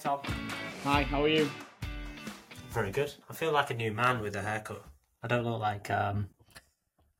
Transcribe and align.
Tom. 0.00 0.20
Hi, 0.84 1.02
how 1.02 1.22
are 1.24 1.28
you? 1.28 1.50
Very 2.70 2.90
good. 2.90 3.12
I 3.28 3.34
feel 3.34 3.52
like 3.52 3.70
a 3.70 3.74
new 3.74 3.92
man 3.92 4.22
with 4.22 4.34
a 4.34 4.40
haircut. 4.40 4.82
I 5.22 5.28
don't 5.28 5.44
look 5.44 5.60
like 5.60 5.90
um, 5.90 6.30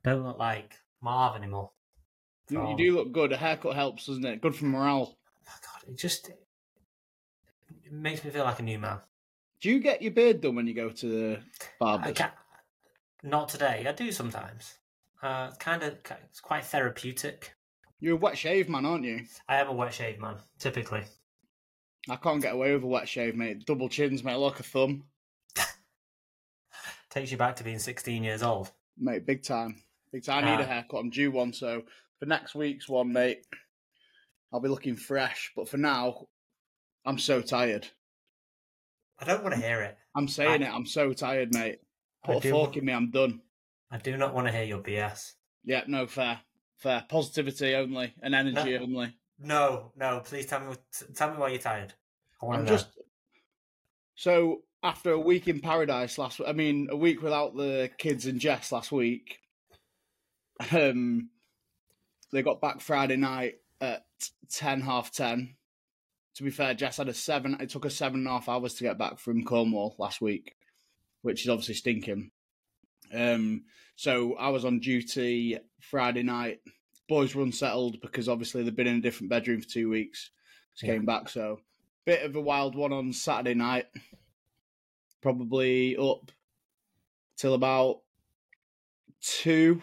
don't 0.02 0.24
look 0.24 0.38
like 0.38 0.72
Marv 1.02 1.36
anymore. 1.36 1.72
You, 2.48 2.70
you 2.70 2.76
do 2.78 2.94
look 2.96 3.12
good. 3.12 3.32
A 3.32 3.36
haircut 3.36 3.74
helps, 3.74 4.06
doesn't 4.06 4.24
it? 4.24 4.40
Good 4.40 4.56
for 4.56 4.64
morale. 4.64 5.18
Oh, 5.46 5.52
God, 5.62 5.90
it 5.90 5.98
just 5.98 6.30
it 6.30 7.92
makes 7.92 8.24
me 8.24 8.30
feel 8.30 8.44
like 8.44 8.60
a 8.60 8.62
new 8.62 8.78
man. 8.78 9.00
Do 9.60 9.68
you 9.68 9.80
get 9.80 10.00
your 10.00 10.12
beard 10.12 10.40
done 10.40 10.54
when 10.54 10.66
you 10.66 10.72
go 10.72 10.88
to 10.88 11.06
the 11.06 11.40
barber? 11.78 12.12
can't. 12.12 12.32
Today. 13.48 13.84
I 13.86 13.92
do 13.92 14.10
sometimes. 14.10 14.78
Uh, 15.22 15.50
kind 15.58 15.82
of 15.82 15.98
it's 16.24 16.40
quite 16.40 16.64
therapeutic. 16.64 17.52
You're 17.98 18.14
a 18.14 18.18
wet 18.18 18.38
shave 18.38 18.70
man, 18.70 18.86
aren't 18.86 19.04
you? 19.04 19.26
I 19.46 19.56
am 19.56 19.68
a 19.68 19.74
wet 19.74 19.92
shave 19.92 20.18
man, 20.18 20.36
typically. 20.58 21.02
I 22.10 22.16
can't 22.16 22.42
get 22.42 22.54
away 22.54 22.72
with 22.74 22.82
a 22.82 22.86
wet 22.86 23.08
shave, 23.08 23.36
mate. 23.36 23.64
Double 23.66 23.88
chins, 23.88 24.24
mate. 24.24 24.34
Like 24.34 24.58
a 24.60 24.62
thumb, 24.64 25.04
Takes 27.10 27.30
you 27.32 27.36
back 27.36 27.56
to 27.56 27.64
being 27.64 27.78
16 27.78 28.22
years 28.22 28.42
old. 28.42 28.70
mate. 28.96 29.26
Big 29.26 29.42
time. 29.42 29.76
Big 30.12 30.24
time. 30.24 30.44
I 30.44 30.50
need 30.50 30.60
Ah. 30.62 30.64
a 30.64 30.66
haircut. 30.66 31.00
I'm 31.00 31.10
due 31.10 31.30
one, 31.30 31.52
so 31.52 31.82
for 32.18 32.26
next 32.26 32.54
week's 32.54 32.88
one, 32.88 33.12
mate, 33.12 33.46
I'll 34.52 34.60
be 34.60 34.68
looking 34.68 34.96
fresh. 34.96 35.52
But 35.56 35.68
for 35.68 35.76
now, 35.76 36.26
I'm 37.06 37.18
so 37.18 37.40
tired. 37.40 37.86
I 39.18 39.24
don't 39.24 39.42
want 39.42 39.54
to 39.54 39.60
hear 39.60 39.82
it. 39.82 39.96
I'm 40.14 40.28
saying 40.28 40.62
I- 40.62 40.66
it. 40.66 40.74
I'm 40.74 40.86
so 40.86 41.12
tired, 41.12 41.52
mate. 41.54 41.78
Put 42.24 42.34
I 42.34 42.38
a 42.38 42.40
do- 42.40 42.50
fork 42.50 42.76
in 42.76 42.84
me. 42.84 42.92
I'm 42.92 43.10
done. 43.10 43.40
I 43.90 43.98
do 43.98 44.16
not 44.16 44.34
want 44.34 44.46
to 44.46 44.52
hear 44.52 44.64
your 44.64 44.80
BS. 44.82 45.32
Yeah, 45.64 45.82
no 45.86 46.06
fair. 46.06 46.40
Fair. 46.76 47.04
Positivity 47.08 47.74
only 47.74 48.14
and 48.22 48.34
energy 48.34 48.76
No. 48.76 48.82
only. 48.84 49.14
No, 49.38 49.92
no. 49.96 50.20
Please 50.20 50.46
tell 50.46 50.60
me. 50.60 50.74
Tell 51.14 51.30
me 51.32 51.38
why 51.38 51.48
you're 51.48 51.58
tired. 51.58 51.94
I 52.42 52.46
want 52.46 52.66
to 52.66 52.72
just 52.72 52.88
so 54.14 54.62
after 54.82 55.10
a 55.12 55.20
week 55.20 55.48
in 55.48 55.60
paradise 55.60 56.18
last. 56.18 56.40
I 56.46 56.52
mean, 56.52 56.88
a 56.90 56.96
week 56.96 57.22
without 57.22 57.54
the 57.56 57.90
kids 57.98 58.26
and 58.26 58.40
Jess 58.40 58.72
last 58.72 58.92
week. 58.92 59.38
Um, 60.72 61.30
they 62.32 62.42
got 62.42 62.60
back 62.60 62.82
Friday 62.82 63.16
night 63.16 63.54
at 63.80 64.04
ten 64.50 64.82
half 64.82 65.10
ten. 65.10 65.56
To 66.36 66.42
be 66.42 66.50
fair, 66.50 66.74
Jess 66.74 66.98
had 66.98 67.08
a 67.08 67.14
seven. 67.14 67.56
It 67.60 67.70
took 67.70 67.86
us 67.86 67.96
seven 67.96 68.20
and 68.20 68.26
a 68.28 68.32
half 68.32 68.48
hours 68.48 68.74
to 68.74 68.84
get 68.84 68.98
back 68.98 69.18
from 69.18 69.42
Cornwall 69.44 69.96
last 69.98 70.20
week, 70.20 70.54
which 71.22 71.42
is 71.44 71.48
obviously 71.48 71.74
stinking. 71.76 72.30
Um, 73.14 73.64
so 73.96 74.34
I 74.36 74.50
was 74.50 74.66
on 74.66 74.80
duty 74.80 75.58
Friday 75.80 76.22
night. 76.22 76.60
Boys 77.08 77.34
were 77.34 77.42
unsettled 77.42 78.02
because 78.02 78.28
obviously 78.28 78.62
they've 78.62 78.76
been 78.76 78.86
in 78.86 78.96
a 78.96 79.00
different 79.02 79.30
bedroom 79.30 79.62
for 79.62 79.68
two 79.68 79.88
weeks. 79.88 80.30
Just 80.74 80.82
Yeah. 80.84 80.94
came 80.94 81.06
back, 81.06 81.30
so 81.30 81.60
bit 82.10 82.24
of 82.24 82.34
a 82.34 82.40
wild 82.40 82.74
one 82.74 82.92
on 82.92 83.12
Saturday 83.12 83.54
night. 83.54 83.86
Probably 85.22 85.96
up 85.96 86.32
till 87.36 87.54
about 87.54 88.00
two, 89.22 89.80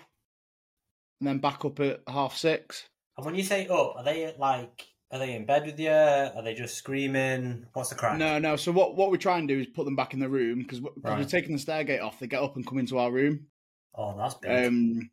and 1.22 1.28
then 1.30 1.38
back 1.38 1.64
up 1.64 1.80
at 1.80 2.02
half 2.10 2.36
six. 2.36 2.90
And 3.16 3.26
when 3.26 3.36
you 3.36 3.44
say 3.44 3.66
up, 3.68 3.96
are 3.96 4.04
they 4.04 4.36
like? 4.38 4.88
Are 5.10 5.20
they 5.20 5.36
in 5.36 5.46
bed 5.46 5.66
with 5.66 5.80
you? 5.80 5.90
Are 5.90 6.42
they 6.44 6.54
just 6.54 6.76
screaming? 6.76 7.66
What's 7.72 7.92
the 7.92 7.96
crack? 7.96 8.18
No, 8.18 8.40
no. 8.40 8.58
So 8.58 8.74
what 8.74 8.98
what 8.98 9.10
we 9.10 9.18
try 9.18 9.38
and 9.38 9.48
do 9.48 9.58
is 9.62 9.68
put 9.68 9.86
them 9.86 9.96
back 9.96 10.14
in 10.14 10.20
the 10.20 10.28
room 10.28 10.64
because 10.64 10.82
we're 10.82 10.92
Right. 11.02 11.30
taking 11.30 11.56
the 11.56 11.62
stairgate 11.64 12.04
off. 12.04 12.20
They 12.20 12.28
get 12.28 12.44
up 12.44 12.58
and 12.58 12.68
come 12.68 12.78
into 12.78 12.98
our 12.98 13.10
room. 13.10 13.48
Oh, 13.96 14.18
that's 14.18 14.36
big. 14.36 14.68
Um, 14.68 15.10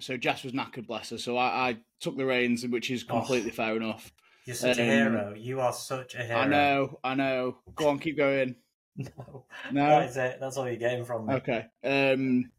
so 0.00 0.16
Jess 0.16 0.42
was 0.42 0.54
knackered, 0.54 0.88
bless 0.88 1.10
her. 1.10 1.18
So 1.18 1.36
I, 1.36 1.68
I 1.68 1.76
took 2.00 2.16
the 2.16 2.26
reins, 2.26 2.66
which 2.66 2.90
is 2.90 3.04
Oh. 3.08 3.18
completely 3.18 3.50
fair 3.52 3.76
enough. 3.76 4.12
You're 4.48 4.54
such 4.54 4.78
a 4.78 4.82
um, 4.82 4.88
hero. 4.88 5.34
You 5.36 5.60
are 5.60 5.74
such 5.74 6.14
a 6.14 6.24
hero. 6.24 6.38
I 6.38 6.46
know, 6.46 6.98
I 7.04 7.14
know. 7.14 7.58
Go 7.74 7.88
on, 7.88 7.98
keep 7.98 8.16
going. 8.16 8.56
No, 8.96 9.44
No, 9.70 9.88
that 9.90 10.08
is 10.08 10.16
it. 10.16 10.38
That's 10.40 10.56
all 10.56 10.66
you're 10.66 10.74
getting 10.74 11.04
from 11.04 11.26
me. 11.26 11.34
Okay. 11.34 11.66
Um. 11.84 12.50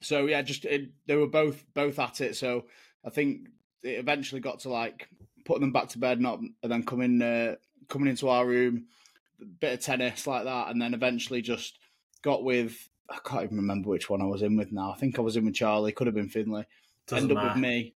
So 0.00 0.24
yeah, 0.24 0.40
just 0.40 0.64
it, 0.64 0.88
they 1.06 1.16
were 1.16 1.26
both 1.26 1.64
both 1.74 1.98
at 1.98 2.22
it. 2.22 2.36
So 2.36 2.66
I 3.04 3.10
think 3.10 3.48
it 3.82 3.98
eventually 3.98 4.40
got 4.40 4.60
to 4.60 4.70
like 4.70 5.08
putting 5.44 5.62
them 5.62 5.72
back 5.72 5.88
to 5.88 5.98
bed, 5.98 6.18
not 6.18 6.38
and 6.38 6.72
then 6.72 6.84
coming 6.84 7.20
uh, 7.20 7.56
coming 7.88 8.08
into 8.08 8.28
our 8.28 8.46
room, 8.46 8.86
bit 9.60 9.74
of 9.74 9.80
tennis 9.80 10.26
like 10.26 10.44
that, 10.44 10.68
and 10.70 10.80
then 10.80 10.94
eventually 10.94 11.42
just 11.42 11.78
got 12.22 12.44
with. 12.44 12.88
I 13.10 13.18
can't 13.28 13.42
even 13.42 13.56
remember 13.58 13.90
which 13.90 14.08
one 14.08 14.22
I 14.22 14.26
was 14.26 14.42
in 14.42 14.56
with 14.56 14.72
now. 14.72 14.92
I 14.92 14.96
think 14.96 15.18
I 15.18 15.22
was 15.22 15.36
in 15.36 15.44
with 15.44 15.54
Charlie. 15.54 15.92
Could 15.92 16.06
have 16.06 16.16
been 16.16 16.30
Finley. 16.30 16.64
Doesn't 17.06 17.28
end 17.28 17.36
up 17.36 17.44
matter. 17.44 17.60
with 17.60 17.62
me, 17.62 17.94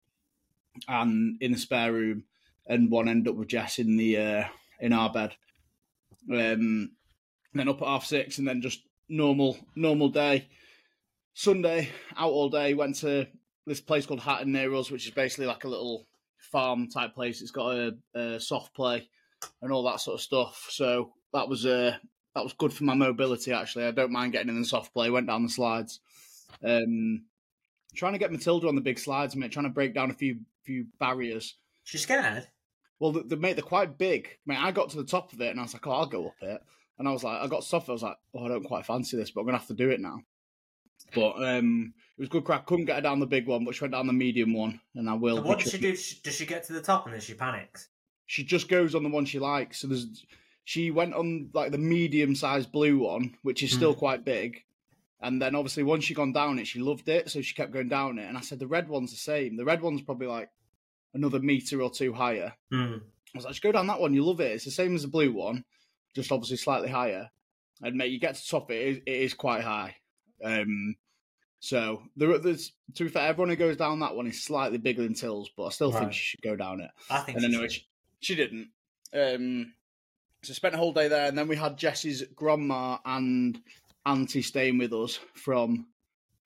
and 0.87 1.39
in 1.41 1.53
the 1.53 1.59
spare 1.59 1.93
room, 1.93 2.25
and 2.71 2.91
one 2.91 3.09
end 3.09 3.29
up 3.29 3.35
with 3.35 3.49
Jess 3.49 3.79
in 3.79 3.97
the 3.97 4.17
uh, 4.17 4.45
in 4.79 4.93
our 4.93 5.13
bed. 5.13 5.35
Um, 6.33 6.93
then 7.53 7.69
up 7.69 7.83
at 7.83 7.89
half 7.89 8.05
six, 8.07 8.39
and 8.39 8.47
then 8.47 8.63
just 8.63 8.81
normal 9.09 9.59
normal 9.75 10.09
day. 10.09 10.49
Sunday 11.35 11.89
out 12.17 12.31
all 12.31 12.49
day. 12.49 12.75
Went 12.75 12.97
to 12.97 13.27
this 13.67 13.81
place 13.81 14.07
called 14.07 14.21
Hatton 14.21 14.53
near 14.53 14.73
us, 14.75 14.91
which 14.91 15.07
is 15.07 15.13
basically 15.13 15.47
like 15.47 15.65
a 15.65 15.69
little 15.69 16.07
farm 16.53 16.89
type 16.89 17.15
place. 17.15 17.43
It's 17.43 17.51
got 17.51 17.75
a, 17.75 17.97
a 18.15 18.41
soft 18.41 18.75
play 18.75 19.09
and 19.61 19.73
all 19.73 19.83
that 19.85 20.01
sort 20.01 20.15
of 20.15 20.21
stuff. 20.21 20.67
So 20.71 21.13
that 21.33 21.49
was 21.49 21.67
uh, 21.67 21.97
that 22.37 22.45
was 22.45 22.53
good 22.53 22.73
for 22.73 22.85
my 22.85 22.95
mobility. 22.95 23.53
Actually, 23.53 23.87
I 23.87 23.91
don't 23.91 24.13
mind 24.13 24.33
getting 24.33 24.49
in 24.49 24.61
the 24.61 24.67
soft 24.67 24.95
play. 24.95 25.11
Went 25.11 25.27
down 25.27 25.43
the 25.43 25.49
slides. 25.49 25.99
Um, 26.65 27.25
trying 27.97 28.13
to 28.13 28.19
get 28.19 28.31
Matilda 28.31 28.69
on 28.69 28.77
the 28.77 28.81
big 28.81 29.01
slides, 29.01 29.35
mate. 29.35 29.51
Trying 29.51 29.67
to 29.67 29.71
break 29.71 29.93
down 29.93 30.11
a 30.11 30.15
few 30.15 30.39
few 30.63 30.87
barriers. 31.01 31.57
She's 31.83 32.03
scared. 32.03 32.47
Well, 33.01 33.13
the, 33.13 33.23
the 33.23 33.37
mate, 33.37 33.55
they're 33.55 33.63
quite 33.63 33.99
big. 33.99 34.29
Mate, 34.47 34.59
I 34.61 34.71
got 34.71 34.91
to 34.91 34.97
the 34.99 35.05
top 35.05 35.33
of 35.33 35.41
it 35.41 35.51
and 35.51 35.59
I 35.59 35.63
was 35.65 35.73
like, 35.73 35.87
oh, 35.87 35.91
I'll 35.93 36.07
go 36.07 36.27
up 36.29 36.35
it. 36.43 36.63
And 36.99 37.09
I 37.09 37.13
was 37.13 37.25
like, 37.25 37.41
I 37.41 37.47
got 37.49 37.65
stuff. 37.65 37.89
I 37.89 37.93
was 37.93 38.03
like, 38.03 38.19
oh, 38.35 38.45
I 38.45 38.49
don't 38.49 38.63
quite 38.65 38.87
fancy 38.87 39.17
this, 39.17 39.31
but 39.31 39.41
I'm 39.41 39.47
gonna 39.47 39.59
have 39.59 39.67
to 39.69 39.75
do 39.75 39.89
it 39.91 40.01
now. 40.01 40.21
But 41.15 41.43
um, 41.43 41.95
it 42.17 42.21
was 42.21 42.29
good 42.29 42.45
crack. 42.45 42.67
Couldn't 42.67 42.85
get 42.85 42.97
her 42.97 43.01
down 43.03 43.19
the 43.21 43.27
big 43.27 43.47
one, 43.47 43.65
but 43.65 43.75
she 43.75 43.81
went 43.83 43.93
down 43.95 44.07
the 44.07 44.13
medium 44.13 44.53
one, 44.53 44.81
and 44.95 45.09
I 45.09 45.15
will. 45.15 45.37
So 45.39 45.43
what 45.43 45.59
does 45.59 45.73
she 45.73 45.79
do? 45.79 45.93
Does 45.93 46.35
she 46.35 46.47
get 46.47 46.65
to 46.65 46.73
the 46.75 46.83
top 46.83 47.07
and 47.07 47.15
then 47.15 47.21
she 47.23 47.35
panics? 47.35 47.89
She 48.27 48.45
just 48.45 48.69
goes 48.69 48.95
on 48.95 49.03
the 49.03 49.09
one 49.09 49.25
she 49.25 49.39
likes. 49.39 49.81
So 49.81 49.89
there's, 49.89 50.25
she 50.65 50.91
went 50.91 51.15
on 51.15 51.51
like 51.55 51.73
the 51.73 51.79
medium 51.79 52.35
sized 52.35 52.71
blue 52.71 52.99
one, 52.99 53.35
which 53.43 53.63
is 53.63 53.73
still 53.73 53.95
Hmm. 53.95 53.99
quite 53.99 54.25
big. 54.25 54.63
And 55.23 55.41
then 55.41 55.55
obviously 55.55 55.83
once 55.83 56.05
she 56.05 56.15
gone 56.15 56.33
down 56.33 56.59
it, 56.59 56.67
she 56.67 56.79
loved 56.81 57.09
it, 57.09 57.31
so 57.31 57.41
she 57.41 57.55
kept 57.55 57.73
going 57.73 57.89
down 57.89 58.19
it. 58.19 58.29
And 58.29 58.37
I 58.39 58.41
said 58.43 58.59
the 58.59 58.67
red 58.67 58.89
one's 58.89 59.11
the 59.11 59.17
same. 59.17 59.57
The 59.57 59.65
red 59.65 59.81
one's 59.83 60.03
probably 60.03 60.29
like 60.29 60.51
another 61.15 61.41
meter 61.41 61.83
or 61.83 61.91
two 61.91 62.13
higher. 62.13 62.53
Hmm. 62.71 62.97
I 63.35 63.39
was 63.39 63.45
like, 63.45 63.53
just 63.53 63.63
go 63.63 63.73
down 63.73 63.87
that 63.89 64.01
one. 64.01 64.15
You 64.15 64.25
love 64.25 64.41
it. 64.41 64.53
It's 64.53 64.65
the 64.65 64.71
same 64.71 64.95
as 64.95 65.03
the 65.03 65.09
blue 65.09 65.33
one, 65.33 65.65
just 66.15 66.33
obviously 66.33 66.57
slightly 66.57 66.89
higher. 66.89 67.31
And 67.83 67.97
mate, 67.97 68.11
you 68.11 68.19
get 68.19 68.35
to 68.35 68.41
the 68.41 68.49
top, 68.51 68.71
it 68.71 68.81
is, 68.81 68.97
it 69.07 69.23
is 69.23 69.35
quite 69.35 69.63
high. 69.63 69.97
Um, 70.45 70.97
so 71.61 72.03
there, 72.17 72.39
there's 72.39 72.73
to 72.95 73.05
be 73.05 73.11
fair, 73.11 73.29
everyone 73.29 73.51
who 73.51 73.57
goes 73.57 73.77
down 73.77 74.01
that 74.01 74.17
one 74.17 74.27
is 74.27 74.43
slightly 74.43 74.79
bigger 74.79 75.03
than 75.03 75.15
Tills, 75.15 75.51
but 75.57 75.67
I 75.67 75.71
still 75.71 75.93
think 75.93 76.13
she 76.13 76.23
should 76.23 76.43
go 76.43 76.57
down 76.57 76.81
it. 76.81 76.91
I 77.09 77.21
think 77.21 77.37
And 77.37 77.45
she 77.45 77.53
anyway, 77.53 77.69
she, 77.69 77.87
she 78.21 78.35
didn't. 78.35 78.69
Um, 79.13 79.75
so 80.43 80.55
spent 80.55 80.75
a 80.75 80.79
whole 80.79 80.93
day 80.93 81.09
there, 81.09 81.27
and 81.27 81.37
then 81.37 81.49
we 81.49 81.57
had 81.57 81.77
Jess's 81.77 82.25
grandma 82.35 82.99
and 83.05 83.61
auntie 84.07 84.43
staying 84.43 84.79
with 84.79 84.93
us 84.93 85.19
from 85.35 85.87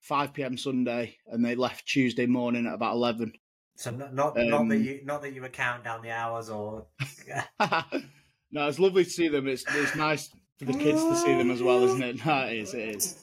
5 0.01 0.35
p.m. 0.35 0.57
Sunday, 0.57 1.17
and 1.29 1.45
they 1.45 1.55
left 1.55 1.87
Tuesday 1.87 2.27
morning 2.27 2.67
at 2.67 2.75
about 2.75 2.95
11. 2.95 3.33
So 3.77 3.91
not 3.91 4.15
not, 4.15 4.37
not 4.37 4.61
Um, 4.63 4.69
that 4.69 4.79
you 4.79 5.01
not 5.05 5.23
that 5.23 5.35
you 5.35 5.43
were 5.43 5.49
counting 5.49 5.85
down 5.85 6.03
the 6.03 6.11
hours 6.11 6.49
or 6.49 6.87
no, 7.61 8.69
it's 8.69 8.79
lovely 8.79 9.05
to 9.05 9.11
see 9.11 9.29
them. 9.29 9.49
It's 9.49 9.65
it's 9.69 9.97
nice 9.97 10.31
for 10.59 10.65
the 10.65 10.75
kids 10.75 11.05
to 11.09 11.17
see 11.17 11.35
them 11.35 11.51
as 11.51 11.63
well, 11.63 11.83
isn't 11.85 12.03
it? 12.03 12.17
No, 12.27 12.47
it 12.47 12.57
is. 12.59 12.75
It 12.75 12.97
is. 12.97 13.19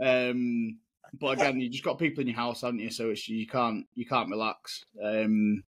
Um, 0.00 0.78
but 1.20 1.38
again, 1.38 1.60
you 1.60 1.68
just 1.68 1.84
got 1.84 1.98
people 1.98 2.22
in 2.22 2.26
your 2.28 2.36
house, 2.36 2.62
haven't 2.62 2.80
you? 2.80 2.90
So 2.90 3.10
it's 3.10 3.28
you 3.28 3.46
can't 3.46 3.86
you 3.94 4.06
can't 4.06 4.30
relax. 4.30 4.84
Um, 5.02 5.62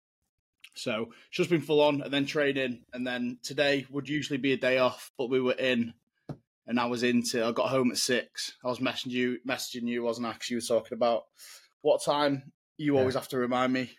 so 0.74 1.10
it's 1.28 1.36
just 1.36 1.50
been 1.50 1.60
full 1.60 1.82
on, 1.82 2.00
and 2.00 2.12
then 2.12 2.24
training, 2.24 2.84
and 2.94 3.06
then 3.06 3.38
today 3.42 3.86
would 3.90 4.08
usually 4.08 4.38
be 4.38 4.52
a 4.52 4.56
day 4.56 4.78
off, 4.78 5.12
but 5.18 5.28
we 5.28 5.40
were 5.40 5.52
in, 5.52 5.92
and 6.66 6.80
I 6.80 6.86
was 6.86 7.02
into. 7.02 7.44
I 7.44 7.52
got 7.52 7.68
home 7.68 7.90
at 7.90 7.98
six. 7.98 8.56
I 8.64 8.68
was 8.68 8.78
messaging 8.78 9.10
you, 9.10 9.38
messaging 9.46 9.86
you, 9.86 10.02
wasn't 10.02 10.26
I? 10.28 10.32
Because 10.32 10.48
you 10.50 10.56
were 10.56 10.62
talking 10.62 10.96
about 10.96 11.24
what 11.82 12.02
time. 12.02 12.52
You 12.78 12.94
Yeah. 12.94 13.00
always 13.00 13.14
have 13.14 13.28
to 13.28 13.38
remind 13.38 13.72
me 13.74 13.90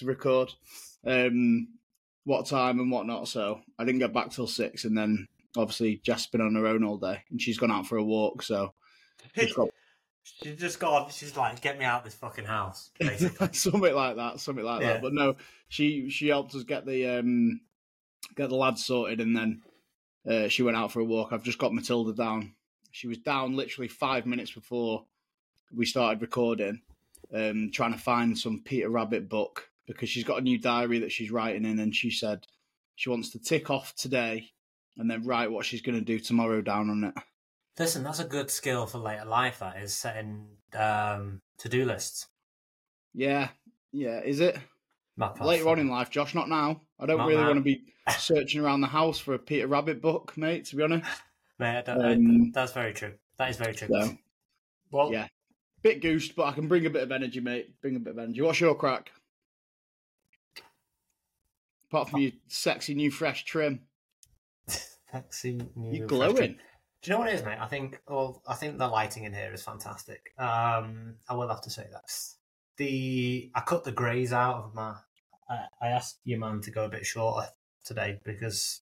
to 0.00 0.06
record. 0.06 0.52
Um, 1.06 1.68
what 2.24 2.46
time 2.46 2.80
and 2.80 2.90
whatnot. 2.90 3.28
So 3.28 3.60
I 3.78 3.84
didn't 3.84 4.00
get 4.00 4.12
back 4.12 4.30
till 4.30 4.46
six, 4.46 4.84
and 4.84 4.96
then 4.96 5.28
obviously 5.56 6.00
Jess 6.04 6.26
been 6.26 6.40
on 6.40 6.54
her 6.54 6.66
own 6.66 6.84
all 6.84 6.98
day, 6.98 7.22
and 7.30 7.40
she's 7.40 7.58
gone 7.58 7.70
out 7.70 7.86
for 7.86 7.96
a 7.96 8.04
walk. 8.04 8.42
So 8.42 8.74
got 9.56 9.68
she's 10.22 10.56
just 10.58 10.80
gone. 10.80 11.10
She's 11.10 11.36
like, 11.36 11.60
get 11.60 11.78
me 11.78 11.84
out 11.84 11.98
of 12.00 12.04
this 12.04 12.14
fucking 12.14 12.44
house, 12.44 12.90
basically. 12.98 13.48
something 13.52 13.94
like 13.94 14.16
that, 14.16 14.40
something 14.40 14.64
like 14.64 14.82
Yeah. 14.82 14.94
that. 14.94 15.02
But 15.02 15.14
no, 15.14 15.36
she 15.68 16.10
she 16.10 16.28
helped 16.28 16.54
us 16.54 16.64
get 16.64 16.86
the 16.86 17.18
um 17.18 17.60
get 18.36 18.48
the 18.48 18.56
lads 18.56 18.84
sorted, 18.84 19.20
and 19.20 19.36
then 19.36 19.62
uh, 20.28 20.48
she 20.48 20.62
went 20.62 20.76
out 20.76 20.92
for 20.92 21.00
a 21.00 21.04
walk. 21.04 21.32
I've 21.32 21.42
just 21.42 21.58
got 21.58 21.74
Matilda 21.74 22.12
down. 22.12 22.54
She 22.92 23.06
was 23.08 23.18
down 23.18 23.56
literally 23.56 23.88
five 23.88 24.26
minutes 24.26 24.50
before 24.50 25.04
we 25.74 25.86
started 25.86 26.20
recording, 26.20 26.82
um, 27.32 27.70
trying 27.72 27.92
to 27.92 27.98
find 27.98 28.36
some 28.36 28.60
Peter 28.64 28.90
Rabbit 28.90 29.28
book 29.28 29.69
because 29.92 30.08
she's 30.08 30.24
got 30.24 30.38
a 30.38 30.42
new 30.42 30.58
diary 30.58 30.98
that 31.00 31.12
she's 31.12 31.30
writing 31.30 31.64
in, 31.64 31.78
and 31.78 31.94
she 31.94 32.10
said 32.10 32.46
she 32.96 33.10
wants 33.10 33.30
to 33.30 33.38
tick 33.38 33.70
off 33.70 33.94
today 33.94 34.50
and 34.96 35.10
then 35.10 35.24
write 35.24 35.50
what 35.50 35.64
she's 35.64 35.82
going 35.82 35.98
to 35.98 36.04
do 36.04 36.18
tomorrow 36.18 36.60
down 36.60 36.90
on 36.90 37.04
it. 37.04 37.14
Listen, 37.78 38.02
that's 38.02 38.18
a 38.20 38.24
good 38.24 38.50
skill 38.50 38.86
for 38.86 38.98
later 38.98 39.24
life. 39.24 39.60
That 39.60 39.78
is 39.78 39.94
setting 39.94 40.46
um, 40.78 41.40
to-do 41.58 41.84
lists. 41.84 42.26
Yeah, 43.14 43.48
yeah. 43.92 44.20
Is 44.20 44.40
it 44.40 44.58
later 45.40 45.68
on 45.68 45.78
in 45.78 45.88
life, 45.88 46.10
Josh? 46.10 46.34
Not 46.34 46.48
now. 46.48 46.82
I 46.98 47.06
don't 47.06 47.18
Not 47.18 47.28
really 47.28 47.40
now. 47.40 47.46
want 47.48 47.58
to 47.58 47.62
be 47.62 47.84
searching 48.18 48.60
around 48.60 48.82
the 48.82 48.86
house 48.86 49.18
for 49.18 49.34
a 49.34 49.38
Peter 49.38 49.66
Rabbit 49.66 50.02
book, 50.02 50.36
mate. 50.36 50.66
To 50.66 50.76
be 50.76 50.82
honest, 50.82 51.06
Mate, 51.58 51.78
I 51.78 51.82
don't, 51.82 52.04
I- 52.04 52.12
Um, 52.12 52.52
that's 52.52 52.72
very 52.72 52.92
true. 52.92 53.14
That 53.38 53.50
is 53.50 53.56
very 53.56 53.74
true. 53.74 53.88
so 53.88 54.16
well, 54.90 55.10
yeah. 55.12 55.28
bit 55.82 56.02
goosed, 56.02 56.36
but 56.36 56.44
I 56.46 56.52
can 56.52 56.68
bring 56.68 56.84
a 56.84 56.90
bit 56.90 57.02
of 57.02 57.12
energy, 57.12 57.40
mate. 57.40 57.80
Bring 57.80 57.96
a 57.96 58.00
bit 58.00 58.12
of 58.12 58.18
energy. 58.18 58.42
What's 58.42 58.60
your 58.60 58.74
crack? 58.74 59.10
Apart 61.90 62.10
from 62.10 62.20
your 62.20 62.32
sexy 62.46 62.94
new 62.94 63.10
fresh 63.10 63.44
trim, 63.44 63.80
sexy 65.12 65.60
new 65.74 65.98
You're 65.98 66.06
glowing. 66.06 66.56
Do 67.02 67.10
you 67.10 67.12
know 67.12 67.18
what 67.18 67.28
it 67.30 67.34
is, 67.34 67.44
mate? 67.44 67.58
I 67.60 67.66
think 67.66 68.00
well, 68.06 68.42
I 68.46 68.54
think 68.54 68.78
the 68.78 68.86
lighting 68.86 69.24
in 69.24 69.32
here 69.32 69.52
is 69.52 69.62
fantastic. 69.62 70.32
Um, 70.38 71.16
I 71.28 71.34
will 71.34 71.48
have 71.48 71.62
to 71.62 71.70
say 71.70 71.86
that. 71.90 72.12
The 72.76 73.50
I 73.54 73.60
cut 73.60 73.84
the 73.84 73.92
greys 73.92 74.32
out 74.32 74.56
of 74.56 74.74
my. 74.74 74.94
I, 75.48 75.64
I 75.82 75.88
asked 75.88 76.20
your 76.24 76.38
man 76.38 76.60
to 76.60 76.70
go 76.70 76.84
a 76.84 76.88
bit 76.88 77.04
shorter 77.04 77.48
today 77.84 78.20
because 78.24 78.82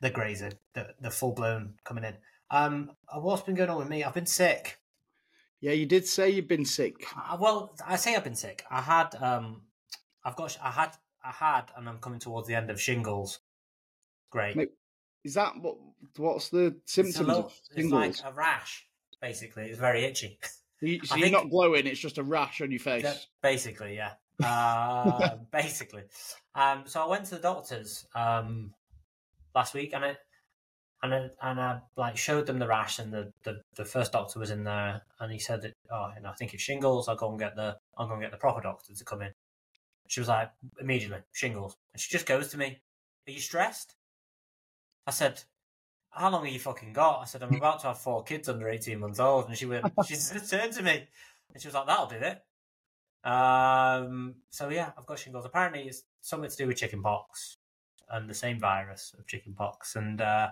the 0.00 0.10
greys 0.10 0.42
are 0.42 0.52
the, 0.74 0.88
the 1.00 1.10
full 1.10 1.32
blown 1.32 1.74
coming 1.84 2.04
in. 2.04 2.14
Um, 2.50 2.90
what's 3.14 3.42
been 3.42 3.54
going 3.54 3.70
on 3.70 3.78
with 3.78 3.88
me? 3.88 4.04
I've 4.04 4.14
been 4.14 4.26
sick. 4.26 4.78
Yeah, 5.60 5.72
you 5.72 5.86
did 5.86 6.06
say 6.06 6.30
you've 6.30 6.48
been 6.48 6.64
sick. 6.64 6.94
Uh, 7.16 7.36
well, 7.38 7.76
I 7.86 7.96
say 7.96 8.16
I've 8.16 8.24
been 8.24 8.34
sick. 8.34 8.64
I 8.70 8.80
had, 8.80 9.14
um, 9.20 9.62
I've 10.24 10.36
got, 10.36 10.56
I 10.62 10.70
had, 10.70 10.96
I 11.24 11.30
had, 11.32 11.70
and 11.76 11.88
I'm 11.88 11.98
coming 11.98 12.18
towards 12.20 12.48
the 12.48 12.54
end 12.54 12.70
of 12.70 12.80
shingles. 12.80 13.40
Great. 14.30 14.56
Mate, 14.56 14.70
Is 15.24 15.34
that 15.34 15.54
what? 15.60 15.76
What's 16.16 16.48
the 16.48 16.66
It's, 16.84 16.92
symptoms 16.92 17.18
little- 17.28 17.46
of 17.46 17.60
it's 17.76 17.90
like 17.90 18.14
a 18.24 18.32
rash, 18.32 18.86
basically. 19.20 19.64
It's 19.64 19.78
very 19.78 20.04
itchy. 20.04 20.38
So, 20.80 20.86
you, 20.86 21.04
so 21.04 21.16
you're 21.16 21.28
not 21.28 21.50
glowing; 21.50 21.86
it's 21.86 22.00
just 22.00 22.16
a 22.16 22.22
rash 22.22 22.62
on 22.62 22.70
your 22.70 22.80
face. 22.80 23.02
Yeah, 23.04 23.12
basically, 23.42 23.96
yeah. 23.96 24.12
Uh, 24.42 25.36
basically. 25.52 26.04
Um, 26.54 26.84
so 26.86 27.02
I 27.02 27.06
went 27.06 27.26
to 27.26 27.34
the 27.34 27.42
doctors 27.42 28.06
um, 28.14 28.72
last 29.54 29.74
week, 29.74 29.92
and 29.92 30.02
I 30.06 30.16
and 31.02 31.14
I, 31.14 31.30
and 31.42 31.60
I 31.60 31.80
like 31.98 32.16
showed 32.16 32.46
them 32.46 32.58
the 32.58 32.66
rash, 32.66 32.98
and 32.98 33.12
the, 33.12 33.30
the, 33.44 33.60
the 33.76 33.84
first 33.84 34.12
doctor 34.12 34.38
was 34.38 34.48
in 34.50 34.64
there, 34.64 35.02
and 35.18 35.30
he 35.30 35.38
said, 35.38 35.60
that, 35.60 35.74
"Oh, 35.92 36.10
know, 36.22 36.30
I 36.30 36.34
think 36.34 36.54
it's 36.54 36.62
shingles. 36.62 37.08
I'll 37.08 37.16
go 37.16 37.28
and 37.28 37.38
get 37.38 37.56
the 37.56 37.76
I'll 37.98 38.06
go 38.06 38.14
and 38.14 38.22
get 38.22 38.30
the 38.30 38.38
proper 38.38 38.62
doctor 38.62 38.94
to 38.94 39.04
come 39.04 39.20
in." 39.20 39.32
She 40.10 40.18
was 40.20 40.28
like, 40.28 40.50
immediately 40.80 41.20
shingles, 41.32 41.76
and 41.92 42.00
she 42.02 42.10
just 42.10 42.26
goes 42.26 42.48
to 42.48 42.58
me, 42.58 42.82
"Are 43.28 43.30
you 43.30 43.40
stressed?" 43.40 43.94
I 45.06 45.12
said, 45.12 45.44
"How 46.10 46.30
long 46.30 46.44
have 46.44 46.52
you 46.52 46.58
fucking 46.58 46.92
got?" 46.94 47.20
I 47.20 47.24
said, 47.26 47.42
"I'm 47.44 47.54
about 47.54 47.80
to 47.82 47.88
have 47.88 48.00
four 48.00 48.24
kids 48.24 48.48
under 48.48 48.68
eighteen 48.68 48.98
months 49.00 49.20
old," 49.20 49.46
and 49.48 49.56
she 49.56 49.66
went, 49.66 49.86
she 50.06 50.14
just 50.14 50.50
turned 50.50 50.72
to 50.74 50.82
me, 50.82 51.08
and 51.54 51.62
she 51.62 51.68
was 51.68 51.74
like, 51.74 51.86
"That'll 51.86 52.06
do 52.06 52.16
it." 52.16 52.44
Um. 53.24 54.36
So 54.50 54.68
yeah, 54.70 54.92
I've 54.98 55.06
got 55.06 55.18
shingles. 55.20 55.44
Apparently, 55.44 55.82
it's 55.88 56.02
something 56.22 56.50
to 56.50 56.56
do 56.56 56.66
with 56.66 56.78
chicken 56.78 57.02
pox 57.02 57.58
and 58.08 58.28
the 58.28 58.34
same 58.34 58.58
virus 58.58 59.14
of 59.18 59.26
chicken 59.28 59.54
pox, 59.54 59.94
and 59.96 60.20
uh, 60.20 60.50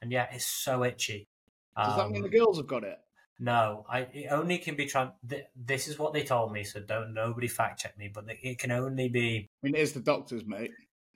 and 0.00 0.12
yeah, 0.12 0.28
it's 0.32 0.46
so 0.46 0.84
itchy. 0.84 1.28
Does 1.76 1.96
that 1.96 2.10
mean 2.10 2.22
Um, 2.24 2.30
the 2.30 2.38
girls 2.38 2.58
have 2.58 2.66
got 2.68 2.84
it? 2.84 2.98
No, 3.42 3.86
I 3.88 4.00
it 4.12 4.28
only 4.30 4.58
can 4.58 4.76
be 4.76 4.84
trans. 4.84 5.12
Th- 5.26 5.46
this 5.56 5.88
is 5.88 5.98
what 5.98 6.12
they 6.12 6.22
told 6.22 6.52
me, 6.52 6.62
so 6.62 6.78
don't 6.78 7.14
nobody 7.14 7.48
fact 7.48 7.80
check 7.80 7.96
me. 7.96 8.08
But 8.12 8.26
it 8.28 8.58
can 8.58 8.70
only 8.70 9.08
be 9.08 9.48
I 9.62 9.66
mean, 9.66 9.74
it 9.74 9.80
is 9.80 9.94
the 9.94 10.00
doctors, 10.00 10.44
mate. 10.44 10.72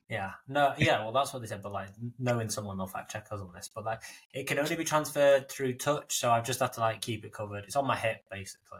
yeah, 0.09 0.31
no, 0.49 0.73
yeah. 0.79 1.03
Well, 1.03 1.13
that's 1.13 1.35
what 1.35 1.41
they 1.43 1.49
said. 1.49 1.61
But 1.63 1.73
like 1.73 1.89
knowing 2.19 2.49
someone 2.49 2.79
will 2.79 2.87
fact 2.87 3.11
check 3.13 3.27
us 3.31 3.41
on 3.41 3.53
this. 3.55 3.69
But 3.75 3.85
like 3.85 4.01
it 4.33 4.47
can 4.47 4.59
only 4.59 4.75
be 4.75 4.85
transferred 4.85 5.51
through 5.51 5.75
touch, 5.75 6.17
so 6.17 6.31
I've 6.31 6.47
just 6.47 6.61
had 6.61 6.73
to 6.73 6.81
like 6.81 7.03
keep 7.03 7.27
it 7.27 7.33
covered. 7.35 7.65
It's 7.65 7.77
on 7.77 7.87
my 7.87 7.97
hip 7.97 8.25
basically, 8.31 8.79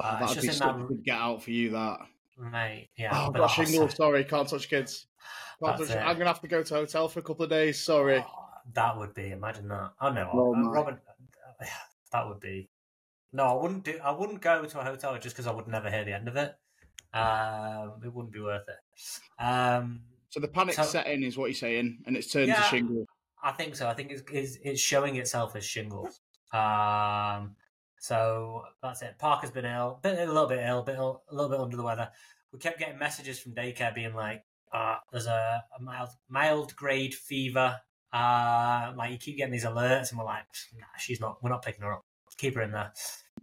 Oh, 0.00 0.04
Uh, 0.04 0.20
that'd 0.20 0.40
be 0.42 0.48
such 0.48 0.58
that- 0.60 1.02
get 1.04 1.18
out 1.18 1.42
for 1.42 1.50
you. 1.50 1.70
That. 1.70 1.98
mate. 2.38 2.90
Yeah, 2.96 3.10
oh, 3.12 3.26
I've 3.26 3.32
but 3.32 3.38
got 3.40 3.42
also- 3.42 3.64
shingles. 3.64 3.96
Sorry, 3.96 4.22
can't 4.22 4.48
touch 4.48 4.68
kids. 4.68 5.08
Can't 5.64 5.76
touch- 5.78 5.90
I'm 5.96 6.16
gonna 6.16 6.26
have 6.26 6.40
to 6.42 6.46
go 6.48 6.62
to 6.62 6.74
hotel 6.74 7.08
for 7.08 7.18
a 7.18 7.22
couple 7.24 7.42
of 7.42 7.50
days. 7.50 7.82
Sorry. 7.82 8.18
Oh, 8.24 8.44
that 8.74 8.96
would 8.96 9.14
be. 9.14 9.32
Imagine 9.32 9.66
that. 9.66 9.90
Oh 10.00 10.10
no, 10.12 10.30
Oh, 10.32 10.54
uh. 10.54 10.70
Robyn. 10.70 10.98
That 12.12 12.26
would 12.28 12.40
be. 12.40 12.68
No, 13.32 13.44
I 13.44 13.62
wouldn't 13.62 13.84
do. 13.84 13.98
I 14.02 14.10
wouldn't 14.10 14.40
go 14.40 14.64
to 14.64 14.80
a 14.80 14.84
hotel 14.84 15.18
just 15.18 15.36
because 15.36 15.46
I 15.46 15.52
would 15.52 15.68
never 15.68 15.90
hear 15.90 16.04
the 16.04 16.12
end 16.14 16.28
of 16.28 16.36
it. 16.36 16.54
Um, 17.12 18.00
it 18.04 18.12
wouldn't 18.12 18.32
be 18.32 18.40
worth 18.40 18.66
it. 18.68 19.42
Um, 19.42 20.02
So 20.30 20.40
the 20.40 20.48
panic 20.48 20.74
So- 20.74 20.82
setting 20.82 21.22
is 21.22 21.36
what 21.38 21.46
you're 21.46 21.54
saying, 21.54 22.02
and 22.06 22.16
it's 22.16 22.30
turned 22.30 22.54
to 22.54 22.62
shingles. 22.62 23.06
I 23.42 23.52
think 23.52 23.76
so. 23.76 23.88
I 23.88 23.94
think 23.94 24.10
it's 24.10 24.22
it's, 24.32 24.58
it's 24.62 24.80
showing 24.80 25.16
itself 25.16 25.56
as 25.56 25.64
shingles. 25.64 26.20
Um, 26.52 27.56
so 27.98 28.64
that's 28.82 29.02
it. 29.02 29.18
Parker's 29.18 29.50
been 29.50 29.64
ill, 29.64 30.00
bit, 30.02 30.18
a 30.18 30.26
little 30.26 30.46
bit 30.48 30.60
ill, 30.66 30.82
bit 30.82 30.96
ill, 30.96 31.22
a 31.30 31.34
little 31.34 31.50
bit 31.50 31.60
under 31.60 31.76
the 31.76 31.82
weather. 31.82 32.10
We 32.52 32.58
kept 32.58 32.78
getting 32.78 32.98
messages 32.98 33.38
from 33.38 33.54
daycare 33.54 33.94
being 33.94 34.14
like, 34.14 34.44
uh, 34.72 34.96
"There's 35.12 35.26
a, 35.26 35.62
a 35.78 35.82
mild 35.82 36.10
mild 36.28 36.76
grade 36.76 37.14
fever." 37.14 37.80
Uh, 38.12 38.92
like 38.96 39.12
you 39.12 39.18
keep 39.18 39.36
getting 39.36 39.52
these 39.52 39.64
alerts, 39.64 40.10
and 40.10 40.18
we're 40.18 40.24
like, 40.24 40.44
"Nah, 40.78 40.86
she's 40.98 41.20
not. 41.20 41.42
We're 41.42 41.50
not 41.50 41.64
picking 41.64 41.82
her 41.82 41.92
up. 41.92 42.04
Keep 42.38 42.54
her 42.54 42.62
in 42.62 42.72
there." 42.72 42.92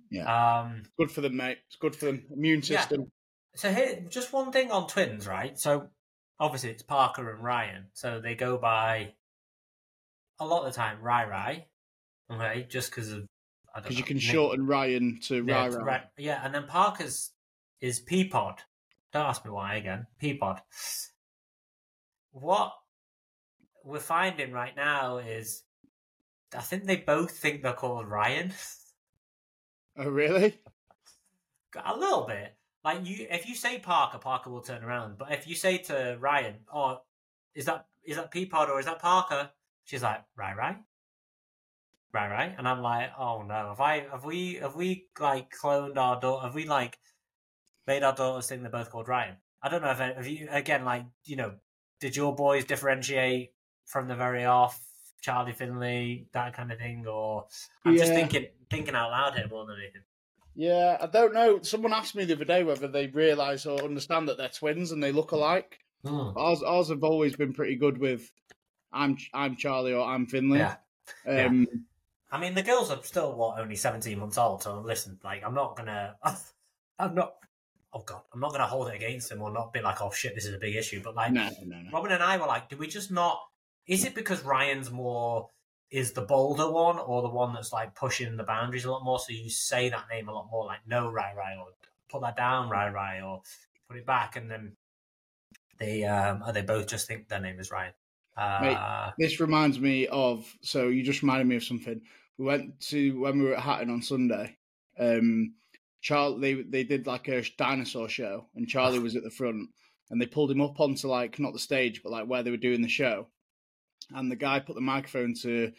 Yeah. 0.09 0.61
Um, 0.61 0.83
Good 0.97 1.11
for 1.11 1.21
them, 1.21 1.37
mate. 1.37 1.57
It's 1.67 1.75
good 1.77 1.95
for 1.95 2.05
them. 2.05 2.23
Immune 2.31 2.63
system. 2.63 3.01
Yeah. 3.01 3.07
so 3.55 3.73
here, 3.73 4.03
just 4.09 4.33
one 4.33 4.51
thing 4.51 4.71
on 4.71 4.87
twins, 4.87 5.27
right? 5.27 5.57
So 5.59 5.89
obviously 6.39 6.71
it's 6.71 6.83
Parker 6.83 7.29
and 7.29 7.43
Ryan, 7.43 7.87
so 7.93 8.19
they 8.19 8.35
go 8.35 8.57
by 8.57 9.13
a 10.39 10.45
lot 10.45 10.65
of 10.65 10.73
the 10.73 10.77
time 10.77 11.01
Rai 11.01 11.25
Rai, 11.27 11.65
okay, 12.31 12.65
just 12.69 12.89
because 12.91 13.11
of 13.11 13.27
Because 13.75 13.97
you 13.97 14.03
can 14.03 14.19
shorten 14.19 14.65
Ryan 14.65 15.19
to 15.23 15.43
yeah, 15.45 15.55
Rai 15.55 15.67
it's 15.67 15.75
Rai. 15.75 15.85
Rai- 15.85 16.09
yeah, 16.17 16.41
and 16.43 16.53
then 16.53 16.65
Parker's 16.67 17.31
is 17.81 18.01
Peapod. 18.03 18.57
Don't 19.13 19.25
ask 19.25 19.45
me 19.45 19.51
why 19.51 19.75
again. 19.75 20.07
Peapod. 20.21 20.59
What 22.31 22.73
we're 23.85 23.99
finding 23.99 24.51
right 24.51 24.75
now 24.75 25.17
is, 25.19 25.63
I 26.55 26.61
think 26.61 26.85
they 26.85 26.97
both 26.97 27.31
think 27.31 27.61
they're 27.61 27.73
called 27.73 28.07
Ryan. 28.07 28.51
Oh, 29.97 30.09
really? 30.09 30.59
A 31.81 31.95
little 31.95 32.25
bit. 32.27 32.53
Like 32.83 33.07
you, 33.07 33.27
if 33.31 33.47
you 33.47 33.55
say 33.55 33.79
Parker, 33.79 34.17
Parker 34.17 34.49
will 34.49 34.59
turn 34.59 34.83
around. 34.83 35.17
But 35.17 35.31
if 35.31 35.47
you 35.47 35.55
say 35.55 35.77
to 35.77 36.17
Ryan, 36.19 36.55
"Oh, 36.69 36.99
is 37.53 37.63
that 37.63 37.85
is 38.03 38.17
that 38.17 38.29
Peapod 38.29 38.67
or 38.67 38.77
is 38.77 38.87
that 38.87 38.99
Parker?" 38.99 39.51
She's 39.85 40.03
like, 40.03 40.21
"Right, 40.35 40.55
right, 40.57 40.75
right, 42.13 42.29
right," 42.29 42.55
and 42.57 42.67
I'm 42.67 42.81
like, 42.81 43.11
"Oh 43.17 43.43
no, 43.43 43.69
have 43.69 43.79
I 43.79 44.05
have 44.11 44.25
we 44.25 44.55
have 44.55 44.75
we 44.75 45.07
like 45.17 45.49
cloned 45.49 45.95
our 45.97 46.19
daughter? 46.19 46.45
Have 46.45 46.55
we 46.55 46.65
like 46.65 46.99
made 47.87 48.03
our 48.03 48.13
daughters 48.13 48.47
think 48.47 48.63
they're 48.63 48.69
both 48.69 48.89
called 48.89 49.07
Ryan?" 49.07 49.37
I 49.63 49.69
don't 49.69 49.81
know 49.81 49.91
if 49.91 49.99
have 49.99 50.27
you 50.27 50.49
again 50.51 50.83
like 50.83 51.05
you 51.23 51.37
know, 51.37 51.55
did 52.01 52.17
your 52.17 52.35
boys 52.35 52.65
differentiate 52.65 53.54
from 53.85 54.07
the 54.07 54.15
very 54.15 54.45
off? 54.45 54.79
Charlie 55.21 55.53
Finley, 55.53 56.27
that 56.33 56.53
kind 56.53 56.71
of 56.71 56.77
thing, 56.77 57.07
or 57.07 57.47
I'm 57.83 57.97
just 57.97 58.11
thinking 58.11 58.45
thinking 58.69 58.93
out 58.93 59.09
loud 59.09 59.33
here 59.33 59.47
more 59.49 59.65
than 59.65 59.77
anything. 59.77 60.03
Yeah, 60.53 60.97
I 61.01 61.07
don't 61.07 61.33
know. 61.33 61.61
Someone 61.63 61.93
asked 61.93 62.15
me 62.15 62.25
the 62.25 62.35
other 62.35 62.45
day 62.45 62.63
whether 62.63 62.87
they 62.87 63.07
realise 63.07 63.65
or 63.65 63.83
understand 63.83 64.29
that 64.29 64.37
they're 64.37 64.49
twins 64.49 64.91
and 64.91 65.03
they 65.03 65.11
look 65.11 65.31
alike. 65.31 65.79
Hmm. 66.05 66.37
Ours, 66.37 66.61
ours 66.61 66.89
have 66.89 67.03
always 67.03 67.35
been 67.35 67.53
pretty 67.53 67.75
good 67.75 67.97
with 67.97 68.31
I'm 68.93 69.17
I'm 69.33 69.55
Charlie 69.55 69.93
or 69.93 70.05
I'm 70.05 70.25
Finley. 70.27 70.59
Yeah. 70.59 70.75
yeah. 71.27 71.45
Um, 71.45 71.67
I 72.31 72.39
mean, 72.39 72.53
the 72.53 72.63
girls 72.63 72.91
are 72.91 73.01
still 73.03 73.35
what 73.35 73.59
only 73.59 73.75
seventeen 73.75 74.19
months 74.19 74.37
old. 74.37 74.63
So 74.63 74.79
listen, 74.79 75.19
like, 75.23 75.43
I'm 75.45 75.53
not 75.53 75.75
gonna, 75.75 76.15
I'm 76.99 77.15
not. 77.15 77.35
Oh 77.93 78.03
god, 78.05 78.21
I'm 78.33 78.39
not 78.39 78.51
gonna 78.51 78.67
hold 78.67 78.89
it 78.89 78.95
against 78.95 79.29
them 79.29 79.41
or 79.41 79.51
not 79.51 79.73
be 79.73 79.81
like, 79.81 80.01
oh 80.01 80.11
shit, 80.11 80.35
this 80.35 80.45
is 80.45 80.53
a 80.53 80.57
big 80.57 80.75
issue. 80.75 81.01
But 81.03 81.15
like, 81.15 81.31
no, 81.31 81.49
no, 81.65 81.81
no. 81.81 81.89
Robyn 81.91 82.11
and 82.11 82.23
I 82.23 82.37
were 82.37 82.47
like, 82.47 82.69
do 82.69 82.77
we 82.77 82.87
just 82.87 83.11
not? 83.11 83.39
Is 83.87 84.03
it 84.05 84.15
because 84.15 84.43
Ryan's 84.43 84.91
more 84.91 85.49
is 85.91 86.13
the 86.13 86.21
bolder 86.21 86.69
one 86.69 86.97
or 86.97 87.21
the 87.21 87.29
one 87.29 87.53
that's 87.53 87.71
like 87.71 87.95
pushing 87.95 88.35
the 88.37 88.43
boundaries 88.43 88.85
a 88.85 88.91
lot 88.91 89.03
more? 89.03 89.19
So 89.19 89.31
you 89.31 89.49
say 89.49 89.89
that 89.89 90.05
name 90.09 90.27
a 90.27 90.33
lot 90.33 90.49
more, 90.51 90.65
like 90.65 90.79
no 90.87 91.09
Rai 91.09 91.33
Rai 91.35 91.57
or 91.57 91.67
put 92.09 92.21
that 92.21 92.37
down 92.37 92.69
Rai 92.69 92.89
Rai 92.89 93.21
or 93.21 93.41
put 93.87 93.97
it 93.97 94.05
back, 94.05 94.35
and 94.35 94.49
then 94.49 94.75
they 95.77 96.03
um 96.03 96.43
they 96.53 96.61
both 96.61 96.87
just 96.87 97.07
think 97.07 97.27
their 97.27 97.39
name 97.39 97.59
is 97.59 97.71
Ryan. 97.71 97.93
Uh, 98.37 99.11
This 99.17 99.39
reminds 99.39 99.79
me 99.79 100.07
of 100.07 100.45
so 100.61 100.87
you 100.87 101.03
just 101.03 101.21
reminded 101.21 101.47
me 101.47 101.55
of 101.55 101.63
something. 101.63 102.01
We 102.37 102.45
went 102.45 102.79
to 102.89 103.19
when 103.21 103.39
we 103.39 103.45
were 103.45 103.55
at 103.55 103.63
Hatton 103.63 103.89
on 103.89 104.01
Sunday. 104.01 104.57
Um, 104.99 105.53
Charlie 106.01 106.53
they 106.53 106.61
they 106.63 106.83
did 106.83 107.07
like 107.07 107.27
a 107.27 107.43
dinosaur 107.57 108.09
show, 108.09 108.47
and 108.55 108.67
Charlie 108.67 108.99
was 108.99 109.15
at 109.15 109.23
the 109.23 109.29
front, 109.29 109.69
and 110.09 110.21
they 110.21 110.25
pulled 110.25 110.51
him 110.51 110.61
up 110.61 110.79
onto 110.79 111.07
like 111.07 111.39
not 111.39 111.53
the 111.53 111.59
stage, 111.59 112.01
but 112.03 112.11
like 112.11 112.27
where 112.27 112.43
they 112.43 112.51
were 112.51 112.57
doing 112.57 112.81
the 112.81 112.87
show. 112.89 113.27
And 114.13 114.31
the 114.31 114.35
guy 114.35 114.59
put 114.59 114.75
the 114.75 114.81
microphone 114.81 115.33
to 115.41 115.71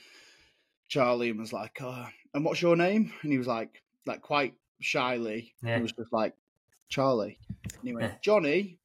Charlie 0.88 1.30
and 1.30 1.38
was 1.38 1.52
like, 1.52 1.78
oh, 1.80 2.06
"And 2.34 2.44
what's 2.44 2.60
your 2.62 2.76
name?" 2.76 3.12
And 3.22 3.32
he 3.32 3.38
was 3.38 3.46
like, 3.46 3.82
like 4.04 4.22
quite 4.22 4.54
shyly, 4.80 5.54
Yeah. 5.62 5.76
he 5.76 5.82
was 5.82 5.92
just 5.92 6.12
like, 6.12 6.34
"Charlie." 6.88 7.38
And 7.64 7.82
he 7.84 7.94
went, 7.94 8.12
Yeah. 8.12 8.18
"Johnny," 8.22 8.78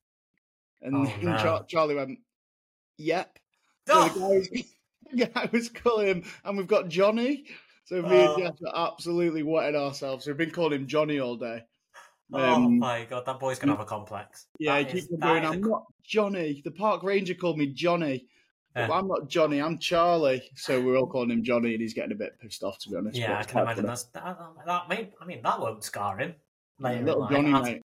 and, 0.82 0.96
Oh, 0.96 1.04
and 1.16 1.24
no. 1.24 1.38
Char- 1.38 1.66
Charlie 1.66 1.96
went, 1.96 2.20
"Yep." 2.98 3.40
So 3.88 3.94
Oh! 3.96 4.42
the 4.42 4.66
guy, 5.16 5.32
I 5.36 5.50
was 5.52 5.70
calling 5.70 6.08
him, 6.08 6.24
and 6.44 6.58
we've 6.58 6.68
got 6.68 6.88
Johnny. 6.90 7.46
So 7.86 8.02
me 8.02 8.10
Oh. 8.12 8.36
and 8.36 8.44
Jeff 8.44 8.56
are 8.74 8.92
absolutely 8.94 9.44
wetting 9.44 9.76
ourselves. 9.80 10.26
We've 10.28 10.38
been 10.38 10.52
calling 10.52 10.82
him 10.82 10.88
Johnny 10.88 11.20
all 11.20 11.36
day. 11.36 11.64
oh 12.32 12.40
Um, 12.54 12.78
my 12.80 13.06
god, 13.06 13.26
that 13.26 13.40
boy's 13.40 13.60
gonna 13.60 13.74
have 13.74 13.82
a 13.82 13.86
complex. 13.86 14.48
Yeah, 14.60 14.78
he 14.80 14.86
keeps 14.86 15.06
is- 15.06 15.12
on 15.14 15.20
that 15.20 15.28
going, 15.28 15.44
a 15.46 15.50
I'm 15.52 15.62
co- 15.64 15.70
not 15.70 15.84
Johnny. 16.04 16.62
The 16.64 16.72
park 16.72 17.04
ranger 17.04 17.34
called 17.34 17.58
me 17.58 17.68
Johnny. 17.68 18.28
Yeah. 18.76 18.90
I'm 18.92 19.08
not 19.08 19.28
Johnny, 19.28 19.62
I'm 19.62 19.78
Charlie. 19.78 20.50
So 20.56 20.80
we're 20.82 20.98
all 20.98 21.08
calling 21.08 21.32
him 21.32 21.44
Johnny, 21.44 21.74
and 21.74 21.82
he's 21.82 21.94
getting 21.94 22.14
a 22.14 22.16
bit 22.16 22.40
pissed 22.40 22.64
off, 22.64 22.80
to 22.80 22.90
be 22.90 22.96
honest. 22.96 23.18
Yeah, 23.18 23.38
I 23.38 23.44
can 23.44 23.62
imagine 23.62 23.86
that's 23.86 24.04
that, 24.04 24.38
that 24.66 24.84
I 24.90 25.26
mean 25.26 25.42
that 25.44 25.60
won't 25.60 25.84
scar 25.84 26.18
him. 26.18 26.36
Later 26.80 27.06
little. 27.06 27.28
Johnny, 27.28 27.52
mate. 27.52 27.82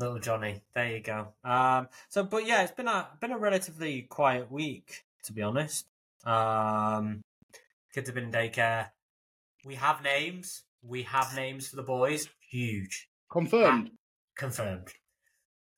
Little 0.00 0.18
Johnny. 0.18 0.62
There 0.74 0.96
you 0.96 1.00
go. 1.00 1.28
Um 1.44 1.88
so 2.08 2.24
but 2.24 2.46
yeah, 2.46 2.62
it's 2.62 2.72
been 2.72 2.88
a 2.88 3.08
been 3.20 3.32
a 3.32 3.38
relatively 3.38 4.02
quiet 4.02 4.50
week, 4.50 5.04
to 5.24 5.32
be 5.32 5.42
honest. 5.42 5.86
Um 6.24 7.20
kids 7.94 8.08
have 8.08 8.14
been 8.14 8.24
in 8.24 8.32
daycare. 8.32 8.88
We 9.64 9.76
have 9.76 10.02
names. 10.02 10.64
We 10.82 11.02
have 11.04 11.34
names 11.34 11.68
for 11.68 11.76
the 11.76 11.82
boys. 11.82 12.28
Huge. 12.50 13.08
Confirmed. 13.30 13.90
Confirmed. 14.36 14.88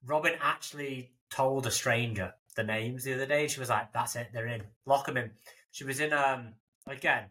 Robyn 0.07 0.35
actually 0.41 1.13
told 1.31 1.67
a 1.67 1.71
stranger 1.71 2.35
the 2.57 2.65
names 2.65 3.05
the 3.05 3.15
other 3.15 3.27
day. 3.27 3.49
She 3.49 3.61
was 3.61 3.69
like, 3.69 3.93
"That's 3.93 4.17
it, 4.17 4.29
they're 4.33 4.47
in. 4.47 4.63
Lock 4.87 5.07
them 5.07 5.17
in." 5.17 5.31
She 5.71 5.85
was 5.85 6.01
in. 6.01 6.13
Um, 6.13 6.55
again, 6.87 7.25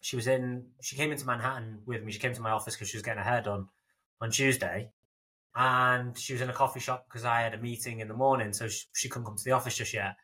she 0.00 0.16
was 0.16 0.26
in. 0.26 0.66
She 0.80 0.96
came 0.96 1.12
into 1.12 1.26
Manhattan 1.26 1.80
with 1.86 2.02
me. 2.02 2.12
She 2.12 2.18
came 2.18 2.34
to 2.34 2.40
my 2.40 2.50
office 2.50 2.74
because 2.74 2.88
she 2.88 2.96
was 2.96 3.02
getting 3.02 3.22
her 3.22 3.28
hair 3.28 3.42
done 3.42 3.68
on 4.20 4.30
Tuesday, 4.30 4.90
and 5.54 6.16
she 6.18 6.32
was 6.32 6.42
in 6.42 6.50
a 6.50 6.52
coffee 6.52 6.80
shop 6.80 7.06
because 7.08 7.24
I 7.24 7.40
had 7.40 7.54
a 7.54 7.58
meeting 7.58 8.00
in 8.00 8.08
the 8.08 8.14
morning, 8.14 8.52
so 8.52 8.68
she, 8.68 8.86
she 8.94 9.08
couldn't 9.08 9.26
come 9.26 9.36
to 9.36 9.44
the 9.44 9.52
office 9.52 9.76
just 9.76 9.94
yet. 9.94 10.16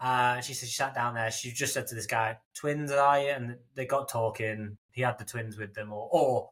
Uh, 0.00 0.40
she 0.40 0.54
said 0.54 0.68
she 0.68 0.74
sat 0.74 0.94
down 0.94 1.14
there. 1.14 1.30
She 1.30 1.52
just 1.52 1.74
said 1.74 1.86
to 1.88 1.94
this 1.94 2.06
guy, 2.06 2.38
"Twins 2.54 2.90
are 2.90 3.20
you?" 3.20 3.30
And 3.30 3.56
they 3.74 3.86
got 3.86 4.08
talking. 4.08 4.78
He 4.92 5.02
had 5.02 5.18
the 5.18 5.24
twins 5.24 5.58
with 5.58 5.74
them, 5.74 5.92
or 5.92 6.08
or 6.10 6.50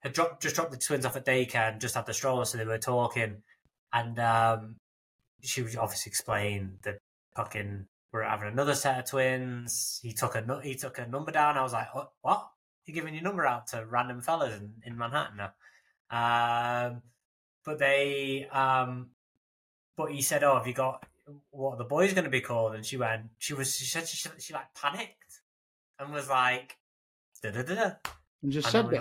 had 0.00 0.12
dropped 0.12 0.42
just 0.42 0.56
dropped 0.56 0.72
the 0.72 0.76
twins 0.76 1.06
off 1.06 1.16
at 1.16 1.24
daycare 1.24 1.72
and 1.72 1.80
just 1.80 1.94
had 1.94 2.06
the 2.06 2.14
stroller, 2.14 2.44
so 2.44 2.58
they 2.58 2.64
were 2.64 2.78
talking. 2.78 3.42
And 3.92 4.18
um, 4.18 4.76
she 5.44 5.62
would 5.62 5.76
obviously 5.76 6.10
explain 6.10 6.78
that 6.82 6.98
fucking 7.36 7.86
we're 8.12 8.22
having 8.22 8.48
another 8.48 8.74
set 8.74 8.98
of 8.98 9.10
twins. 9.10 10.00
He 10.02 10.12
took 10.12 10.34
a 10.34 10.60
he 10.62 10.74
took 10.74 10.98
a 10.98 11.06
number 11.06 11.32
down. 11.32 11.58
I 11.58 11.62
was 11.62 11.72
like, 11.72 11.94
what? 11.94 12.12
what? 12.22 12.48
You're 12.86 12.94
giving 12.94 13.14
your 13.14 13.22
number 13.22 13.46
out 13.46 13.68
to 13.68 13.84
random 13.86 14.20
fellas 14.20 14.54
in, 14.60 14.74
in 14.84 14.98
Manhattan 14.98 15.38
now? 15.38 15.52
Um, 16.10 17.02
but 17.64 17.78
they 17.78 18.46
um, 18.52 19.10
but 19.96 20.12
he 20.12 20.22
said, 20.22 20.44
oh, 20.44 20.56
have 20.56 20.66
you 20.66 20.74
got 20.74 21.04
what 21.50 21.72
are 21.72 21.78
the 21.78 21.84
boys 21.84 22.12
going 22.12 22.24
to 22.24 22.30
be 22.30 22.40
called? 22.40 22.74
And 22.74 22.84
she 22.84 22.96
went, 22.96 23.24
she 23.38 23.54
was 23.54 23.74
she 23.74 23.86
said 23.86 24.06
she, 24.06 24.28
she 24.38 24.52
like 24.52 24.74
panicked 24.74 25.40
and 25.98 26.12
was 26.12 26.28
like, 26.28 26.76
da 27.42 27.50
da 27.50 27.62
da 27.62 27.74
da. 27.74 27.90
And 28.42 28.52
just 28.52 28.66
And 28.66 28.72
said 28.72 28.90
we 28.90 28.98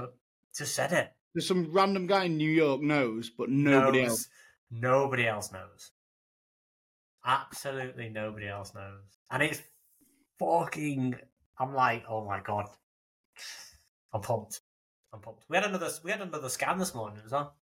Just 0.56 0.76
said 0.76 0.92
it. 0.94 1.12
There's 1.34 1.48
some 1.48 1.72
random 1.72 2.08
guy 2.08 2.26
in 2.26 2.38
New 2.38 2.50
York 2.50 2.82
knows, 2.82 3.30
but 3.30 3.50
nobody 3.50 4.02
knows. 4.02 4.10
else. 4.10 4.28
Nobody 4.72 5.28
else 5.28 5.52
knows. 5.52 5.92
Absolutely 7.25 8.10
nobody 8.10 8.48
else 8.48 8.74
knows. 8.74 9.01
And 9.32 9.44
it's 9.44 9.62
fucking. 10.39 11.15
I'm 11.60 11.74
like, 11.74 12.03
oh 12.10 12.25
my 12.25 12.39
god. 12.42 12.65
I'm 14.13 14.22
pumped. 14.22 14.62
I'm 15.13 15.22
pumped. 15.22 15.46
We 15.50 15.58
had 15.58 15.65
another. 15.65 15.89
We 16.03 16.12
had 16.12 16.22
another 16.22 16.50
scan 16.50 16.77
this 16.77 16.94
morning 16.94 17.22
as 17.25 17.32
well. 17.32 17.56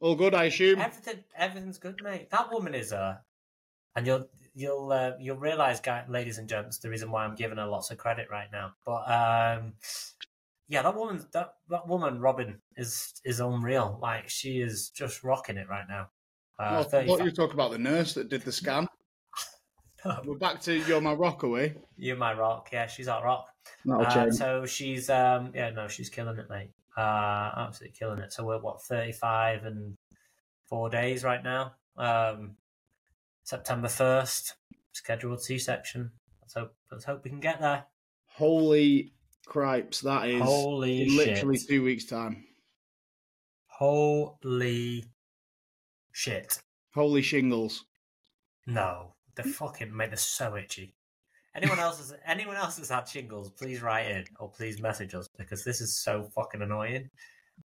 All 0.00 0.14
good, 0.14 0.34
I 0.34 0.44
assume. 0.44 0.80
Everything. 0.80 1.24
Everything's 1.36 1.78
good, 1.78 2.00
mate. 2.02 2.30
That 2.30 2.52
woman 2.52 2.74
is 2.74 2.92
uh 2.92 3.16
and 3.98 4.06
you'll 4.06 4.28
you'll 4.54 4.92
uh, 4.92 5.12
you'll 5.18 5.36
realize, 5.36 5.80
guys, 5.80 6.08
ladies 6.08 6.38
and 6.38 6.48
gents, 6.48 6.78
the 6.78 6.88
reason 6.88 7.10
why 7.10 7.24
I'm 7.24 7.34
giving 7.34 7.58
her 7.58 7.66
lots 7.66 7.90
of 7.90 7.98
credit 7.98 8.28
right 8.30 8.48
now. 8.52 8.74
But 8.86 9.10
um, 9.10 9.74
yeah, 10.68 10.82
that 10.82 10.94
woman, 10.94 11.24
that 11.32 11.54
that 11.68 11.88
woman, 11.88 12.20
Robyn, 12.20 12.58
is 12.76 13.14
is 13.24 13.40
unreal. 13.40 13.98
Like 14.00 14.28
she 14.28 14.60
is 14.60 14.90
just 14.90 15.24
rocking 15.24 15.56
it 15.56 15.68
right 15.68 15.86
now. 15.88 16.10
Oh, 16.60 16.64
Uh, 16.64 16.80
I 16.80 16.82
thought 16.82 17.04
you 17.06 17.16
35 17.16 17.20
were 17.24 17.30
talking 17.30 17.54
about 17.54 17.70
the 17.72 17.78
nurse 17.78 18.14
that 18.14 18.28
did 18.28 18.42
the 18.42 18.52
scan. 18.52 18.88
We're 20.24 20.36
back 20.38 20.60
to 20.62 20.74
You're 20.74 21.00
My 21.00 21.12
Rock 21.12 21.42
Away. 21.42 21.74
You're 21.96 22.16
my 22.16 22.32
rock, 22.32 22.68
yeah, 22.72 22.86
she's 22.86 23.08
our 23.08 23.24
rock. 23.24 23.48
Uh, 23.90 24.30
so 24.30 24.64
she's 24.64 25.10
um 25.10 25.52
yeah 25.54 25.70
no 25.70 25.88
she's 25.88 26.08
killing 26.08 26.38
it 26.38 26.48
mate. 26.48 26.70
Uh 26.96 27.50
absolutely 27.56 27.96
killing 27.98 28.18
it. 28.20 28.32
So 28.32 28.44
we're 28.44 28.60
what 28.60 28.80
35 28.82 29.64
and 29.64 29.94
four 30.68 30.88
days 30.88 31.24
right 31.24 31.42
now? 31.42 31.74
Um 31.96 32.56
September 33.44 33.88
1st 33.88 34.52
scheduled 34.92 35.42
C-section. 35.42 36.10
Let's 36.42 36.54
hope 36.54 36.74
let's 36.92 37.04
hope 37.04 37.24
we 37.24 37.30
can 37.30 37.40
get 37.40 37.60
there. 37.60 37.84
Holy 38.26 39.12
cripes, 39.46 40.00
that 40.02 40.28
is 40.28 40.40
holy 40.42 41.08
literally 41.10 41.58
shit. 41.58 41.68
two 41.68 41.82
weeks' 41.82 42.04
time. 42.04 42.44
holy 43.66 45.04
shit 46.18 46.58
Holy 46.94 47.22
shingles. 47.22 47.84
no 48.66 49.14
the 49.36 49.44
fucking 49.44 49.96
mate 49.96 50.10
they're 50.10 50.16
so 50.16 50.56
itchy 50.56 50.92
anyone 51.54 51.78
else 51.78 51.98
has 51.98 52.12
anyone 52.26 52.56
else 52.56 52.76
has 52.78 52.88
had 52.88 53.06
shingles 53.08 53.50
please 53.50 53.80
write 53.80 54.10
in 54.10 54.24
or 54.40 54.50
please 54.50 54.82
message 54.82 55.14
us 55.14 55.28
because 55.38 55.62
this 55.62 55.80
is 55.80 55.96
so 55.96 56.24
fucking 56.34 56.60
annoying 56.60 57.08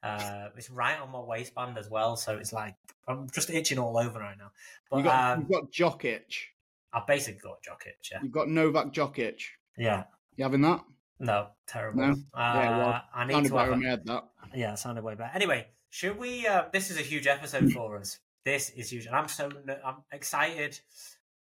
uh 0.03 0.49
it's 0.57 0.69
right 0.71 1.01
on 1.01 1.11
my 1.11 1.21
waistband 1.21 1.79
as 1.79 1.89
well 1.89 2.15
so 2.15 2.37
it's 2.37 2.53
like 2.53 2.75
i'm 3.09 3.27
just 3.31 3.49
itching 3.49 3.79
all 3.79 3.97
over 3.97 4.19
right 4.19 4.37
now 4.39 4.51
but 4.91 4.99
you 4.99 5.05
got, 5.05 5.33
um 5.33 5.41
you've 5.41 5.51
got 5.51 5.71
jock 5.73 6.05
itch. 6.05 6.51
i 6.93 7.01
basically 7.07 7.41
got 7.43 7.63
jock 7.63 7.85
itch 7.87 8.11
yeah 8.13 8.19
You've 8.23 8.33
got 8.33 8.49
Novak 8.51 8.93
jock 8.93 9.19
itch. 9.19 9.55
yeah 9.79 10.05
You 10.37 10.45
having 10.45 10.61
that? 10.61 10.83
no 11.21 11.49
terrible 11.67 12.01
No? 12.07 12.11
uh, 12.13 12.17
Yeah, 12.37 12.79
well, 12.79 13.03
i 13.15 13.25
need 13.25 13.33
Sounded 13.33 13.49
to 13.49 13.57
have 13.57 13.69
a, 13.69 13.73
in 13.73 13.81
my 13.83 13.89
head, 13.89 14.03
that. 14.05 14.25
yeah 14.55 14.73
it 14.75 14.79
sounded 14.79 15.05
way 15.05 15.15
better 15.15 15.33
anyway 15.35 15.69
should 15.89 16.19
we 16.19 16.47
uh 16.47 16.65
this 16.71 16.91
is 16.91 16.99
a 16.99 17.03
huge 17.03 17.27
episode 17.27 17.73
for 17.77 17.97
us 17.99 18.19
this 18.45 18.71
is 18.71 18.91
huge 18.91 19.07
and 19.07 19.15
i'm 19.15 19.29
so 19.29 19.51
i'm 19.85 19.97
excited 20.13 20.79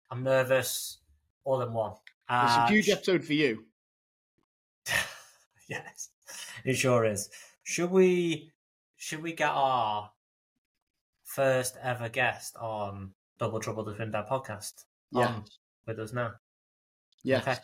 i'm 0.09 0.23
nervous 0.23 0.99
all 1.43 1.61
in 1.61 1.73
one 1.73 1.93
It's 2.29 2.55
a 2.55 2.67
huge 2.67 2.89
episode 2.89 3.23
for 3.25 3.33
you. 3.33 3.65
yes, 5.69 6.09
it 6.63 6.75
sure 6.75 7.03
is. 7.05 7.29
Should 7.63 7.91
we 7.91 8.51
should 8.95 9.21
we 9.21 9.33
get 9.33 9.49
our 9.51 10.11
first 11.23 11.77
ever 11.81 12.09
guest 12.09 12.55
on 12.57 13.11
Double 13.39 13.59
Trouble 13.59 13.83
the 13.83 13.93
Dad 13.93 14.27
podcast 14.29 14.85
Yes. 15.11 15.27
on 15.27 15.35
um, 15.35 15.45
with 15.87 15.99
us 15.99 16.13
now? 16.13 16.33
Yes. 17.23 17.41
Okay. 17.41 17.57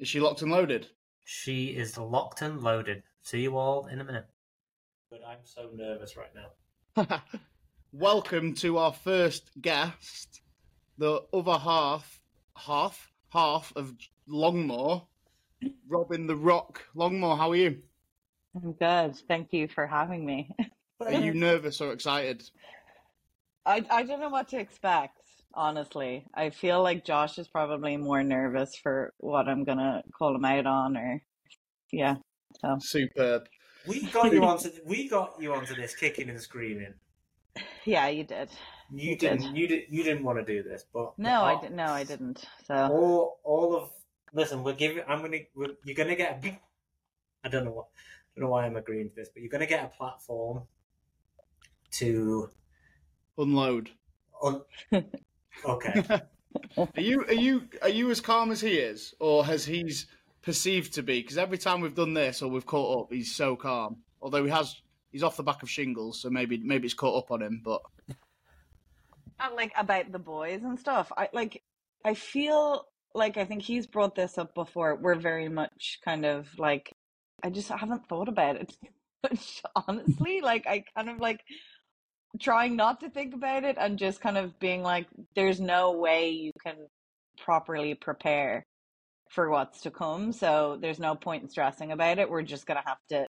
Is 0.00 0.08
she 0.08 0.20
locked 0.20 0.42
and 0.42 0.50
loaded? 0.50 0.88
She 1.24 1.66
is 1.66 1.96
locked 1.96 2.42
and 2.42 2.60
loaded. 2.62 3.02
See 3.22 3.40
you 3.42 3.56
all 3.56 3.86
in 3.86 4.00
a 4.00 4.04
minute. 4.04 4.26
But 5.10 5.20
I'm 5.26 5.44
so 5.44 5.70
nervous 5.74 6.16
right 6.16 6.34
now. 6.34 7.22
Welcome 7.96 8.54
to 8.54 8.78
our 8.78 8.92
first 8.92 9.52
guest, 9.62 10.40
the 10.98 11.20
other 11.32 11.56
half, 11.56 12.20
half, 12.56 13.12
half 13.28 13.72
of 13.76 13.94
Longmore, 14.28 15.06
Robyn 15.88 16.26
the 16.26 16.34
Rock. 16.34 16.82
Longmore, 16.96 17.38
how 17.38 17.52
are 17.52 17.56
you? 17.56 17.78
I'm 18.56 18.72
good. 18.72 19.14
Thank 19.28 19.52
you 19.52 19.68
for 19.68 19.86
having 19.86 20.26
me. 20.26 20.50
Are 20.98 21.12
you 21.12 21.34
nervous 21.34 21.80
or 21.80 21.92
excited? 21.92 22.42
I 23.64 23.84
I 23.88 24.02
don't 24.02 24.18
know 24.18 24.28
what 24.28 24.48
to 24.48 24.58
expect, 24.58 25.20
honestly. 25.54 26.26
I 26.34 26.50
feel 26.50 26.82
like 26.82 27.04
Josh 27.04 27.38
is 27.38 27.46
probably 27.46 27.96
more 27.96 28.24
nervous 28.24 28.74
for 28.74 29.14
what 29.18 29.46
I'm 29.46 29.62
gonna 29.62 30.02
call 30.18 30.34
him 30.34 30.44
out 30.44 30.66
on 30.66 30.96
or 30.96 31.22
yeah. 31.92 32.16
So 32.60 32.76
Superb. 32.80 33.44
We 33.86 34.06
got 34.06 34.32
you 34.32 34.42
onto 34.44 34.70
we 34.84 35.08
got 35.08 35.36
you 35.38 35.54
onto 35.54 35.76
this 35.76 35.94
kicking 35.94 36.28
and 36.28 36.40
screaming. 36.40 36.94
Yeah, 37.84 38.08
you 38.08 38.24
did. 38.24 38.50
You 38.92 39.10
You 39.10 39.16
didn't 39.16 39.40
did. 39.42 39.56
you 39.56 39.68
did 39.68 39.82
you 39.90 40.02
didn't 40.04 40.24
want 40.24 40.38
to 40.38 40.44
do 40.44 40.62
this, 40.62 40.84
but 40.92 41.18
No, 41.18 41.42
I 41.44 41.54
but 41.54 41.62
did 41.62 41.72
no, 41.72 41.84
I 41.86 42.04
didn't. 42.04 42.44
So 42.66 42.74
all 42.74 43.40
all 43.44 43.76
of 43.76 43.90
listen 44.32 44.64
we're 44.64 44.72
giving 44.74 45.04
i'm 45.06 45.20
gonna 45.22 45.38
we're, 45.54 45.76
you're 45.84 45.94
gonna 45.94 46.16
get 46.16 46.44
a 46.44 46.60
i 47.44 47.48
don't 47.48 47.64
know 47.64 47.70
what 47.70 47.86
I 47.94 48.40
don't 48.40 48.46
know 48.46 48.50
why 48.50 48.66
i'm 48.66 48.74
agreeing 48.76 49.10
to 49.10 49.14
this 49.14 49.28
but 49.32 49.42
you're 49.42 49.50
gonna 49.50 49.66
get 49.66 49.84
a 49.84 49.96
platform 49.96 50.62
to 51.92 52.50
Unload. 53.38 53.90
un- 54.42 54.62
okay 55.64 56.02
Are 56.76 56.88
you 57.00 57.24
are 57.26 57.32
you 57.32 57.62
are 57.82 57.88
you 57.88 58.10
as 58.10 58.20
calm 58.20 58.50
as 58.50 58.60
he 58.60 58.74
is, 58.74 59.14
or 59.20 59.44
has 59.44 59.64
he's 59.64 60.06
perceived 60.42 60.94
to 60.94 61.02
be? 61.02 61.20
Because 61.20 61.38
every 61.38 61.58
time 61.58 61.80
we've 61.80 61.94
done 61.94 62.14
this 62.14 62.42
or 62.42 62.50
we've 62.50 62.66
caught 62.66 63.02
up, 63.04 63.12
he's 63.12 63.34
so 63.34 63.56
calm. 63.56 63.98
Although 64.20 64.44
he 64.44 64.50
has, 64.50 64.80
he's 65.14 65.22
off 65.22 65.38
the 65.38 65.42
back 65.42 65.62
of 65.62 65.70
shingles, 65.70 66.20
so 66.20 66.28
maybe 66.28 66.58
maybe 66.58 66.84
it's 66.84 66.92
caught 66.94 67.16
up 67.16 67.30
on 67.30 67.40
him. 67.40 67.62
But 67.64 67.80
Uh, 69.40 69.48
like 69.56 69.72
about 69.76 70.12
the 70.12 70.18
boys 70.18 70.62
and 70.62 70.78
stuff. 70.78 71.10
I 71.16 71.28
like 71.32 71.62
I 72.04 72.14
feel 72.14 72.86
like 73.14 73.36
I 73.36 73.44
think 73.44 73.62
he's 73.62 73.86
brought 73.86 74.14
this 74.14 74.38
up 74.38 74.54
before. 74.54 74.94
We're 74.94 75.16
very 75.16 75.48
much 75.48 75.98
kind 76.04 76.24
of 76.24 76.48
like 76.58 76.92
I 77.42 77.50
just 77.50 77.68
haven't 77.68 78.06
thought 78.08 78.28
about 78.28 78.56
it 78.56 78.76
much, 79.22 79.62
honestly. 79.88 80.40
Like 80.40 80.66
I 80.66 80.84
kind 80.96 81.10
of 81.10 81.18
like 81.18 81.40
trying 82.40 82.76
not 82.76 83.00
to 83.00 83.10
think 83.10 83.34
about 83.34 83.64
it 83.64 83.76
and 83.78 83.98
just 83.98 84.20
kind 84.20 84.38
of 84.38 84.58
being 84.60 84.82
like 84.82 85.06
there's 85.34 85.60
no 85.60 85.92
way 85.92 86.30
you 86.30 86.52
can 86.62 86.76
properly 87.38 87.94
prepare 87.94 88.64
for 89.30 89.50
what's 89.50 89.80
to 89.82 89.90
come. 89.90 90.32
So 90.32 90.78
there's 90.80 91.00
no 91.00 91.16
point 91.16 91.42
in 91.42 91.48
stressing 91.48 91.90
about 91.90 92.18
it. 92.18 92.30
We're 92.30 92.42
just 92.42 92.66
gonna 92.66 92.84
have 92.86 92.98
to 93.10 93.26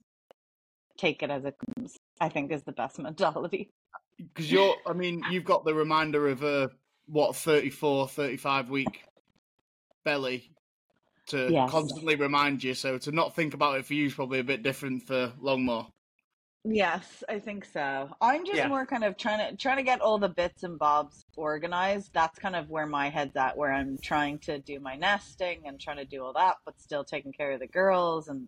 take 0.97 1.23
it 1.23 1.29
as 1.29 1.45
it 1.45 1.55
comes. 1.75 1.97
I 2.19 2.29
think 2.29 2.51
is 2.51 2.63
the 2.63 2.71
best 2.71 2.99
mentality. 2.99 3.69
Because 4.17 4.51
you're, 4.51 4.75
I 4.87 4.93
mean, 4.93 5.23
you've 5.31 5.43
got 5.43 5.65
the 5.65 5.73
reminder 5.73 6.29
of 6.29 6.43
a 6.43 6.71
what 7.07 7.35
34, 7.35 8.07
35 8.07 8.69
week 8.69 9.01
belly 10.03 10.49
to 11.27 11.51
Yes. 11.51 11.69
constantly 11.69 12.15
remind 12.15 12.63
you. 12.63 12.73
So 12.73 12.97
to 12.97 13.11
not 13.11 13.35
think 13.35 13.53
about 13.53 13.77
it 13.77 13.85
for 13.85 13.93
you 13.93 14.05
is 14.05 14.13
probably 14.13 14.39
a 14.39 14.43
bit 14.43 14.63
different 14.63 15.03
for 15.03 15.33
Longmore. 15.41 15.87
Yes, 16.67 17.23
I 17.29 17.39
think 17.39 17.65
so. 17.65 18.09
I'm 18.19 18.43
just 18.43 18.57
Yeah. 18.57 18.67
more 18.67 18.87
kind 18.87 19.03
of 19.03 19.17
trying 19.17 19.51
to 19.51 19.57
trying 19.57 19.77
to 19.77 19.83
get 19.83 20.01
all 20.01 20.17
the 20.17 20.29
bits 20.29 20.63
and 20.63 20.79
bobs 20.79 21.23
organized. 21.35 22.11
That's 22.13 22.39
kind 22.39 22.55
of 22.55 22.69
where 22.69 22.87
my 22.87 23.09
head's 23.09 23.35
at, 23.35 23.55
where 23.55 23.71
I'm 23.71 23.99
trying 24.01 24.39
to 24.39 24.57
do 24.59 24.79
my 24.79 24.95
nesting 24.95 25.67
and 25.67 25.79
trying 25.79 25.97
to 25.97 26.05
do 26.05 26.23
all 26.23 26.33
that, 26.33 26.55
but 26.65 26.79
still 26.79 27.03
taking 27.03 27.33
care 27.33 27.51
of 27.51 27.59
the 27.59 27.67
girls 27.67 28.29
and 28.29 28.47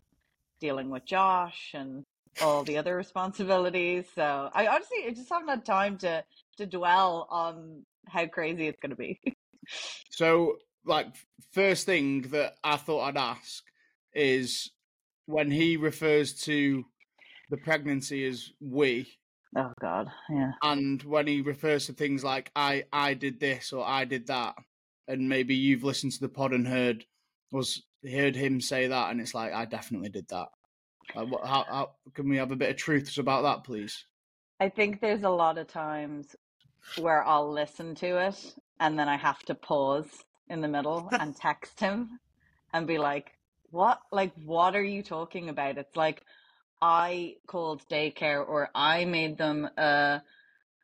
dealing 0.60 0.90
with 0.90 1.06
Josh 1.06 1.72
and 1.76 2.06
all 2.42 2.64
the 2.64 2.78
other 2.78 2.96
responsibilities. 2.96 4.06
So 4.16 4.50
I 4.54 4.68
honestly 4.68 4.98
I 5.08 5.12
just 5.12 5.30
haven't 5.30 5.50
had 5.50 5.66
time 5.66 5.98
to 6.00 6.24
to 6.58 6.66
dwell 6.66 7.28
on 7.30 7.86
how 8.08 8.26
crazy 8.28 8.68
it's 8.68 8.80
going 8.80 8.92
to 8.92 8.96
be. 8.96 9.20
So, 10.10 10.58
like, 10.86 11.08
first 11.52 11.86
thing 11.86 12.22
that 12.32 12.56
I 12.64 12.78
thought 12.78 13.04
I'd 13.04 13.18
ask 13.18 13.64
is 14.14 14.72
when 15.26 15.52
he 15.52 15.78
refers 15.78 16.34
to 16.44 16.86
the 17.50 17.58
pregnancy 17.58 18.26
as 18.26 18.50
we, 18.60 19.08
oh 19.56 19.74
God, 19.80 20.10
yeah. 20.30 20.52
and 20.64 21.02
when 21.04 21.28
he 21.28 21.42
refers 21.42 21.86
to 21.88 21.94
things 21.94 22.24
like 22.24 22.52
I, 22.56 22.86
I 22.92 23.14
did 23.14 23.40
this 23.40 23.74
or 23.74 23.86
I 23.86 24.06
did 24.06 24.28
that, 24.28 24.56
and 25.08 25.30
maybe 25.30 25.56
you've 25.56 25.84
listened 25.84 26.14
to 26.14 26.22
the 26.22 26.30
pod 26.30 26.54
and 26.54 26.68
heard 26.68 27.06
was 27.52 27.84
heard 28.10 28.36
him 28.36 28.62
say 28.62 28.88
that, 28.88 29.12
and 29.12 29.22
it's 29.22 29.34
like 29.34 29.54
I 29.54 29.66
definitely 29.66 30.10
did 30.10 30.28
that. 30.30 30.48
Uh, 31.16 31.22
like, 31.22 31.32
what, 31.32 31.46
how, 31.46 31.66
how 31.70 31.90
can 32.14 32.30
we 32.30 32.38
have 32.38 32.52
a 32.52 32.56
bit 32.56 32.70
of 32.70 32.78
truths 32.78 33.18
about 33.18 33.44
that, 33.44 33.64
please? 33.64 34.06
I 34.60 34.70
think 34.70 35.02
there's 35.02 35.24
a 35.24 35.30
lot 35.30 35.58
of 35.58 35.68
times 35.68 36.36
where 36.98 37.24
I'll 37.24 37.52
listen 37.52 37.96
to 37.96 38.18
it 38.28 38.56
and 38.80 38.98
then 38.98 39.10
I 39.10 39.18
have 39.18 39.40
to 39.44 39.56
pause 39.56 40.10
in 40.50 40.62
the 40.62 40.68
middle 40.68 41.10
and 41.20 41.36
text 41.36 41.80
him 41.80 42.20
and 42.74 42.88
be 42.88 42.98
like, 42.98 43.34
what? 43.72 44.02
Like, 44.12 44.32
what 44.46 44.76
are 44.76 44.84
you 44.84 45.04
talking 45.04 45.50
about? 45.50 45.78
It's 45.78 45.96
like, 45.96 46.24
I 46.82 47.38
called 47.48 47.88
daycare 47.90 48.48
or 48.48 48.70
I 48.74 49.06
made 49.06 49.38
them 49.38 49.70
a, 49.78 50.22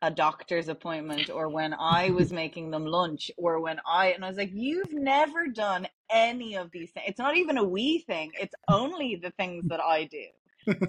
a 0.04 0.10
doctor's 0.10 0.68
appointment 0.68 1.30
or 1.30 1.48
when 1.48 1.74
I 1.74 2.10
was 2.10 2.30
making 2.30 2.70
them 2.70 2.84
lunch 2.84 3.30
or 3.38 3.58
when 3.60 3.80
I, 3.86 4.08
and 4.08 4.22
I 4.22 4.28
was 4.28 4.36
like, 4.36 4.50
you've 4.52 4.92
never 4.92 5.46
done 5.46 5.88
any 6.10 6.56
of 6.56 6.70
these 6.70 6.90
things. 6.90 7.06
It's 7.08 7.18
not 7.18 7.38
even 7.38 7.56
a 7.56 7.64
we 7.64 8.00
thing. 8.00 8.30
It's 8.38 8.54
only 8.68 9.16
the 9.16 9.30
things 9.30 9.64
that 9.68 9.80
I 9.80 10.04
do. 10.04 10.26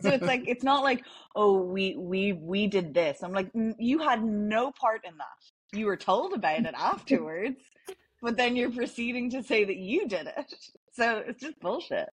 So 0.02 0.10
it's 0.10 0.26
like, 0.26 0.44
it's 0.48 0.64
not 0.66 0.84
like, 0.84 1.04
oh, 1.34 1.62
we, 1.62 1.96
we, 1.96 2.34
we 2.34 2.68
did 2.68 2.94
this. 2.94 3.24
I'm 3.24 3.32
like, 3.32 3.50
you 3.80 4.00
had 4.00 4.22
no 4.24 4.72
part 4.72 5.02
in 5.08 5.14
that. 5.18 5.78
You 5.78 5.86
were 5.86 5.98
told 5.98 6.34
about 6.34 6.66
it 6.66 6.74
afterwards, 6.78 7.62
but 8.22 8.36
then 8.36 8.58
you're 8.58 8.72
proceeding 8.72 9.30
to 9.32 9.44
say 9.44 9.64
that 9.64 9.78
you 9.78 10.08
did 10.10 10.28
it. 10.28 10.54
So 10.94 11.24
it's 11.28 11.42
just 11.42 11.60
bullshit. 11.62 12.10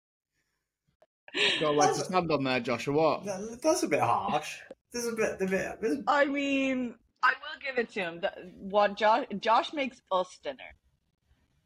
Got 1.61 1.75
like 1.77 1.95
to 1.95 2.01
stand 2.05 2.31
on 2.31 2.45
there, 2.45 2.61
Josh, 2.61 2.87
or 2.87 2.93
what? 2.93 3.25
That- 3.25 3.61
That's 3.63 3.83
a 3.83 3.89
bit 3.89 4.01
harsh. 4.01 4.59
There's 4.93 5.07
a 5.07 5.13
bit, 5.13 5.41
a 5.41 5.47
bit. 5.47 5.81
there's- 5.81 6.03
I 6.07 6.25
mean, 6.27 6.95
I 7.23 7.31
will 7.31 7.61
give 7.61 7.79
it 7.79 7.91
to 7.95 8.01
him. 8.01 8.21
The- 8.21 8.53
What 8.57 8.97
Josh 8.97 9.27
Josh 9.41 9.73
makes 9.73 10.01
us 10.11 10.39
dinner. 10.43 10.77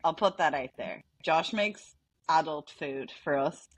I'll 0.05 0.14
put 0.14 0.38
that 0.38 0.55
out 0.55 0.70
there. 0.77 1.03
Josh 1.22 1.53
makes 1.53 1.96
adult 2.29 2.70
food 2.70 3.11
for 3.24 3.37
us. 3.37 3.68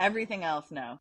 Everything 0.00 0.42
else, 0.42 0.70
no. 0.70 0.98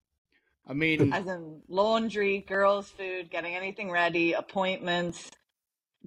I 0.68 0.74
mean, 0.74 1.12
As 1.12 1.26
in 1.26 1.64
laundry, 1.68 2.40
girls' 2.42 2.90
food, 2.92 3.32
getting 3.32 3.56
anything 3.56 3.90
ready, 3.90 4.34
appointments. 4.34 5.32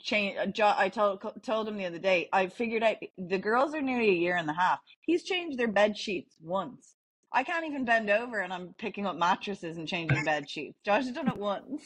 Change. 0.01 0.37
uh, 0.37 0.47
Jo- 0.47 0.75
I 0.77 0.89
told 0.89 1.23
told 1.43 1.67
him 1.69 1.77
the 1.77 1.87
other 1.87 1.99
day. 1.99 2.29
I 2.33 2.49
figured 2.49 2.83
out 2.83 2.97
the 3.19 3.39
girls 3.39 3.75
are 3.75 3.83
nearly 3.83 4.11
a 4.11 4.15
year 4.15 4.37
and 4.37 4.49
a 4.49 4.53
half. 4.53 4.81
He's 5.03 5.25
changed 5.25 5.59
their 5.59 5.69
bed 5.69 5.97
sheets 5.97 6.37
once. 6.41 6.95
I 7.35 7.43
can't 7.43 7.67
even 7.67 7.85
bend 7.85 8.09
over, 8.11 8.41
and 8.41 8.53
I'm 8.53 8.75
picking 8.79 9.07
up 9.07 9.17
mattresses 9.17 9.77
and 9.77 9.89
changing 9.89 10.25
bed 10.25 10.49
sheets. 10.49 10.79
Josh 10.85 11.05
has 11.05 11.13
done 11.13 11.29
it 11.29 11.37
once. 11.37 11.83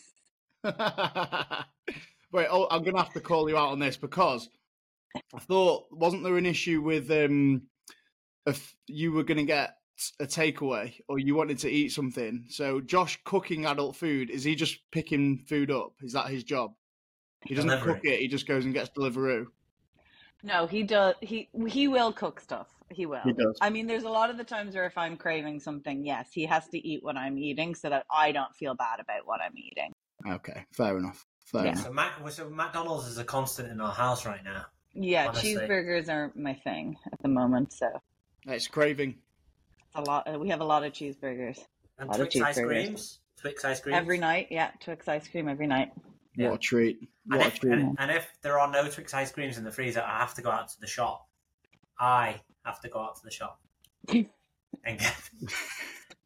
Wait, 0.64 2.46
oh, 2.50 2.68
I'm 2.70 2.82
gonna 2.84 3.02
have 3.02 3.14
to 3.14 3.20
call 3.20 3.48
you 3.48 3.56
out 3.56 3.70
on 3.70 3.78
this 3.78 3.96
because 3.96 4.50
I 5.34 5.38
thought 5.38 5.87
wasn't 5.90 6.22
there 6.24 6.37
an 6.37 6.46
issue 6.46 6.82
with 6.82 7.11
um 7.11 7.62
if 8.46 8.74
you 8.87 9.12
were 9.12 9.24
gonna 9.24 9.44
get 9.44 9.76
a 10.20 10.26
takeaway 10.26 10.94
or 11.08 11.18
you 11.18 11.34
wanted 11.34 11.58
to 11.61 11.70
eat 11.70 11.92
something? 11.92 12.44
So 12.50 12.80
Josh 12.80 13.18
cooking 13.24 13.64
adult 13.64 13.96
food 13.96 14.30
is 14.30 14.44
he 14.44 14.54
just 14.54 14.78
picking 14.92 15.38
food 15.38 15.70
up? 15.70 15.92
Is 16.02 16.12
that 16.12 16.28
his 16.28 16.44
job? 16.44 16.74
He 17.46 17.54
doesn't 17.54 17.70
Delivery. 17.70 17.94
cook 17.94 18.04
it. 18.04 18.20
He 18.20 18.28
just 18.28 18.46
goes 18.46 18.64
and 18.64 18.74
gets 18.74 18.90
Deliveroo. 18.90 19.46
No, 20.42 20.66
he 20.66 20.82
does. 20.82 21.14
He 21.20 21.48
he 21.66 21.88
will 21.88 22.12
cook 22.12 22.40
stuff. 22.40 22.68
He 22.90 23.07
will. 23.07 23.20
He 23.24 23.33
does. 23.33 23.59
I 23.61 23.70
mean, 23.70 23.87
there's 23.87 24.05
a 24.05 24.09
lot 24.09 24.31
of 24.31 24.38
the 24.38 24.44
times 24.44 24.74
where 24.74 24.87
if 24.87 24.96
I'm 24.96 25.16
craving 25.16 25.61
something, 25.61 26.05
yes, 26.07 26.29
he 26.33 26.46
has 26.46 26.66
to 26.68 26.79
eat 26.79 27.03
what 27.05 27.16
I'm 27.16 27.38
eating 27.38 27.74
so 27.74 27.90
that 27.90 28.07
I 28.11 28.33
don't 28.33 28.55
feel 28.57 28.74
bad 28.74 29.01
about 29.01 29.27
what 29.27 29.40
I'm 29.40 29.57
eating. 29.57 29.92
Okay, 30.27 30.64
fair 30.72 30.96
enough. 30.98 31.27
Fair 31.44 31.64
Yeah. 31.66 31.72
enough. 31.72 31.85
So, 31.85 31.92
Mac, 31.92 32.31
so 32.31 32.48
McDonald's 32.51 33.07
is 33.07 33.18
a 33.18 33.24
constant 33.24 33.70
in 33.70 33.81
our 33.81 33.92
house 33.92 34.24
right 34.27 34.42
now. 34.42 34.66
Yeah, 34.94 35.29
Honestly. 35.29 35.55
cheeseburgers 35.57 36.09
are 36.09 36.33
my 36.35 36.55
thing 36.55 36.96
at 37.12 37.18
the 37.20 37.29
moment. 37.29 37.72
So 37.72 37.87
It's 38.46 38.66
craving. 38.66 39.18
it's 39.87 39.94
a 39.94 40.01
lot. 40.01 40.40
We 40.40 40.48
have 40.48 40.61
a 40.61 40.64
lot 40.64 40.83
of 40.85 40.92
cheeseburgers 40.92 41.59
And 41.98 42.09
Lot 42.09 42.20
of 42.20 42.31
Twix 42.31 42.37
ice 42.40 42.59
cheeseburgers. 42.59 42.66
creams. 42.66 43.20
Twix 43.40 43.64
ice 43.64 43.81
creams. 43.81 43.96
every 43.98 44.18
night. 44.18 44.48
Yeah, 44.51 44.70
Twix 44.81 45.07
ice 45.09 45.29
cream 45.29 45.48
every 45.48 45.66
night. 45.66 45.92
Yeah. 46.37 46.51
What 46.51 46.55
a 46.57 46.59
treat! 46.59 46.98
And 47.01 47.09
What 47.38 47.40
a 47.42 47.46
if, 47.48 47.61
treat! 47.61 47.72
and, 47.72 47.96
and 47.98 48.11
if 48.11 48.29
there 48.42 48.59
are 48.59 48.70
no 48.70 48.88
Twix 48.88 49.12
ice 49.14 49.31
creams 49.33 49.59
in 49.59 49.64
the 49.64 49.72
freezer, 49.72 50.01
I 50.03 50.18
have 50.20 50.35
to 50.35 50.42
go 50.42 50.51
out 50.51 50.68
to 50.68 50.81
the 50.81 50.87
shop. 50.87 51.27
I 52.01 52.40
have 52.68 52.81
to 52.81 52.88
go 52.88 53.00
out 53.00 53.16
to 53.16 53.22
the 53.24 53.31
shop 53.31 53.61
and 54.09 54.26
get 54.85 55.14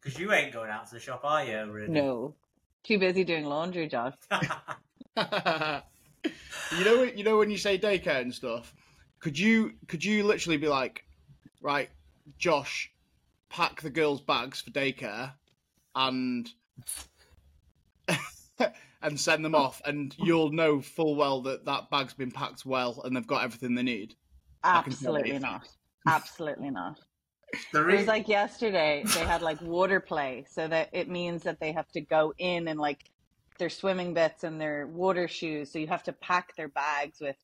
because 0.01 0.19
you 0.19 0.31
ain't 0.31 0.53
going 0.53 0.69
out 0.69 0.87
to 0.87 0.95
the 0.95 0.99
shop, 0.99 1.21
are 1.23 1.45
you? 1.45 1.71
Really? 1.71 1.89
No, 1.89 2.35
too 2.83 2.99
busy 2.99 3.23
doing 3.23 3.45
laundry, 3.45 3.87
Josh. 3.87 4.13
you 4.31 4.39
know, 6.85 7.03
you 7.03 7.23
know 7.23 7.37
when 7.37 7.49
you 7.49 7.57
say 7.57 7.77
daycare 7.77 8.21
and 8.21 8.33
stuff. 8.33 8.73
Could 9.19 9.39
you 9.39 9.73
could 9.87 10.03
you 10.03 10.25
literally 10.25 10.57
be 10.57 10.67
like, 10.67 11.05
right, 11.61 11.89
Josh, 12.37 12.91
pack 13.49 13.81
the 13.81 13.89
girls' 13.89 14.19
bags 14.19 14.59
for 14.59 14.71
daycare, 14.71 15.31
and 15.95 16.49
and 19.01 19.19
send 19.19 19.45
them 19.45 19.55
off, 19.55 19.81
and 19.85 20.13
you'll 20.17 20.51
know 20.51 20.81
full 20.81 21.15
well 21.15 21.41
that 21.43 21.63
that 21.65 21.89
bag's 21.89 22.13
been 22.13 22.31
packed 22.31 22.65
well 22.65 23.01
and 23.05 23.15
they've 23.15 23.27
got 23.27 23.45
everything 23.45 23.75
they 23.75 23.83
need. 23.83 24.15
I 24.63 24.81
can 24.81 24.93
tell 24.93 25.15
Absolutely 25.15 25.39
not. 25.39 25.67
Absolutely 26.07 26.69
not. 26.69 26.99
It 27.73 27.85
was 27.85 28.07
like 28.07 28.27
yesterday 28.27 29.03
they 29.13 29.25
had 29.25 29.41
like 29.41 29.61
water 29.61 29.99
play, 29.99 30.45
so 30.49 30.67
that 30.67 30.89
it 30.91 31.07
means 31.07 31.43
that 31.43 31.59
they 31.59 31.71
have 31.71 31.87
to 31.91 32.01
go 32.01 32.33
in 32.39 32.67
and 32.67 32.79
like 32.79 33.11
their 33.59 33.69
swimming 33.69 34.13
bits 34.13 34.43
and 34.43 34.59
their 34.59 34.87
water 34.87 35.27
shoes. 35.27 35.71
So 35.71 35.79
you 35.79 35.87
have 35.87 36.03
to 36.03 36.13
pack 36.13 36.55
their 36.55 36.69
bags 36.69 37.19
with 37.21 37.35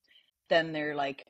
then 0.50 0.74
their 0.74 0.96
like 0.96 1.26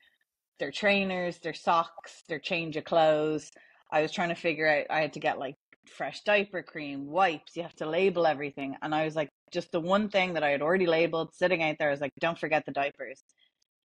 their 0.60 0.72
trainers, 0.72 1.40
their 1.40 1.54
socks, 1.54 2.24
their 2.28 2.40
change 2.40 2.78
of 2.78 2.86
clothes. 2.86 3.52
I 3.92 4.02
was 4.02 4.12
trying 4.12 4.30
to 4.30 4.36
figure 4.36 4.68
out 4.68 4.86
I 4.90 5.02
had 5.02 5.14
to 5.14 5.20
get 5.20 5.40
like 5.40 5.56
fresh 5.90 6.22
diaper 6.22 6.62
cream, 6.62 7.08
wipes, 7.08 7.56
you 7.56 7.64
have 7.64 7.76
to 7.78 7.90
label 7.90 8.26
everything. 8.26 8.76
And 8.82 8.94
I 8.94 9.06
was 9.06 9.16
like 9.16 9.30
just 9.52 9.72
the 9.72 9.80
one 9.80 10.10
thing 10.10 10.34
that 10.36 10.44
I 10.44 10.52
had 10.52 10.62
already 10.62 10.86
labeled 10.86 11.34
sitting 11.34 11.64
out 11.64 11.76
there 11.80 11.90
I 11.90 11.92
was 11.92 12.02
like, 12.02 12.14
don't 12.20 12.40
forget 12.40 12.66
the 12.66 12.72
diapers. 12.72 13.24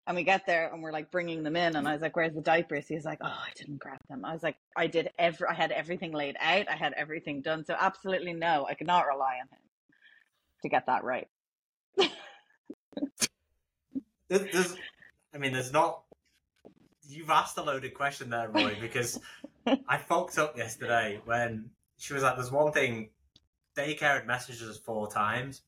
And 0.06 0.16
we 0.16 0.22
get 0.22 0.44
there 0.46 0.70
and 0.70 0.82
we're 0.82 0.92
like 0.92 1.10
bringing 1.10 1.42
them 1.42 1.56
in. 1.56 1.76
And 1.76 1.88
I 1.88 1.92
was 1.92 2.02
like, 2.02 2.14
where's 2.14 2.34
the 2.34 2.42
diapers? 2.42 2.86
He's 2.86 3.06
like, 3.06 3.20
oh, 3.22 3.26
I 3.26 3.50
didn't 3.56 3.78
grab 3.78 4.00
them. 4.10 4.24
I 4.24 4.34
was 4.34 4.42
like, 4.42 4.56
I 4.76 4.86
did 4.86 5.10
every, 5.18 5.48
I 5.48 5.54
had 5.54 5.72
everything 5.72 6.12
laid 6.12 6.36
out. 6.38 6.68
I 6.68 6.76
had 6.76 6.92
everything 6.92 7.40
done. 7.40 7.64
So 7.64 7.74
absolutely 7.78 8.34
no, 8.34 8.66
I 8.68 8.74
could 8.74 8.86
not 8.86 9.06
rely 9.06 9.36
on 9.40 9.48
him 9.50 9.62
to 10.62 10.68
get 10.68 10.86
that 10.86 11.04
right. 11.04 11.28
There's, 14.28 14.52
there's, 14.52 14.76
I 15.34 15.38
mean, 15.38 15.52
there's 15.52 15.72
not. 15.72 16.02
You've 17.08 17.30
asked 17.30 17.58
a 17.58 17.62
loaded 17.62 17.94
question 17.94 18.30
there, 18.30 18.48
Roy, 18.48 18.76
because 18.80 19.20
I 19.88 19.98
fucked 19.98 20.38
up 20.38 20.56
yesterday 20.56 21.20
when 21.24 21.70
she 21.98 22.14
was 22.14 22.22
like, 22.22 22.36
"There's 22.36 22.50
one 22.50 22.72
thing." 22.72 23.10
Daycare 23.76 24.14
had 24.14 24.26
messaged 24.26 24.62
us 24.62 24.78
four 24.78 25.10
times, 25.10 25.62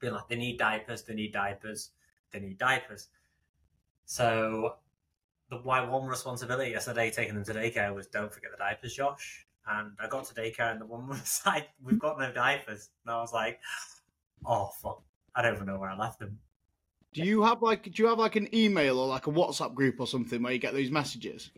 being 0.00 0.12
like, 0.12 0.28
"They 0.28 0.36
need 0.36 0.58
diapers. 0.58 1.02
They 1.02 1.14
need 1.14 1.32
diapers. 1.32 1.90
They 2.32 2.40
need 2.40 2.58
diapers." 2.58 3.08
So, 4.06 4.76
the 5.50 5.60
my 5.64 5.82
one 5.82 6.06
responsibility 6.06 6.70
yesterday 6.70 7.10
taking 7.10 7.34
them 7.34 7.44
to 7.44 7.54
daycare 7.54 7.94
was 7.94 8.06
don't 8.06 8.32
forget 8.32 8.50
the 8.50 8.58
diapers, 8.58 8.94
Josh. 8.94 9.46
And 9.66 9.92
I 9.98 10.08
got 10.08 10.24
to 10.26 10.34
daycare, 10.34 10.72
and 10.72 10.80
the 10.80 10.86
woman 10.86 11.08
was 11.10 11.42
like, 11.46 11.68
"We've 11.82 11.98
got 11.98 12.18
no 12.18 12.32
diapers," 12.32 12.90
and 13.04 13.14
I 13.14 13.20
was 13.20 13.32
like, 13.32 13.60
"Oh 14.44 14.70
fuck." 14.82 15.02
I 15.34 15.42
don't 15.42 15.54
even 15.54 15.66
know 15.66 15.78
where 15.78 15.90
I 15.90 15.96
left 15.96 16.20
them. 16.20 16.38
Do 17.12 17.22
you 17.22 17.42
have 17.42 17.62
like 17.62 17.84
do 17.84 18.02
you 18.02 18.08
have 18.08 18.18
like 18.18 18.36
an 18.36 18.52
email 18.54 18.98
or 18.98 19.06
like 19.06 19.26
a 19.26 19.30
WhatsApp 19.30 19.74
group 19.74 20.00
or 20.00 20.06
something 20.06 20.42
where 20.42 20.52
you 20.52 20.58
get 20.58 20.74
these 20.74 20.90
messages? 20.90 21.50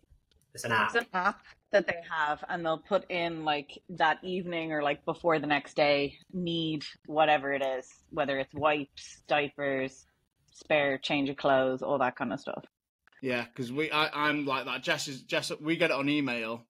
It's 0.55 0.65
an 0.65 0.73
app. 0.73 0.95
It's 0.95 0.97
an 0.97 1.07
app. 1.13 1.43
that 1.73 1.87
they 1.87 2.01
have 2.11 2.43
and 2.49 2.65
they'll 2.65 2.79
put 2.79 3.11
in 3.11 3.45
like 3.45 3.83
that 3.91 4.19
evening 4.23 4.73
or 4.73 4.83
like 4.83 5.05
before 5.05 5.39
the 5.39 5.47
next 5.47 5.75
day 5.75 6.17
need 6.33 6.85
whatever 7.07 7.53
it 7.53 7.63
is 7.63 7.89
whether 8.11 8.39
it's 8.39 8.55
wipes 8.55 9.23
diapers 9.27 10.07
spare 10.57 10.99
change 10.99 11.29
of 11.29 11.37
clothes 11.37 11.83
all 11.83 11.99
that 11.99 12.17
kind 12.17 12.33
of 12.33 12.41
stuff 12.41 12.65
Yeah, 13.23 13.45
because 13.45 13.71
we 13.73 13.91
I, 13.91 14.29
I'm 14.29 14.47
like 14.47 14.65
that. 14.65 14.83
Jess 14.83 15.07
is 15.09 15.23
Jess. 15.23 15.53
We 15.61 15.77
get 15.77 15.91
it 15.91 15.97
on 15.97 16.09
email, 16.09 16.65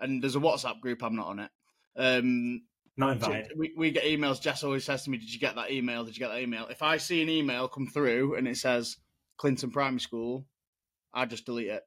and 0.00 0.22
there's 0.22 0.36
a 0.36 0.40
WhatsApp 0.40 0.80
group. 0.80 1.02
I'm 1.02 1.16
not 1.16 1.26
on 1.28 1.38
it. 1.40 1.50
Um, 1.96 2.62
Not 2.96 3.12
invited. 3.12 3.52
we 3.56 3.72
we 3.76 3.90
get 3.90 4.04
emails. 4.04 4.40
Jess 4.40 4.62
always 4.64 4.84
says 4.84 5.04
to 5.04 5.10
me, 5.10 5.18
"Did 5.18 5.32
you 5.32 5.40
get 5.40 5.54
that 5.56 5.70
email? 5.70 6.04
Did 6.04 6.16
you 6.16 6.20
get 6.20 6.28
that 6.32 6.40
email?" 6.42 6.66
If 6.68 6.82
I 6.82 6.96
see 6.98 7.22
an 7.22 7.28
email 7.28 7.68
come 7.68 7.86
through 7.86 8.36
and 8.36 8.46
it 8.48 8.56
says 8.56 8.96
Clinton 9.38 9.70
Primary 9.70 10.00
School, 10.00 10.46
I 11.14 11.24
just 11.26 11.46
delete 11.46 11.68
it. 11.68 11.82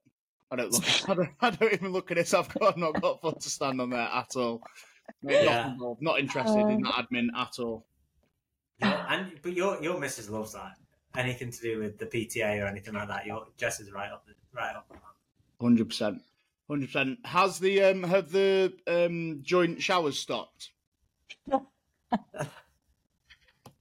I 0.52 0.56
don't 0.56 0.72
look. 0.72 0.84
I 1.10 1.14
don't, 1.14 1.30
I 1.42 1.50
don't 1.52 1.74
even 1.74 1.92
look 1.92 2.10
at 2.12 2.18
it. 2.18 2.28
So 2.28 2.40
I've, 2.40 2.54
got, 2.54 2.64
I've 2.74 2.78
not 2.78 3.00
got 3.02 3.22
foot 3.22 3.40
to 3.42 3.50
stand 3.50 3.80
on 3.82 3.90
there 3.92 4.00
at 4.02 4.36
all. 4.36 4.62
Not, 5.22 5.34
Yeah. 5.44 5.72
involved, 5.72 6.02
not 6.02 6.20
interested 6.20 6.60
in 6.68 6.82
that 6.82 6.94
admin 7.12 7.28
at 7.36 7.60
all. 7.60 7.86
Yeah, 8.80 9.06
and 9.10 9.32
but 9.44 9.54
your 9.54 9.82
your 9.84 10.00
missus 10.00 10.30
loves 10.30 10.54
that. 10.54 10.74
Anything 11.18 11.52
to 11.52 11.62
do 11.62 11.80
with 11.80 11.98
the 11.98 12.06
PTA 12.06 12.64
or 12.64 12.68
anything 12.68 12.94
like 12.94 13.08
that, 13.08 13.26
your 13.26 13.48
Jess 13.58 13.80
is 13.80 13.92
right 13.92 14.12
up 14.12 14.26
the, 14.28 14.34
right 14.56 14.76
up. 14.76 14.86
on 14.92 14.98
that. 14.98 15.64
Hundred 15.64 15.90
percent. 15.90 16.22
Hundred 16.68 16.86
percent. 16.88 17.20
Has 17.26 17.60
the 17.60 17.84
um 17.84 18.04
have 18.04 18.32
the 18.32 18.74
um 18.88 19.40
joint 19.42 19.82
showers 19.82 20.20
stopped? 20.20 20.72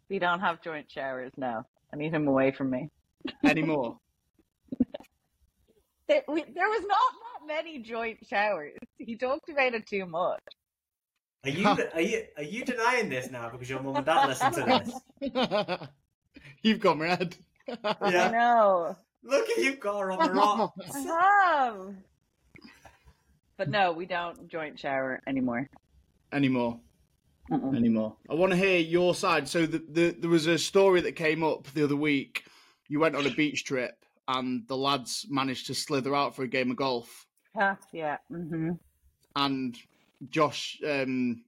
we 0.08 0.18
don't 0.18 0.40
have 0.40 0.62
joint 0.62 0.90
showers 0.90 1.32
now 1.36 1.64
i 1.92 1.96
need 1.96 2.12
him 2.12 2.26
away 2.28 2.50
from 2.50 2.70
me 2.70 2.90
anymore? 3.44 3.98
there, 6.08 6.22
we, 6.28 6.42
there 6.42 6.68
was 6.68 6.82
not 6.82 6.98
that 7.22 7.46
many 7.46 7.78
joint 7.78 8.18
showers 8.26 8.78
he 8.98 9.16
talked 9.16 9.48
about 9.48 9.74
it 9.74 9.86
too 9.86 10.06
much 10.06 10.40
Are 11.44 11.50
you 11.50 11.66
are 11.66 12.00
you 12.00 12.24
are 12.36 12.42
you 12.42 12.64
denying 12.64 13.08
this 13.08 13.30
now 13.30 13.48
because 13.50 13.70
your 13.70 13.80
mum 13.80 13.96
and 13.96 14.06
dad 14.06 14.26
listen 14.28 14.52
to 14.52 14.62
this? 15.20 15.88
You've 16.62 16.80
gone 16.80 16.98
red. 17.00 17.36
i 17.84 18.30
know 18.30 18.96
Look 19.24 19.48
at 19.50 19.58
you 19.58 19.76
got 19.76 20.00
her 20.00 20.12
on 20.12 20.26
the 20.26 20.32
rocks. 20.34 20.94
I 20.94 21.00
have. 21.00 21.94
But 23.56 23.68
no, 23.68 23.92
we 23.92 24.06
don't 24.06 24.48
joint 24.48 24.78
shower 24.78 25.20
anymore. 25.26 25.68
anymore. 26.32 26.80
Mm-mm. 27.50 27.76
Anymore. 27.76 28.16
I 28.30 28.34
want 28.34 28.52
to 28.52 28.56
hear 28.58 28.78
your 28.78 29.14
side. 29.14 29.48
So 29.48 29.66
the, 29.66 29.82
the 29.90 30.16
there 30.18 30.30
was 30.30 30.46
a 30.46 30.58
story 30.58 31.00
that 31.02 31.12
came 31.12 31.42
up 31.42 31.66
the 31.74 31.84
other 31.84 31.96
week. 31.96 32.44
You 32.88 33.00
went 33.00 33.16
on 33.16 33.26
a 33.26 33.30
beach 33.30 33.64
trip 33.64 34.04
and 34.28 34.66
the 34.68 34.76
lads 34.76 35.26
managed 35.28 35.66
to 35.66 35.74
slither 35.74 36.14
out 36.14 36.36
for 36.36 36.42
a 36.42 36.48
game 36.48 36.70
of 36.70 36.76
golf. 36.76 37.26
Huh, 37.56 37.76
yeah. 37.92 38.18
hmm 38.30 38.70
And 39.34 39.76
Josh 40.28 40.78
um, 40.86 41.42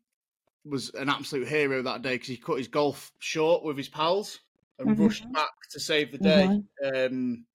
was 0.65 0.91
an 0.95 1.09
absolute 1.09 1.49
hero 1.49 1.83
that 1.83 2.03
day 2.03 2.15
because 2.15 2.29
he 2.29 2.37
cut 2.37 2.59
his 2.59 2.69
golf 2.69 3.13
short 3.21 3.63
with 3.63 3.77
his 3.77 3.89
pals 3.89 4.41
and 4.81 4.99
Mhm. 4.99 5.05
rushed 5.05 5.31
back 5.33 5.53
to 5.71 5.81
save 5.81 6.11
the 6.11 6.19
day. 6.19 6.63
Um, 6.95 7.47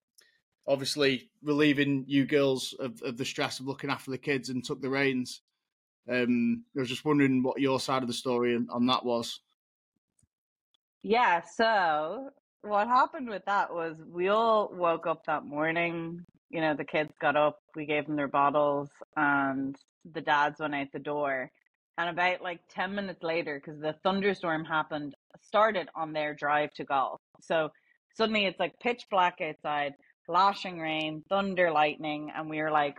obviously, 0.68 1.30
relieving 1.44 2.06
you 2.08 2.26
girls 2.26 2.74
of, 2.80 3.02
of 3.02 3.18
the 3.18 3.26
stress 3.26 3.60
of 3.60 3.68
looking 3.68 3.90
after 3.90 4.12
the 4.12 4.18
kids 4.18 4.50
and 4.50 4.64
took 4.64 4.82
the 4.82 4.90
reins. 4.90 5.42
Um, 6.10 6.66
I 6.76 6.80
was 6.82 6.90
just 6.90 7.06
wondering 7.06 7.44
what 7.44 7.60
your 7.60 7.80
side 7.80 8.04
of 8.04 8.08
the 8.08 8.14
story 8.14 8.56
on, 8.56 8.68
on 8.70 8.86
that 8.88 9.04
was. 9.04 9.42
Yeah, 11.04 11.42
so 11.42 12.32
what 12.62 12.88
happened 12.88 13.30
with 13.30 13.46
that 13.46 13.74
was 13.74 13.96
we 14.08 14.30
all 14.30 14.70
woke 14.74 15.06
up 15.08 15.26
that 15.26 15.46
morning. 15.46 16.26
You 16.50 16.62
know, 16.62 16.76
the 16.76 16.86
kids 16.86 17.14
got 17.20 17.36
up, 17.36 17.60
we 17.76 17.86
gave 17.86 18.08
them 18.08 18.16
their 18.16 18.28
bottles, 18.28 18.90
and 19.16 19.76
the 20.14 20.22
dads 20.22 20.60
went 20.60 20.76
out 20.76 20.88
the 20.94 21.00
door. 21.00 21.52
And 21.98 22.10
about 22.10 22.42
like 22.42 22.62
10 22.70 22.94
minutes 22.96 23.24
later, 23.24 23.60
because 23.64 23.80
the 23.80 23.96
thunderstorm 24.04 24.66
happened, 24.66 25.16
started 25.42 25.90
on 25.96 26.14
their 26.14 26.34
drive 26.34 26.74
to 26.74 26.84
golf. 26.84 27.22
So 27.42 27.70
suddenly 28.16 28.46
it's 28.46 28.60
like 28.60 28.80
pitch 28.80 29.04
black 29.10 29.40
outside, 29.42 29.94
lashing 30.28 30.80
rain, 30.80 31.24
thunder, 31.30 31.72
lightning, 31.72 32.32
and 32.36 32.50
we 32.50 32.62
were 32.62 32.72
like, 32.72 32.96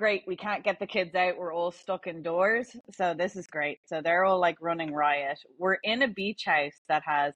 great, 0.00 0.22
we 0.26 0.36
can't 0.36 0.64
get 0.64 0.78
the 0.80 0.86
kids 0.86 1.14
out. 1.14 1.36
We're 1.36 1.52
all 1.52 1.72
stuck 1.72 2.06
indoors. 2.06 2.74
So 2.96 3.14
this 3.16 3.36
is 3.36 3.46
great. 3.46 3.80
So 3.84 4.00
they're 4.00 4.24
all 4.24 4.40
like 4.40 4.56
running 4.60 4.94
riot. 4.94 5.38
We're 5.58 5.78
in 5.82 6.02
a 6.02 6.08
beach 6.08 6.44
house 6.46 6.80
that 6.88 7.02
has 7.04 7.34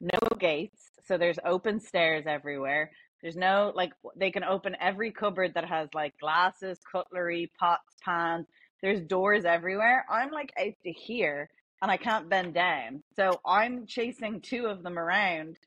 no 0.00 0.18
gates. 0.38 0.90
So 1.06 1.16
there's 1.16 1.38
open 1.44 1.80
stairs 1.80 2.24
everywhere. 2.26 2.90
There's 3.22 3.36
no 3.36 3.72
like 3.74 3.92
they 4.14 4.30
can 4.30 4.44
open 4.44 4.76
every 4.78 5.10
cupboard 5.10 5.54
that 5.54 5.64
has 5.64 5.88
like 5.94 6.12
glasses, 6.20 6.78
cutlery, 6.92 7.50
pots, 7.58 7.96
pans. 8.04 8.46
There's 8.82 9.00
doors 9.00 9.46
everywhere. 9.46 10.04
I'm 10.10 10.30
like 10.30 10.52
out 10.60 10.74
to 10.84 10.92
here 10.92 11.48
and 11.82 11.90
I 11.90 11.96
can't 11.96 12.28
bend 12.28 12.54
down. 12.54 13.02
So 13.14 13.40
I'm 13.44 13.86
chasing 13.86 14.40
two 14.40 14.66
of 14.66 14.82
them 14.82 14.98
around, 14.98 15.58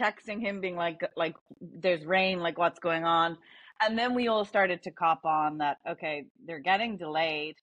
texting 0.00 0.40
him 0.40 0.60
being 0.60 0.76
like 0.76 1.00
like 1.16 1.36
there's 1.60 2.04
rain, 2.04 2.40
like 2.40 2.58
what's 2.58 2.78
going 2.78 3.04
on? 3.04 3.36
And 3.80 3.96
then 3.96 4.14
we 4.14 4.28
all 4.28 4.44
started 4.44 4.82
to 4.84 4.90
cop 4.90 5.24
on 5.24 5.58
that 5.58 5.78
okay, 5.88 6.24
they're 6.46 6.60
getting 6.60 6.96
delayed 6.96 7.56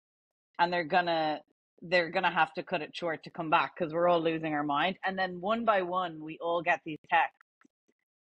and 0.59 0.71
they're 0.71 0.83
gonna 0.83 1.41
they're 1.81 2.09
gonna 2.09 2.31
have 2.31 2.53
to 2.53 2.63
cut 2.63 2.81
it 2.81 2.95
short 2.95 3.23
to 3.23 3.29
come 3.29 3.49
back 3.49 3.73
because 3.77 3.93
we're 3.93 4.07
all 4.07 4.21
losing 4.21 4.53
our 4.53 4.63
mind. 4.63 4.97
And 5.05 5.17
then 5.17 5.41
one 5.41 5.65
by 5.65 5.81
one, 5.81 6.23
we 6.23 6.37
all 6.39 6.61
get 6.61 6.81
these 6.85 6.99
texts 7.09 7.39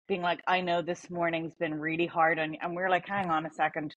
being 0.08 0.22
like, 0.22 0.40
"I 0.46 0.60
know 0.60 0.82
this 0.82 1.10
morning's 1.10 1.54
been 1.54 1.74
really 1.78 2.06
hard 2.06 2.38
on," 2.38 2.54
you. 2.54 2.58
and 2.62 2.74
we're 2.76 2.90
like, 2.90 3.06
"Hang 3.08 3.30
on 3.30 3.46
a 3.46 3.50
second. 3.50 3.94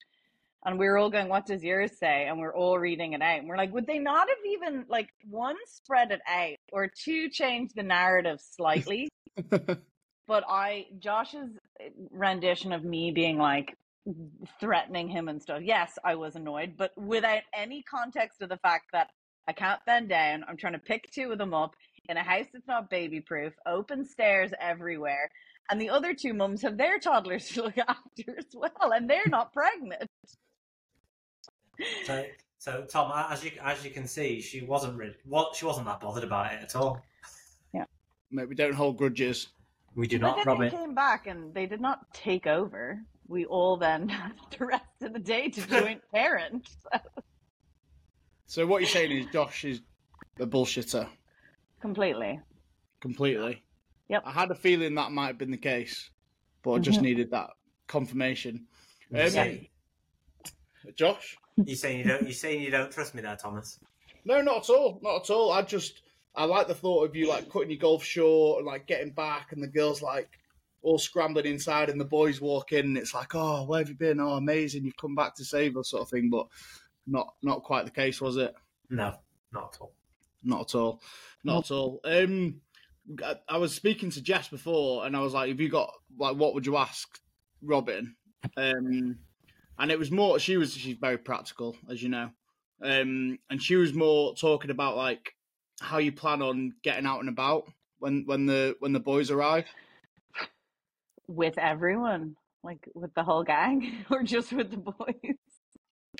And 0.65 0.79
we 0.79 0.85
we're 0.85 0.97
all 0.97 1.09
going, 1.09 1.29
"What 1.29 1.45
does 1.45 1.63
yours 1.63 1.97
say?" 1.97 2.27
And 2.27 2.39
we're 2.39 2.55
all 2.55 2.79
reading 2.79 3.13
it 3.13 3.21
out. 3.21 3.39
And 3.39 3.47
we're 3.47 3.57
like, 3.57 3.73
"Would 3.73 3.87
they 3.87 3.99
not 3.99 4.27
have 4.29 4.45
even 4.45 4.85
like 4.87 5.09
one 5.29 5.55
spread 5.65 6.11
it 6.11 6.21
out 6.27 6.57
or 6.71 6.87
two 6.87 7.29
change 7.29 7.71
the 7.73 7.83
narrative 7.83 8.39
slightly?" 8.39 9.09
but 9.49 10.43
I 10.47 10.87
Josh's 10.99 11.49
eh, 11.79 11.89
rendition 12.11 12.71
of 12.71 12.83
me 12.83 13.11
being 13.11 13.37
like 13.37 13.75
threatening 14.59 15.07
him 15.07 15.27
and 15.27 15.41
stuff. 15.41 15.61
Yes, 15.63 15.97
I 16.03 16.15
was 16.15 16.35
annoyed, 16.35 16.75
but 16.77 16.91
without 16.97 17.43
any 17.53 17.83
context 17.83 18.41
of 18.41 18.49
the 18.49 18.57
fact 18.57 18.85
that 18.93 19.09
I 19.47 19.53
can't 19.53 19.83
bend 19.85 20.09
down. 20.09 20.45
I'm 20.47 20.57
trying 20.57 20.73
to 20.73 20.79
pick 20.79 21.09
two 21.11 21.31
of 21.31 21.37
them 21.37 21.53
up 21.53 21.75
in 22.09 22.17
a 22.17 22.23
house 22.23 22.45
that's 22.53 22.67
not 22.67 22.89
baby 22.89 23.21
proof, 23.21 23.53
open 23.65 24.05
stairs 24.05 24.51
everywhere. 24.59 25.29
And 25.69 25.79
the 25.79 25.89
other 25.89 26.13
two 26.13 26.33
mums 26.33 26.61
have 26.61 26.77
their 26.77 26.99
toddlers 26.99 27.47
to 27.49 27.63
look 27.63 27.77
after 27.87 28.37
as 28.37 28.47
well, 28.53 28.91
and 28.93 29.09
they're 29.09 29.21
not 29.27 29.53
pregnant. 29.53 30.09
So, 32.05 32.25
so 32.57 32.85
Tom, 32.89 33.11
as 33.31 33.43
you 33.43 33.51
as 33.61 33.83
you 33.83 33.91
can 33.91 34.07
see, 34.07 34.41
she 34.41 34.61
wasn't 34.61 34.97
really 34.97 35.15
what 35.25 35.55
she 35.55 35.65
wasn't 35.65 35.85
that 35.87 35.99
bothered 35.99 36.23
about 36.23 36.53
it 36.53 36.61
at 36.61 36.75
all. 36.75 37.01
Mate, 38.31 38.49
we 38.49 38.55
don't 38.55 38.73
hold 38.73 38.97
grudges. 38.97 39.49
We 39.95 40.07
do 40.07 40.17
But 40.17 40.25
not, 40.27 40.35
then 40.37 40.45
Robyn. 40.47 40.69
they 40.71 40.75
came 40.75 40.95
back 40.95 41.27
and 41.27 41.53
they 41.53 41.67
did 41.67 41.79
not 41.79 42.11
take 42.15 42.47
over. 42.47 42.99
We 43.27 43.45
all 43.45 43.77
then 43.77 44.09
had 44.09 44.31
the 44.57 44.65
rest 44.65 44.83
of 45.03 45.13
the 45.13 45.19
day 45.19 45.49
to 45.49 45.67
joint 45.67 46.01
parent. 46.11 46.67
So 48.45 48.65
what 48.67 48.81
you're 48.81 48.89
saying 48.89 49.11
is 49.11 49.25
Josh 49.31 49.65
is 49.65 49.81
a 50.39 50.45
bullshitter 50.45 51.07
Completely. 51.81 52.39
completely. 53.01 53.63
Yep. 54.09 54.23
I 54.25 54.31
had 54.31 54.51
a 54.51 54.55
feeling 54.55 54.95
that 54.95 55.11
might 55.11 55.27
have 55.27 55.37
been 55.37 55.49
the 55.51 55.57
case, 55.57 56.09
but 56.61 56.73
I 56.73 56.79
just 56.79 56.99
Mhm. 56.99 57.03
needed 57.03 57.31
that 57.31 57.49
confirmation. 57.87 58.67
You 59.09 59.21
Um, 59.21 59.29
say- 59.29 59.71
Josh? 60.95 61.35
You 61.65 61.75
saying 61.75 61.99
you 61.99 62.05
don't 62.05 62.27
you 62.27 62.33
saying 62.33 62.61
you 62.61 62.71
don't 62.71 62.91
trust 62.91 63.13
me 63.15 63.21
there, 63.21 63.35
Thomas? 63.35 63.79
No, 64.25 64.41
not 64.41 64.63
at 64.63 64.69
all. 64.69 64.99
Not 65.01 65.23
at 65.23 65.29
all. 65.29 65.51
I 65.51 65.61
just 65.61 66.01
I 66.35 66.45
like 66.45 66.67
the 66.67 66.75
thought 66.75 67.05
of 67.05 67.15
you 67.15 67.27
like 67.27 67.49
cutting 67.49 67.69
your 67.69 67.79
golf 67.79 68.03
short 68.03 68.59
and 68.59 68.67
like 68.67 68.87
getting 68.87 69.11
back 69.11 69.51
and 69.51 69.61
the 69.61 69.67
girls 69.67 70.01
like 70.01 70.39
all 70.81 70.97
scrambling 70.97 71.45
inside 71.45 71.89
and 71.89 71.99
the 71.99 72.05
boys 72.05 72.41
walk 72.41 72.71
in 72.71 72.85
and 72.85 72.97
it's 72.97 73.13
like, 73.13 73.35
Oh, 73.35 73.65
where 73.65 73.79
have 73.79 73.89
you 73.89 73.95
been? 73.95 74.19
Oh 74.19 74.33
amazing, 74.33 74.83
you've 74.83 74.97
come 74.97 75.15
back 75.15 75.35
to 75.35 75.45
save 75.45 75.77
us 75.77 75.89
sort 75.91 76.03
of 76.03 76.09
thing, 76.09 76.29
but 76.29 76.47
not 77.05 77.33
not 77.41 77.63
quite 77.63 77.85
the 77.85 77.91
case, 77.91 78.19
was 78.19 78.37
it? 78.37 78.53
No, 78.89 79.15
not 79.51 79.75
at 79.75 79.81
all. 79.81 79.93
Not 80.43 80.61
at 80.61 80.75
all. 80.75 81.01
Not 81.43 81.65
at 81.65 81.71
all. 81.71 81.99
Um 82.03 82.61
I, 83.23 83.35
I 83.47 83.57
was 83.57 83.75
speaking 83.75 84.09
to 84.11 84.21
Jess 84.21 84.47
before 84.47 85.05
and 85.05 85.15
I 85.15 85.19
was 85.19 85.33
like, 85.33 85.49
Have 85.49 85.59
you 85.59 85.69
got 85.69 85.91
like 86.17 86.35
what 86.35 86.53
would 86.55 86.65
you 86.65 86.77
ask 86.77 87.19
Robyn? 87.61 88.15
Um 88.57 89.19
and 89.79 89.91
it 89.91 89.99
was 89.99 90.11
more 90.11 90.39
she 90.39 90.57
was 90.57 90.73
she's 90.75 90.97
very 90.97 91.17
practical, 91.17 91.75
as 91.89 92.01
you 92.01 92.09
know. 92.09 92.29
Um 92.81 93.39
and 93.49 93.61
she 93.61 93.75
was 93.75 93.93
more 93.93 94.35
talking 94.35 94.71
about 94.71 94.97
like 94.97 95.33
how 95.81 95.97
you 95.97 96.11
plan 96.11 96.41
on 96.41 96.73
getting 96.83 97.05
out 97.05 97.19
and 97.19 97.29
about 97.29 97.63
when 97.99 98.23
when 98.25 98.45
the 98.45 98.75
when 98.79 98.93
the 98.93 98.99
boys 98.99 99.31
arrive. 99.31 99.65
With 101.27 101.57
everyone, 101.57 102.35
like 102.63 102.87
with 102.93 103.13
the 103.13 103.23
whole 103.23 103.43
gang, 103.43 104.05
or 104.09 104.23
just 104.23 104.51
with 104.51 104.71
the 104.71 104.77
boys? 104.77 105.37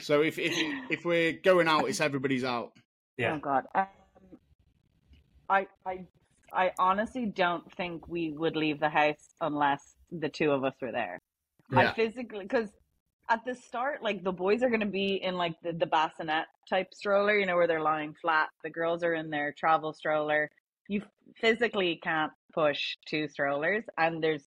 So 0.02 0.22
if 0.22 0.40
if 0.40 0.54
if 0.90 1.06
we're 1.06 1.34
going 1.34 1.68
out, 1.68 1.88
it's 1.90 2.02
everybody's 2.02 2.44
out. 2.44 2.72
Yeah. 3.18 3.34
Oh 3.34 3.40
God. 3.40 3.66
Um, 3.76 3.86
I 5.50 5.68
I 5.86 6.06
I 6.52 6.72
honestly 6.80 7.26
don't 7.26 7.72
think 7.76 8.08
we 8.08 8.32
would 8.32 8.56
leave 8.56 8.80
the 8.80 8.90
house 8.90 9.36
unless 9.42 9.96
the 10.12 10.30
two 10.30 10.52
of 10.52 10.64
us 10.64 10.74
were 10.82 10.92
there. 10.92 11.22
I 11.72 11.84
Yeah. 11.84 11.94
physically 11.94 12.46
because 12.46 12.70
at 13.30 13.46
the 13.46 13.56
start, 13.56 14.04
like 14.04 14.24
the 14.24 14.32
boys 14.32 14.64
are 14.64 14.70
going 14.70 14.80
to 14.82 14.86
be 14.86 15.16
in 15.24 15.36
like 15.36 15.56
the, 15.62 15.74
the 15.74 15.86
bassinet 15.86 16.46
type 16.70 16.94
stroller, 16.94 17.38
you 17.38 17.46
know, 17.46 17.56
where 17.56 17.68
they're 17.68 17.82
lying 17.82 18.14
flat. 18.22 18.50
The 18.64 18.70
girls 18.70 19.04
are 19.04 19.14
in 19.14 19.30
their 19.30 19.54
travel 19.54 19.94
stroller. 19.94 20.50
You 20.88 21.02
physically 21.40 22.00
can't 22.04 22.32
push 22.54 22.98
two 23.08 23.28
strollers, 23.28 23.84
and 23.98 24.24
there's 24.24 24.44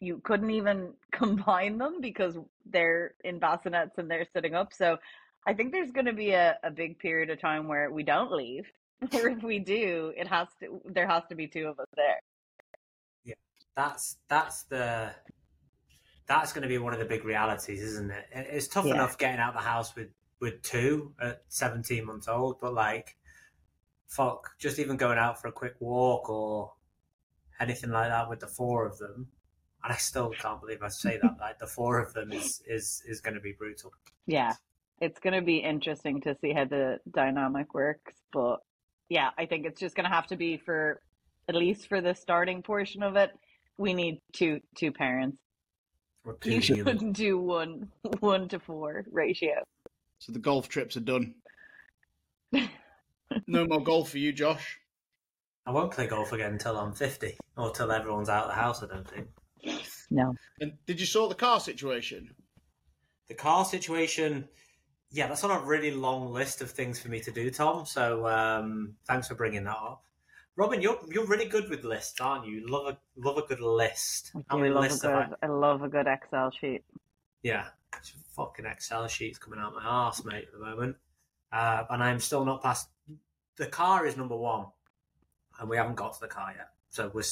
you 0.00 0.20
couldn't 0.24 0.50
even 0.50 0.92
combine 1.12 1.78
them 1.78 2.00
because 2.00 2.36
they're 2.66 3.14
in 3.24 3.40
bassinets 3.40 3.98
and 3.98 4.10
they're 4.10 4.26
sitting 4.32 4.54
up. 4.54 4.72
So 4.72 4.98
I 5.46 5.54
think 5.54 5.72
there's 5.72 5.90
going 5.90 6.06
to 6.06 6.12
be 6.12 6.30
a, 6.30 6.56
a 6.62 6.70
big 6.70 6.98
period 6.98 7.30
of 7.30 7.40
time 7.40 7.68
where 7.68 7.90
we 7.90 8.02
don't 8.02 8.32
leave. 8.32 8.66
Or 9.12 9.28
if 9.28 9.42
we 9.42 9.58
do, 9.58 10.14
it 10.16 10.26
has 10.28 10.48
to 10.60 10.80
there 10.86 11.06
has 11.06 11.24
to 11.28 11.34
be 11.34 11.46
two 11.46 11.66
of 11.66 11.78
us 11.78 11.88
there. 11.94 12.20
Yeah, 13.24 13.34
that's 13.76 14.16
that's 14.28 14.62
the 14.62 15.10
that's 16.26 16.52
going 16.52 16.62
to 16.62 16.68
be 16.68 16.78
one 16.78 16.92
of 16.92 16.98
the 16.98 17.04
big 17.04 17.24
realities, 17.24 17.82
isn't 17.82 18.10
it? 18.10 18.26
It's 18.32 18.68
tough 18.68 18.86
yeah. 18.86 18.94
enough 18.94 19.18
getting 19.18 19.40
out 19.40 19.54
the 19.54 19.60
house 19.60 19.94
with 19.94 20.08
with 20.40 20.62
two 20.62 21.12
at 21.20 21.42
17 21.48 22.04
months 22.04 22.28
old, 22.28 22.60
but 22.60 22.74
like, 22.74 23.16
fuck, 24.06 24.58
just 24.58 24.78
even 24.78 24.96
going 24.96 25.18
out 25.18 25.40
for 25.40 25.48
a 25.48 25.52
quick 25.52 25.74
walk 25.80 26.28
or 26.28 26.72
anything 27.60 27.90
like 27.90 28.08
that 28.08 28.28
with 28.28 28.40
the 28.40 28.46
four 28.46 28.86
of 28.86 28.98
them, 28.98 29.28
and 29.82 29.92
I 29.92 29.96
still 29.96 30.30
can't 30.30 30.60
believe 30.60 30.82
I 30.82 30.88
say 30.88 31.18
that. 31.22 31.36
Like 31.40 31.58
the 31.58 31.66
four 31.66 31.98
of 31.98 32.12
them 32.14 32.32
is 32.32 32.62
is 32.66 33.02
is 33.06 33.20
going 33.20 33.34
to 33.34 33.40
be 33.40 33.52
brutal. 33.52 33.92
Yeah, 34.26 34.54
it's 35.00 35.20
going 35.20 35.34
to 35.34 35.42
be 35.42 35.58
interesting 35.58 36.20
to 36.22 36.36
see 36.40 36.52
how 36.52 36.64
the 36.64 36.98
dynamic 37.10 37.74
works, 37.74 38.14
but 38.32 38.58
yeah, 39.08 39.30
I 39.38 39.46
think 39.46 39.66
it's 39.66 39.80
just 39.80 39.94
going 39.94 40.08
to 40.08 40.14
have 40.14 40.26
to 40.28 40.36
be 40.36 40.56
for 40.56 41.00
at 41.48 41.54
least 41.54 41.88
for 41.88 42.00
the 42.00 42.14
starting 42.14 42.62
portion 42.62 43.02
of 43.02 43.16
it. 43.16 43.30
We 43.76 43.92
need 43.92 44.20
two 44.32 44.60
two 44.76 44.92
parents 44.92 45.38
you 46.44 46.60
shouldn't 46.60 47.14
do 47.14 47.38
one 47.38 47.90
one 48.20 48.48
to 48.48 48.58
four 48.58 49.04
ratio. 49.10 49.62
So 50.18 50.32
the 50.32 50.38
golf 50.38 50.68
trips 50.68 50.96
are 50.96 51.00
done. 51.00 51.34
no 53.46 53.66
more 53.66 53.82
golf 53.82 54.10
for 54.10 54.18
you, 54.18 54.32
Josh. 54.32 54.78
I 55.66 55.70
won't 55.70 55.92
play 55.92 56.06
golf 56.06 56.32
again 56.32 56.52
until 56.52 56.76
I'm 56.76 56.92
fifty, 56.92 57.36
or 57.56 57.70
till 57.70 57.92
everyone's 57.92 58.28
out 58.28 58.44
of 58.44 58.50
the 58.50 58.60
house. 58.60 58.82
I 58.82 58.86
don't 58.86 59.08
think. 59.08 59.28
No. 60.10 60.34
And 60.60 60.74
did 60.86 61.00
you 61.00 61.06
sort 61.06 61.30
the 61.30 61.34
car 61.34 61.60
situation? 61.60 62.34
The 63.28 63.34
car 63.34 63.64
situation, 63.64 64.48
yeah, 65.10 65.26
that's 65.26 65.44
on 65.44 65.50
a 65.50 65.64
really 65.64 65.90
long 65.90 66.32
list 66.32 66.60
of 66.60 66.70
things 66.70 67.00
for 67.00 67.08
me 67.08 67.20
to 67.20 67.30
do, 67.30 67.50
Tom. 67.50 67.86
So 67.86 68.28
um, 68.28 68.94
thanks 69.06 69.28
for 69.28 69.34
bringing 69.34 69.64
that 69.64 69.76
up. 69.76 70.04
Robyn, 70.56 70.80
you're 70.80 70.98
you're 71.10 71.26
really 71.26 71.46
good 71.46 71.68
with 71.68 71.82
lists, 71.84 72.20
aren't 72.20 72.46
you? 72.46 72.68
Love 72.68 72.86
a 72.86 72.98
love 73.16 73.38
a 73.38 73.42
good 73.42 73.60
list. 73.60 74.32
I 74.48 74.56
love 74.56 74.84
a 74.84 74.96
good. 74.96 75.10
I... 75.10 75.28
I... 75.42 75.46
love 75.46 75.82
a 75.82 75.88
good 75.88 76.06
Excel 76.06 76.50
sheet. 76.52 76.84
Yeah, 77.42 77.66
fucking 78.36 78.64
Excel 78.64 79.08
sheets 79.08 79.38
coming 79.38 79.58
out 79.58 79.74
my 79.74 79.82
ass, 79.84 80.24
mate, 80.24 80.46
at 80.46 80.52
the 80.52 80.64
moment. 80.64 80.96
Uh, 81.52 81.84
and 81.90 82.02
I'm 82.02 82.20
still 82.20 82.44
not 82.44 82.62
past. 82.62 82.88
The 83.56 83.66
car 83.66 84.06
is 84.06 84.16
number 84.16 84.36
one, 84.36 84.66
and 85.58 85.68
we 85.68 85.76
haven't 85.76 85.96
got 85.96 86.14
to 86.14 86.20
the 86.20 86.28
car 86.28 86.52
yet. 86.56 86.68
So 86.88 87.10
we're 87.12 87.24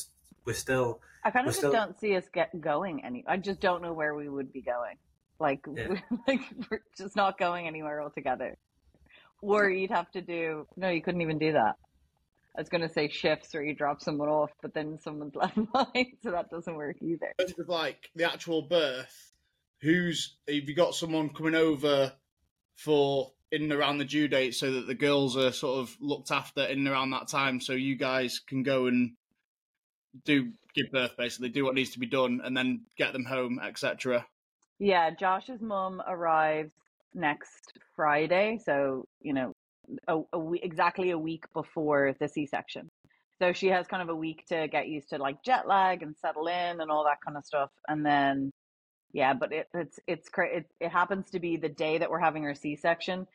we're 0.44 0.54
still. 0.54 1.00
I 1.24 1.30
kind 1.30 1.46
of 1.46 1.50
just 1.50 1.60
still... 1.60 1.72
don't 1.72 1.98
see 2.00 2.16
us 2.16 2.24
get 2.32 2.60
going 2.60 3.04
any. 3.04 3.24
I 3.28 3.36
just 3.36 3.60
don't 3.60 3.82
know 3.82 3.92
where 3.92 4.16
we 4.16 4.28
would 4.28 4.52
be 4.52 4.62
going. 4.62 4.96
Like, 5.38 5.64
yeah. 5.72 5.94
like 6.28 6.40
we're 6.70 6.82
just 6.96 7.14
not 7.14 7.38
going 7.38 7.68
anywhere 7.68 8.02
altogether. 8.02 8.56
Or 9.40 9.70
you'd 9.70 9.90
have 9.90 10.10
to 10.12 10.20
do. 10.20 10.66
No, 10.76 10.88
you 10.88 11.02
couldn't 11.02 11.20
even 11.20 11.38
do 11.38 11.52
that. 11.52 11.76
I 12.56 12.60
was 12.60 12.68
going 12.68 12.82
to 12.82 12.88
say 12.88 13.08
shifts 13.08 13.54
or 13.54 13.64
you 13.64 13.74
drop 13.74 14.02
someone 14.02 14.28
off, 14.28 14.50
but 14.60 14.74
then 14.74 14.98
someone's 14.98 15.34
left 15.36 15.54
behind, 15.54 16.16
so 16.22 16.30
that 16.30 16.50
doesn't 16.50 16.74
work 16.74 16.96
either. 17.00 17.32
With 17.38 17.68
like 17.68 18.10
the 18.14 18.30
actual 18.30 18.62
birth, 18.62 19.32
who's 19.80 20.36
have 20.46 20.68
you 20.68 20.74
got 20.74 20.94
someone 20.94 21.30
coming 21.30 21.54
over 21.54 22.12
for 22.76 23.32
in 23.50 23.62
and 23.64 23.72
around 23.72 23.98
the 23.98 24.04
due 24.04 24.28
date 24.28 24.54
so 24.54 24.72
that 24.72 24.86
the 24.86 24.94
girls 24.94 25.36
are 25.36 25.52
sort 25.52 25.80
of 25.80 25.96
looked 26.00 26.30
after 26.30 26.62
in 26.64 26.78
and 26.80 26.88
around 26.88 27.10
that 27.10 27.28
time, 27.28 27.60
so 27.60 27.72
you 27.72 27.96
guys 27.96 28.38
can 28.38 28.62
go 28.62 28.86
and 28.86 29.12
do 30.24 30.52
give 30.74 30.90
birth 30.90 31.16
basically, 31.16 31.48
do 31.48 31.64
what 31.64 31.74
needs 31.74 31.90
to 31.90 31.98
be 31.98 32.06
done, 32.06 32.40
and 32.44 32.56
then 32.56 32.82
get 32.96 33.12
them 33.12 33.24
home, 33.24 33.60
etc. 33.62 34.26
Yeah, 34.78 35.10
Josh's 35.10 35.62
mum 35.62 36.02
arrives 36.06 36.72
next 37.14 37.78
Friday, 37.94 38.58
so 38.62 39.06
you 39.20 39.32
know 39.32 39.52
a, 40.08 40.20
a 40.32 40.38
week, 40.38 40.64
exactly 40.64 41.10
a 41.10 41.18
week 41.18 41.44
before 41.54 42.14
the 42.20 42.28
C-section. 42.28 42.88
So 43.40 43.52
she 43.52 43.68
has 43.68 43.86
kind 43.86 44.02
of 44.02 44.08
a 44.08 44.14
week 44.14 44.46
to 44.48 44.68
get 44.68 44.88
used 44.88 45.10
to 45.10 45.18
like 45.18 45.42
jet 45.42 45.66
lag 45.66 46.02
and 46.02 46.14
settle 46.20 46.46
in 46.46 46.80
and 46.80 46.90
all 46.90 47.04
that 47.04 47.18
kind 47.24 47.36
of 47.36 47.44
stuff. 47.44 47.70
And 47.88 48.06
then, 48.06 48.50
yeah, 49.12 49.34
but 49.34 49.52
it, 49.52 49.68
it's 49.74 49.98
it's 50.06 50.28
it, 50.38 50.66
it 50.80 50.90
happens 50.90 51.30
to 51.30 51.40
be 51.40 51.56
the 51.56 51.68
day 51.68 51.98
that 51.98 52.10
we're 52.10 52.20
having 52.20 52.44
our 52.44 52.54
C-section 52.54 53.26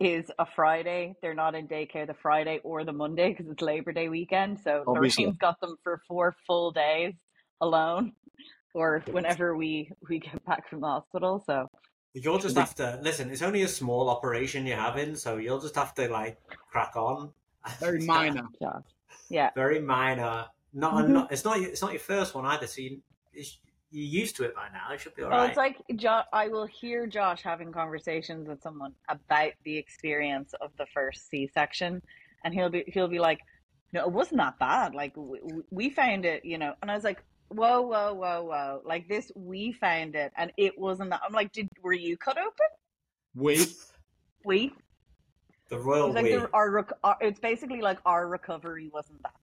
is 0.00 0.30
a 0.38 0.46
Friday. 0.56 1.14
They're 1.20 1.34
not 1.34 1.54
in 1.54 1.68
daycare 1.68 2.06
the 2.06 2.14
Friday 2.14 2.60
or 2.64 2.84
the 2.84 2.92
Monday 2.92 3.28
because 3.30 3.50
it's 3.50 3.60
Labor 3.60 3.92
Day 3.92 4.08
weekend. 4.08 4.58
So 4.60 4.82
Obviously. 4.86 5.24
Lorraine's 5.24 5.38
got 5.38 5.60
them 5.60 5.76
for 5.84 6.00
four 6.08 6.34
full 6.46 6.70
days 6.70 7.12
alone, 7.60 8.12
or 8.74 9.02
whenever 9.10 9.54
we 9.54 9.90
we 10.08 10.20
get 10.20 10.42
back 10.46 10.68
from 10.70 10.80
the 10.80 10.86
hospital. 10.86 11.42
So 11.46 11.69
You'll 12.12 12.38
just 12.38 12.56
have 12.56 12.74
to 12.76 12.98
listen. 13.02 13.30
It's 13.30 13.42
only 13.42 13.62
a 13.62 13.68
small 13.68 14.08
operation 14.10 14.66
you're 14.66 14.76
having, 14.76 15.14
so 15.14 15.36
you'll 15.36 15.60
just 15.60 15.76
have 15.76 15.94
to 15.94 16.08
like 16.08 16.38
crack 16.70 16.96
on. 16.96 17.30
Very 17.78 18.00
minor. 18.06 18.48
yeah. 18.60 18.78
Yeah. 19.28 19.50
Very 19.54 19.80
minor. 19.80 20.46
Not, 20.72 20.94
mm-hmm. 20.94 21.12
not. 21.12 21.32
It's 21.32 21.44
not. 21.44 21.60
It's 21.60 21.82
not 21.82 21.92
your 21.92 22.00
first 22.00 22.34
one 22.34 22.46
either. 22.46 22.66
So 22.66 22.80
you, 22.80 23.00
you're 23.32 24.22
used 24.22 24.36
to 24.36 24.44
it 24.44 24.54
by 24.54 24.68
now. 24.72 24.92
It 24.92 25.00
should 25.00 25.14
be 25.14 25.22
all 25.22 25.30
well, 25.30 25.38
right. 25.40 25.48
It's 25.48 25.56
like 25.56 25.76
jo- 25.96 26.22
I 26.32 26.48
will 26.48 26.66
hear 26.66 27.06
Josh 27.06 27.42
having 27.42 27.72
conversations 27.72 28.48
with 28.48 28.62
someone 28.62 28.92
about 29.08 29.52
the 29.64 29.76
experience 29.76 30.52
of 30.60 30.70
the 30.78 30.86
first 30.92 31.28
C-section, 31.28 32.02
and 32.44 32.54
he'll 32.54 32.70
be 32.70 32.84
he'll 32.86 33.08
be 33.08 33.18
like, 33.18 33.40
"No, 33.92 34.02
it 34.02 34.12
wasn't 34.12 34.38
that 34.38 34.58
bad. 34.58 34.94
Like 34.94 35.12
we, 35.16 35.38
we 35.70 35.90
found 35.90 36.24
it, 36.24 36.44
you 36.44 36.58
know." 36.58 36.74
And 36.82 36.90
I 36.90 36.94
was 36.94 37.04
like, 37.04 37.22
whoa, 37.50 37.82
whoa, 37.82 38.14
whoa, 38.14 38.42
whoa. 38.44 38.82
Like 38.84 39.08
this, 39.08 39.30
we 39.34 39.72
found 39.72 40.14
it 40.14 40.32
and 40.36 40.52
it 40.56 40.78
wasn't 40.78 41.10
that. 41.10 41.20
I'm 41.26 41.32
like, 41.32 41.52
did, 41.52 41.68
were 41.82 41.92
you 41.92 42.16
cut 42.16 42.38
open? 42.38 42.52
We. 43.34 43.66
We. 44.44 44.72
The 45.68 45.78
royal 45.78 46.06
it's 46.06 46.14
like 46.14 46.24
we. 46.24 46.30
The, 46.32 46.50
our, 46.52 46.86
our, 47.04 47.16
it's 47.20 47.40
basically 47.40 47.80
like 47.80 47.98
our 48.06 48.26
recovery 48.26 48.90
wasn't 48.92 49.22
that, 49.22 49.34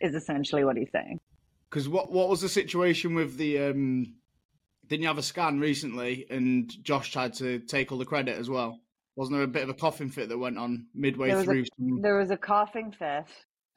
is 0.00 0.14
essentially 0.14 0.64
what 0.64 0.76
he's 0.76 0.90
saying. 0.92 1.20
Because 1.68 1.88
what, 1.88 2.10
what 2.10 2.28
was 2.28 2.40
the 2.40 2.48
situation 2.48 3.14
with 3.14 3.36
the, 3.36 3.58
um, 3.58 4.14
didn't 4.88 5.02
you 5.02 5.08
have 5.08 5.18
a 5.18 5.22
scan 5.22 5.60
recently 5.60 6.26
and 6.28 6.68
Josh 6.82 7.12
tried 7.12 7.34
to 7.34 7.60
take 7.60 7.92
all 7.92 7.98
the 7.98 8.04
credit 8.04 8.36
as 8.38 8.50
well? 8.50 8.80
Wasn't 9.14 9.36
there 9.36 9.44
a 9.44 9.48
bit 9.48 9.62
of 9.62 9.68
a 9.68 9.74
coughing 9.74 10.08
fit 10.08 10.28
that 10.30 10.38
went 10.38 10.58
on 10.58 10.86
midway 10.94 11.28
there 11.28 11.44
through? 11.44 11.62
A, 11.62 11.66
some... 11.78 12.00
There 12.00 12.18
was 12.18 12.30
a 12.30 12.36
coughing 12.36 12.90
fit. 12.90 13.26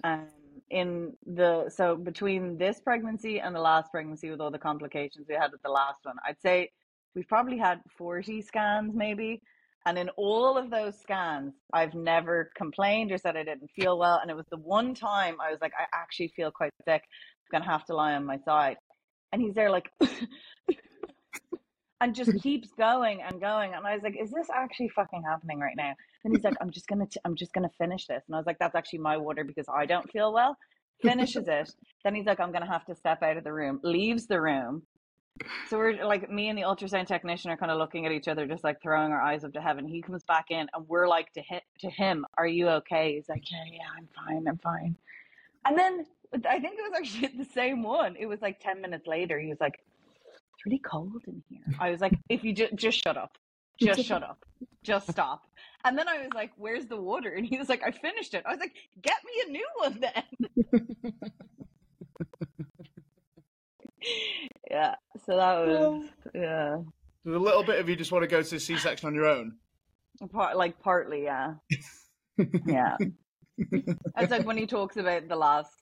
Um, 0.04 0.28
in 0.74 1.14
the 1.26 1.70
so 1.70 1.96
between 1.96 2.58
this 2.58 2.80
pregnancy 2.82 3.40
and 3.40 3.56
the 3.56 3.60
last 3.60 3.92
pregnancy 3.92 4.30
with 4.32 4.42
all 4.42 4.52
the 4.52 4.58
complications 4.58 5.28
we 5.30 5.36
had 5.36 5.52
with 5.52 5.62
the 5.62 5.70
last 5.70 6.00
one 6.04 6.16
i'd 6.28 6.42
say 6.42 6.70
we've 7.16 7.28
probably 7.28 7.58
had 7.58 7.80
40 7.98 8.42
scans 8.42 8.96
maybe 8.96 9.40
and 9.86 9.98
in 9.98 10.10
all 10.18 10.58
of 10.58 10.72
those 10.72 11.00
scans 11.00 11.54
i've 11.74 11.94
never 11.94 12.50
complained 12.58 13.12
or 13.12 13.20
said 13.20 13.38
i 13.38 13.44
didn't 13.44 13.70
feel 13.76 14.00
well 14.00 14.20
and 14.22 14.32
it 14.32 14.36
was 14.36 14.48
the 14.50 14.58
one 14.58 14.96
time 14.96 15.36
i 15.40 15.52
was 15.52 15.60
like 15.62 15.74
i 15.80 15.86
actually 15.94 16.34
feel 16.36 16.50
quite 16.50 16.74
sick 16.84 17.04
i'm 17.04 17.60
gonna 17.60 17.72
have 17.72 17.86
to 17.86 17.96
lie 17.96 18.16
on 18.16 18.26
my 18.26 18.40
side 18.40 18.78
and 19.32 19.42
he's 19.42 19.54
there 19.54 19.70
like 19.70 19.90
and 22.04 22.14
just 22.14 22.42
keeps 22.42 22.70
going 22.78 23.22
and 23.22 23.40
going. 23.40 23.74
And 23.74 23.88
I 23.88 23.94
was 23.94 24.04
like, 24.04 24.18
is 24.22 24.30
this 24.30 24.48
actually 24.54 24.90
fucking 24.90 25.24
happening 25.24 25.60
right 25.60 25.76
now? 25.78 25.94
And 26.24 26.36
he's 26.36 26.44
like, 26.44 26.56
I'm 26.62 26.72
just 26.72 26.88
gonna, 26.88 27.06
t- 27.06 27.20
I'm 27.26 27.36
just 27.36 27.54
gonna 27.54 27.72
finish 27.78 28.08
this. 28.08 28.24
And 28.28 28.36
I 28.36 28.40
was 28.40 28.46
like, 28.46 28.60
that's 28.60 28.76
actually 28.76 29.00
my 29.00 29.18
water 29.18 29.44
because 29.44 29.66
I 29.74 29.86
don't 29.86 30.10
feel 30.12 30.34
well. 30.34 30.58
Finishes 31.02 31.48
it. 31.48 31.72
Then 32.04 32.16
he's 32.16 32.26
like, 32.26 32.40
I'm 32.40 32.52
gonna 32.52 32.72
have 32.72 32.86
to 32.86 32.96
step 32.96 33.22
out 33.24 33.38
of 33.38 33.44
the 33.44 33.52
room. 33.52 33.80
Leaves 33.84 34.28
the 34.28 34.40
room. 34.40 34.84
So 35.68 35.78
we're 35.78 36.06
like, 36.06 36.30
me 36.30 36.50
and 36.50 36.58
the 36.58 36.62
ultrasound 36.64 37.08
technician 37.08 37.50
are 37.50 37.58
kind 37.58 37.72
of 37.72 37.78
looking 37.78 38.06
at 38.06 38.12
each 38.12 38.28
other, 38.28 38.46
just 38.46 38.64
like 38.64 38.82
throwing 38.82 39.12
our 39.12 39.22
eyes 39.22 39.44
up 39.44 39.54
to 39.54 39.62
heaven. 39.62 39.88
He 39.88 40.02
comes 40.02 40.24
back 40.24 40.52
in, 40.52 40.68
and 40.74 40.88
we're 40.88 41.08
like 41.08 41.34
to 41.34 41.42
him, 41.42 41.62
to 41.80 41.90
him, 41.90 42.26
"Are 42.38 42.48
you 42.48 42.70
okay?" 42.70 43.16
He's 43.16 43.28
like, 43.28 43.50
"Yeah, 43.52 43.64
yeah, 43.72 43.80
I'm 43.98 44.08
fine, 44.16 44.48
I'm 44.48 44.60
fine." 44.60 44.96
And 45.66 45.78
then 45.78 46.06
I 46.48 46.60
think 46.60 46.76
it 46.78 46.92
was 46.92 46.94
actually 46.98 47.38
the 47.44 47.50
same 47.52 47.84
one. 47.84 48.16
It 48.18 48.28
was 48.28 48.42
like 48.42 48.60
ten 48.60 48.82
minutes 48.82 49.08
later. 49.08 49.40
He 49.40 49.50
was 49.50 49.60
like, 49.60 49.80
"It's 50.54 50.66
really 50.66 50.80
cold 50.80 51.24
in 51.28 51.44
here. 51.50 51.62
I 51.80 51.90
was 51.90 52.00
like, 52.00 52.14
if 52.30 52.44
you 52.44 52.54
just 52.54 52.76
just 52.76 53.04
shut 53.04 53.18
up, 53.18 53.38
just 53.80 54.04
shut 54.06 54.24
up, 54.24 54.46
just 54.84 55.10
stop. 55.10 55.44
And 55.86 55.98
then 55.98 56.08
I 56.08 56.20
was 56.20 56.30
like, 56.34 56.52
where's 56.58 56.86
the 56.86 57.00
water? 57.00 57.30
And 57.30 57.46
he 57.46 57.58
was 57.58 57.68
like, 57.68 57.84
I 57.84 57.92
finished 57.92 58.34
it. 58.34 58.44
I 58.46 58.52
was 58.52 58.60
like, 58.60 58.74
get 59.02 59.18
me 59.26 59.34
a 59.46 59.52
new 59.52 59.68
one 59.76 60.00
then. 60.00 60.24
yeah. 64.72 64.96
So 65.26 65.36
that 65.36 65.68
was 65.68 66.06
yeah. 66.34 66.78
There's 67.26 67.36
a 67.36 67.40
little 67.40 67.64
bit 67.64 67.80
of 67.80 67.90
you 67.90 67.96
just 67.96 68.12
want 68.12 68.24
to 68.24 68.28
go 68.28 68.42
to 68.42 68.50
the 68.50 68.60
C-section 68.60 69.08
on 69.08 69.16
your 69.16 69.28
own. 69.28 69.58
Part, 70.32 70.58
like 70.58 70.80
partly, 70.80 71.24
yeah. 71.24 71.56
yeah. 72.66 72.98
It's 73.58 74.32
like 74.32 74.46
when 74.46 74.58
he 74.58 74.68
talks 74.68 74.98
about 74.98 75.28
the 75.28 75.36
last 75.36 75.74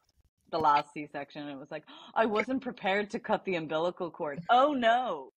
the 0.52 0.60
last 0.60 0.94
C 0.94 1.08
section. 1.12 1.48
It 1.48 1.58
was 1.58 1.72
like, 1.72 1.84
I 2.14 2.26
wasn't 2.26 2.62
prepared 2.62 3.10
to 3.12 3.20
cut 3.20 3.44
the 3.46 3.56
umbilical 3.56 4.12
cord. 4.12 4.42
Oh 4.50 4.74
no. 4.74 5.32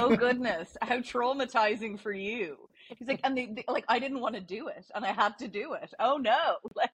Oh 0.00 0.16
goodness, 0.16 0.76
how 0.82 0.98
traumatizing 0.98 1.98
for 1.98 2.12
you. 2.12 2.56
He's 2.98 3.08
like, 3.08 3.20
and 3.24 3.36
they, 3.36 3.46
they 3.46 3.64
like, 3.68 3.84
I 3.88 3.98
didn't 3.98 4.20
want 4.20 4.34
to 4.34 4.40
do 4.40 4.68
it, 4.68 4.86
and 4.94 5.04
I 5.04 5.12
had 5.12 5.38
to 5.38 5.48
do 5.48 5.74
it. 5.74 5.92
Oh 5.98 6.16
no, 6.16 6.56
like, 6.74 6.90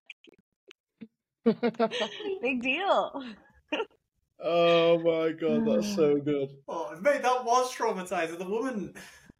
big 2.42 2.62
deal. 2.62 3.24
Oh 4.42 4.98
my 4.98 5.32
god, 5.32 5.66
that's 5.66 5.94
so 5.96 6.18
good. 6.18 6.50
Oh, 6.68 6.96
mate, 7.00 7.22
that 7.22 7.44
was 7.44 7.74
traumatizing. 7.74 8.38
The 8.38 8.48
woman, 8.48 8.94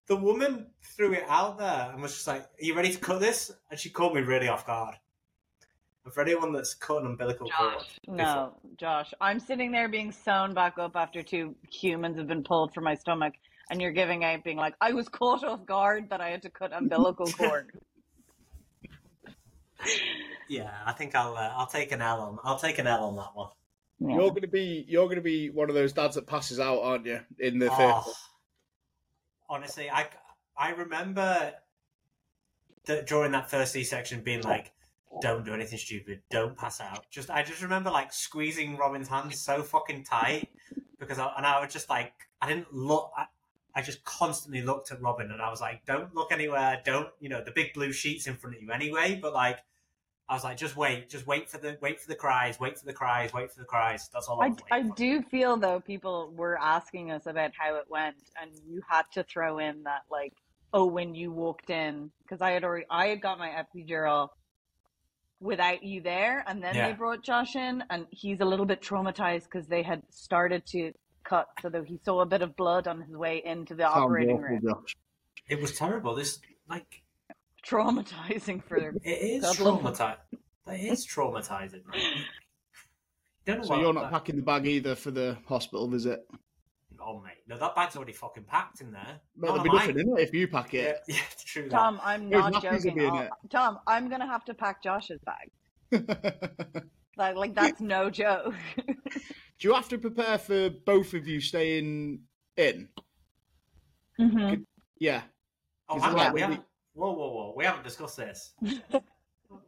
the 0.07 0.17
woman 0.17 0.67
threw 0.83 1.13
it 1.15 1.25
out 1.29 1.59
there 1.59 1.91
and 1.93 2.03
was 2.03 2.15
just 2.15 2.27
like, 2.27 2.43
"Are 2.43 2.65
you 2.65 2.75
ready 2.75 2.93
to 2.93 2.99
cut 2.99 3.21
this?" 3.21 3.53
And 3.71 3.79
she 3.79 3.91
caught 3.91 4.15
me 4.15 4.23
really 4.23 4.49
off 4.49 4.67
guard. 4.67 4.97
And 6.05 6.15
for 6.15 6.23
anyone 6.23 6.53
that's 6.53 6.75
cut 6.75 7.03
an 7.03 7.07
umbilical 7.07 7.51
cord, 7.51 7.75
No, 8.09 8.55
Josh, 8.79 9.13
I'm 9.21 9.39
sitting 9.39 9.71
there 9.71 9.89
being 9.89 10.13
sewn 10.13 10.55
back 10.55 10.79
up 10.79 10.97
after 10.97 11.23
two 11.23 11.55
humans 11.71 12.17
have 12.17 12.27
been 12.27 12.43
pulled 12.43 12.73
from 12.73 12.85
my 12.85 12.95
stomach, 12.95 13.35
and 13.71 13.81
you're 13.83 13.93
giving 13.93 14.25
out, 14.25 14.43
being 14.43 14.57
like, 14.57 14.75
I 14.81 14.93
was 14.93 15.09
caught 15.09 15.45
off 15.45 15.67
guard 15.67 16.09
that 16.11 16.21
I 16.21 16.31
had 16.31 16.43
to 16.43 16.51
cut 16.51 16.73
umbilical 16.73 17.27
cord. 17.39 17.71
yeah, 20.49 20.71
I 20.87 20.93
think 20.93 21.15
I'll 21.15 21.37
uh, 21.37 21.53
I'll 21.57 21.67
take 21.67 21.93
an 21.93 22.03
L 22.03 22.21
on 22.21 22.39
I'll 22.45 22.59
take 22.59 22.79
an 22.79 22.87
L 22.87 23.05
on 23.05 23.17
that 23.17 23.35
one. 23.35 23.49
Yeah. 24.01 24.17
You're 24.17 24.31
gonna 24.31 24.47
be 24.49 24.85
you're 24.89 25.09
gonna 25.09 25.21
be 25.21 25.51
one 25.51 25.69
of 25.69 25.75
those 25.75 25.93
dads 25.93 26.15
that 26.15 26.27
passes 26.27 26.59
out, 26.61 26.81
aren't 26.81 27.07
you? 27.07 27.21
In 27.39 27.59
the 27.59 27.69
theatre. 27.69 27.93
Oh, 28.07 28.15
honestly, 29.49 29.91
I 29.91 30.07
I 30.57 30.71
remember 30.71 31.53
that 32.87 33.07
during 33.07 33.33
that 33.33 33.51
first 33.51 33.73
C 33.73 33.85
section 33.85 34.23
being 34.23 34.43
like, 34.43 34.73
"Don't 35.21 35.45
do 35.45 35.55
anything 35.55 35.79
stupid. 35.79 36.23
Don't 36.31 36.57
pass 36.57 36.81
out." 36.81 37.09
Just 37.11 37.31
I 37.31 37.43
just 37.43 37.63
remember 37.63 37.91
like 37.91 38.13
squeezing 38.13 38.77
Robyn's 38.77 39.09
hands 39.09 39.41
so 39.41 39.63
fucking 39.63 40.05
tight 40.05 40.49
because 40.99 41.19
I, 41.19 41.33
and 41.37 41.47
I 41.47 41.61
was 41.61 41.73
just 41.73 41.89
like 41.91 42.13
I 42.41 42.49
didn't 42.49 42.73
look. 42.73 43.11
I, 43.17 43.27
I 43.75 43.83
just 43.83 44.05
constantly 44.05 44.63
looked 44.63 44.91
at 44.91 45.01
Robyn 45.01 45.31
and 45.31 45.41
I 45.41 45.51
was 45.51 45.61
like, 45.61 45.85
"Don't 45.87 46.15
look 46.15 46.33
anywhere. 46.33 46.81
Don't 46.85 47.09
you 47.21 47.29
know 47.29 47.43
the 47.45 47.53
big 47.53 47.73
blue 47.75 47.93
sheets 47.93 48.27
in 48.27 48.37
front 48.37 48.57
of 48.57 48.63
you 48.63 48.71
anyway?" 48.73 49.19
But 49.21 49.33
like. 49.35 49.59
I 50.29 50.35
was 50.35 50.45
like, 50.45 50.59
just 50.59 50.77
wait, 50.77 51.11
just 51.11 51.27
wait 51.27 51.51
for 51.51 51.59
the 51.59 51.77
wait 51.83 52.01
for 52.01 52.07
the 52.07 52.15
cries, 52.15 52.61
wait 52.61 52.79
for 52.79 52.87
the 52.87 52.93
cries, 52.93 53.33
wait 53.33 53.51
for 53.51 53.59
the 53.59 53.67
cries. 53.67 54.09
That's 54.13 54.29
all 54.29 54.41
I 54.41 54.55
I, 54.71 54.77
I 54.77 54.83
do 54.83 55.23
feel 55.23 55.57
though 55.57 55.81
people 55.81 56.33
were 56.37 56.57
asking 56.57 57.11
us 57.11 57.27
about 57.27 57.51
how 57.59 57.75
it 57.75 57.87
went, 57.89 58.31
and 58.41 58.53
you 58.65 58.81
had 58.89 59.07
to 59.15 59.25
throw 59.25 59.59
in 59.59 59.83
that 59.83 60.03
like, 60.09 60.35
oh, 60.73 60.87
when 60.87 61.17
you 61.17 61.33
walked 61.33 61.69
in, 61.71 62.13
because 62.23 62.41
I 62.41 62.53
had 62.53 62.63
already 62.63 62.87
I 62.89 63.09
had 63.09 63.21
got 63.21 63.41
my 63.41 63.49
epidural 63.49 64.29
without 65.41 65.83
you 65.83 66.01
there, 66.03 66.45
and 66.47 66.63
then 66.63 66.75
Yeah. 66.75 66.89
they 66.89 66.93
brought 66.95 67.23
Josh 67.23 67.57
in, 67.57 67.83
and 67.91 68.07
he's 68.11 68.41
a 68.41 68.45
little 68.45 68.67
bit 68.67 68.81
traumatized 68.83 69.45
because 69.45 69.67
they 69.67 69.83
had 69.83 70.03
started 70.11 70.67
to 70.67 70.93
cut, 71.25 71.49
so 71.63 71.69
that 71.71 71.87
he 71.87 71.99
saw 72.05 72.21
a 72.21 72.27
bit 72.27 72.43
of 72.43 72.55
blood 72.57 72.87
on 72.87 73.01
his 73.01 73.17
way 73.17 73.43
into 73.45 73.75
the 73.75 73.85
Sounds 73.85 73.97
operating 73.97 74.37
awful, 74.37 74.45
room. 74.49 74.61
Josh. 74.63 74.97
It 75.49 75.61
was 75.61 75.77
terrible. 75.77 76.15
This 76.15 76.39
like 76.69 77.03
Traumatizing 77.67 78.65
for 78.65 78.77
It 78.79 78.95
is 79.05 79.43
God 79.43 79.61
love 79.61 79.83
them. 79.83 79.93
traumatizing. 79.93 80.39
It 80.69 80.93
is 80.93 81.07
traumatizing. 81.07 81.87
Right? 81.87 82.03
You 82.03 82.25
don't 83.47 83.59
know 83.59 83.63
So 83.65 83.71
what 83.71 83.81
you're 83.81 83.93
not 83.93 84.03
that- 84.05 84.13
packing 84.13 84.37
the 84.37 84.43
bag 84.43 84.67
either 84.67 84.95
for 84.95 85.11
the 85.11 85.37
hospital 85.47 85.87
visit. 85.89 86.27
Oh 87.03 87.21
mate, 87.21 87.39
no, 87.49 87.57
that 87.59 87.75
bag's 87.75 87.97
already 87.97 88.13
fucking 88.13 88.45
packed 88.45 88.81
in 88.81 88.93
there. 88.93 89.21
But 89.37 89.47
Not 89.49 89.53
there'll 89.55 89.63
be 89.65 89.69
on 89.71 89.77
nothing 89.77 89.99
in 89.99 90.19
it 90.19 90.21
if 90.23 90.35
you 90.35 90.47
pack 90.49 90.75
it. 90.75 90.99
yeah, 91.09 91.17
true. 91.47 91.63
that. 91.65 91.71
Tom. 91.71 92.01
I'm 92.03 92.29
There's 92.31 92.45
not 92.45 92.63
nappies 92.63 92.83
joking. 92.83 92.95
be 92.97 93.05
in 93.05 93.11
I'll- 93.11 93.29
Tom, 93.51 93.79
I'm 93.87 94.09
gonna 94.11 94.27
have 94.27 94.45
to 94.47 94.55
pack 94.55 94.83
Josh's 94.83 95.21
bag. 95.25 95.51
Like, 97.17 97.37
like 97.37 97.55
that's 97.55 97.81
no 97.83 98.09
joke. 98.09 98.55
Do 98.87 99.69
you 99.69 99.75
have 99.75 99.89
to 99.91 99.99
prepare 99.99 100.39
for 100.39 100.71
both 100.71 101.13
of 101.13 101.27
you 101.27 101.39
staying 101.43 102.21
in? 102.57 102.89
Mhm. 104.19 104.65
Yeah. 104.99 105.23
Oh, 105.89 105.97
Is 105.99 106.03
hang 106.03 106.15
like 106.15 106.33
we 106.33 106.41
when 106.41 106.51
haven't. 106.51 106.67
Whoa, 106.95 107.13
whoa, 107.13 107.31
whoa! 107.33 107.55
We 107.57 107.65
haven't 107.65 107.85
discussed 107.85 108.17
this. 108.17 108.55
whoa, 108.61 109.01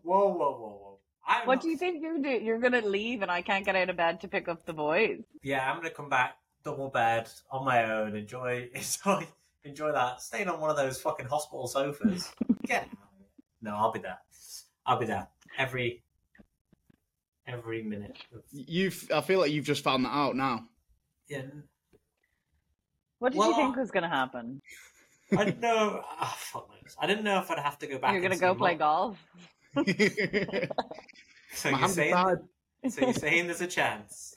whoa, 0.03 0.29
whoa, 0.35 0.57
whoa! 0.59 0.99
I'm 1.27 1.47
What 1.47 1.57
not- 1.57 1.63
do 1.63 1.69
you 1.69 1.77
think 1.77 2.03
you're 2.03 2.19
do? 2.19 2.31
You're 2.31 2.59
gonna 2.59 2.81
leave, 2.81 3.21
and 3.23 3.31
I 3.31 3.43
can't 3.43 3.67
get 3.67 3.77
out 3.77 3.91
of 3.91 3.97
bed 3.97 4.21
to 4.23 4.29
pick 4.29 4.49
up 4.49 4.65
the 4.65 4.73
boys. 4.73 5.21
Yeah, 5.43 5.69
I'm 5.71 5.77
gonna 5.77 5.91
come 5.91 6.09
back 6.09 6.37
double 6.65 6.89
bed 6.91 7.29
on 7.51 7.65
my 7.65 7.91
own. 7.93 8.17
Enjoy, 8.17 8.69
enjoy, 8.75 9.27
enjoy 9.65 9.93
that. 9.93 10.21
Staying 10.21 10.49
on 10.49 10.61
one 10.61 10.71
of 10.71 10.77
those 10.77 11.01
fucking 11.01 11.27
hospital 11.27 11.67
sofas. 11.67 12.33
Get. 12.67 12.89
No, 13.61 13.77
I'll 13.77 13.93
be 13.93 14.01
there. 14.01 14.19
I'll 14.87 14.99
be 14.99 15.07
there 15.07 15.29
every 15.59 16.03
every 17.47 17.83
minute. 17.83 18.17
Of, 18.35 18.43
You've 18.51 19.09
I 19.15 19.21
feel 19.21 19.39
like 19.41 19.51
you've 19.53 19.65
just 19.65 19.85
found 19.85 20.05
that 20.05 20.13
out 20.15 20.35
now. 20.37 20.65
yeah, 21.29 21.43
What 23.19 23.33
did 23.33 23.39
Well, 23.39 23.51
you 23.51 23.57
think 23.57 23.77
was 23.77 23.91
gonna 23.91 24.09
happen? 24.09 24.61
I 25.37 25.45
didn't 25.45 25.61
know. 25.61 26.03
Oh, 26.21 26.35
fuck 26.37 26.69
knows. 26.69 26.97
I 27.01 27.07
didn't 27.07 27.25
know 27.25 27.39
if 27.41 27.51
I'd 27.51 27.59
have 27.61 27.79
to 27.79 27.87
go 27.87 27.99
back. 27.99 28.13
You're 28.13 28.23
gonna 28.23 28.37
go 28.37 28.55
play 28.55 28.73
more. 28.73 28.79
golf. 28.79 29.19
So 31.55 31.71
My 31.71 31.81
you're 31.81 31.89
saying, 31.89 32.15
so 32.89 33.01
you're 33.03 33.13
saying 33.13 33.47
there's 33.47 33.61
a 33.61 33.67
chance. 33.67 34.35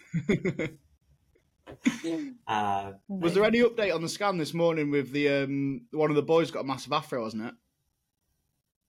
Uh, 2.47 2.93
Was 3.07 3.33
there 3.33 3.43
any 3.43 3.59
update 3.61 3.93
on 3.93 4.01
the 4.01 4.09
scan 4.09 4.37
this 4.37 4.53
morning 4.53 4.91
with 4.91 5.11
the 5.11 5.27
um 5.29 5.81
one 5.91 6.09
of 6.09 6.15
the 6.15 6.21
boys 6.21 6.51
got 6.51 6.61
a 6.61 6.63
massive 6.63 6.91
afro, 6.93 7.23
wasn't 7.23 7.45
it? 7.45 7.53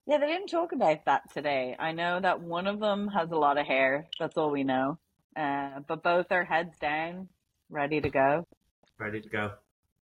Yeah, 0.07 0.19
they 0.19 0.27
didn't 0.27 0.49
talk 0.49 0.73
about 0.73 1.05
that 1.07 1.33
today. 1.33 1.75
I 1.79 1.93
know 1.93 2.21
that 2.21 2.41
one 2.41 2.67
of 2.67 2.79
them 2.79 3.09
has 3.09 3.31
a 3.33 3.37
lot 3.37 3.59
of 3.59 3.67
hair. 3.67 4.07
That's 4.21 4.37
all 4.37 4.51
we 4.51 4.63
know. 4.65 4.99
Uh, 5.35 5.81
but 5.89 6.03
both 6.03 6.27
are 6.31 6.45
heads 6.45 6.77
down, 6.79 7.29
ready 7.71 8.01
to 8.01 8.09
go. 8.11 8.47
ready 8.99 9.21
to 9.21 9.29
go. 9.29 9.51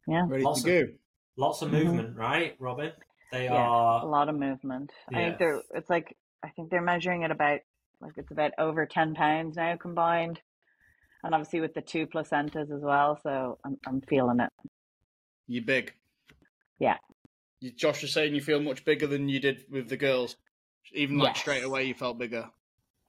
Yeah, 0.07 0.25
Ready 0.27 0.43
Lots 0.43 0.63
to 0.63 0.81
of- 0.81 0.87
go. 0.87 0.93
Lots 1.37 1.61
of 1.61 1.69
Mhm. 1.69 1.83
movement, 1.85 2.17
right, 2.17 2.55
Robyn? 2.59 2.91
They 3.31 3.45
Yeah, 3.45 4.03
a 4.03 4.05
lot 4.05 4.27
of 4.27 4.35
movement. 4.35 4.91
I 5.09 5.13
think 5.15 5.37
they're. 5.37 5.61
It's 5.73 5.89
like 5.89 6.17
I 6.43 6.49
think 6.49 6.69
they're 6.69 6.81
measuring 6.81 7.21
it 7.21 7.31
about 7.31 7.59
like 8.01 8.13
it's 8.17 8.31
about 8.31 8.51
over 8.57 8.85
ten 8.85 9.13
pounds 9.13 9.55
now 9.55 9.77
combined, 9.77 10.41
and 11.23 11.33
obviously 11.33 11.61
with 11.61 11.73
the 11.73 11.81
two 11.81 12.07
placentas 12.07 12.71
as 12.73 12.81
well. 12.81 13.19
So 13.21 13.57
I'm 13.63 13.77
I'm 13.85 14.01
feeling 14.01 14.39
it. 14.39 14.49
You're 15.47 15.63
big. 15.63 15.93
Yeah. 16.79 16.97
You, 17.59 17.71
Josh 17.71 18.01
was 18.01 18.13
saying 18.13 18.33
you 18.33 18.41
feel 18.41 18.59
much 18.59 18.85
bigger 18.85 19.07
than 19.07 19.29
you 19.29 19.39
did 19.39 19.65
with 19.69 19.89
the 19.89 19.97
girls. 19.97 20.35
Even 20.93 21.17
like 21.17 21.35
Yes. 21.35 21.39
straight 21.41 21.63
away, 21.63 21.83
you 21.85 21.93
felt 21.93 22.17
bigger. 22.17 22.49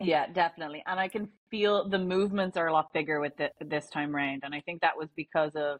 Yeah, 0.01 0.27
definitely. 0.33 0.83
And 0.87 0.99
I 0.99 1.09
can 1.09 1.29
feel 1.51 1.89
the 1.89 1.99
movements 1.99 2.57
are 2.57 2.67
a 2.67 2.73
lot 2.73 2.93
bigger 2.93 3.21
with 3.21 3.39
it 3.41 3.53
this 3.61 3.89
time 3.89 4.15
round. 4.15 4.43
And 4.45 4.55
I 4.55 4.61
think 4.61 4.81
that 4.81 4.97
was 4.99 5.09
because 5.17 5.53
of 5.55 5.79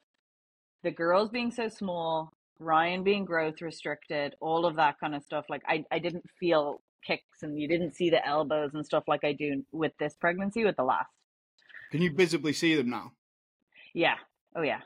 the 0.83 0.91
girls 0.91 1.31
being 1.31 1.51
so 1.51 1.69
small, 1.69 2.33
Ryan 2.59 3.03
being 3.03 3.25
growth 3.25 3.61
restricted, 3.61 4.35
all 4.41 4.65
of 4.65 4.77
that 4.77 4.99
kind 5.01 5.15
of 5.15 5.23
stuff. 5.25 5.47
Like 5.49 5.63
I, 5.67 5.85
I 5.91 5.99
didn't 5.99 6.25
feel 6.39 6.81
kicks 7.05 7.43
and 7.43 7.59
you 7.59 7.67
didn't 7.67 7.95
see 7.97 8.11
the 8.11 8.25
elbows 8.27 8.71
and 8.75 8.87
stuff 8.87 9.05
like 9.09 9.25
I 9.25 9.33
do 9.33 9.65
with 9.73 9.93
this 9.99 10.15
pregnancy 10.21 10.65
with 10.65 10.77
the 10.77 10.85
last. 10.85 11.11
Can 11.93 12.03
you 12.03 12.13
visibly 12.13 12.53
see 12.53 12.75
them 12.75 12.91
now? 12.91 13.13
Yeah. 13.95 14.15
Oh 14.57 14.63
yeah. 14.63 14.81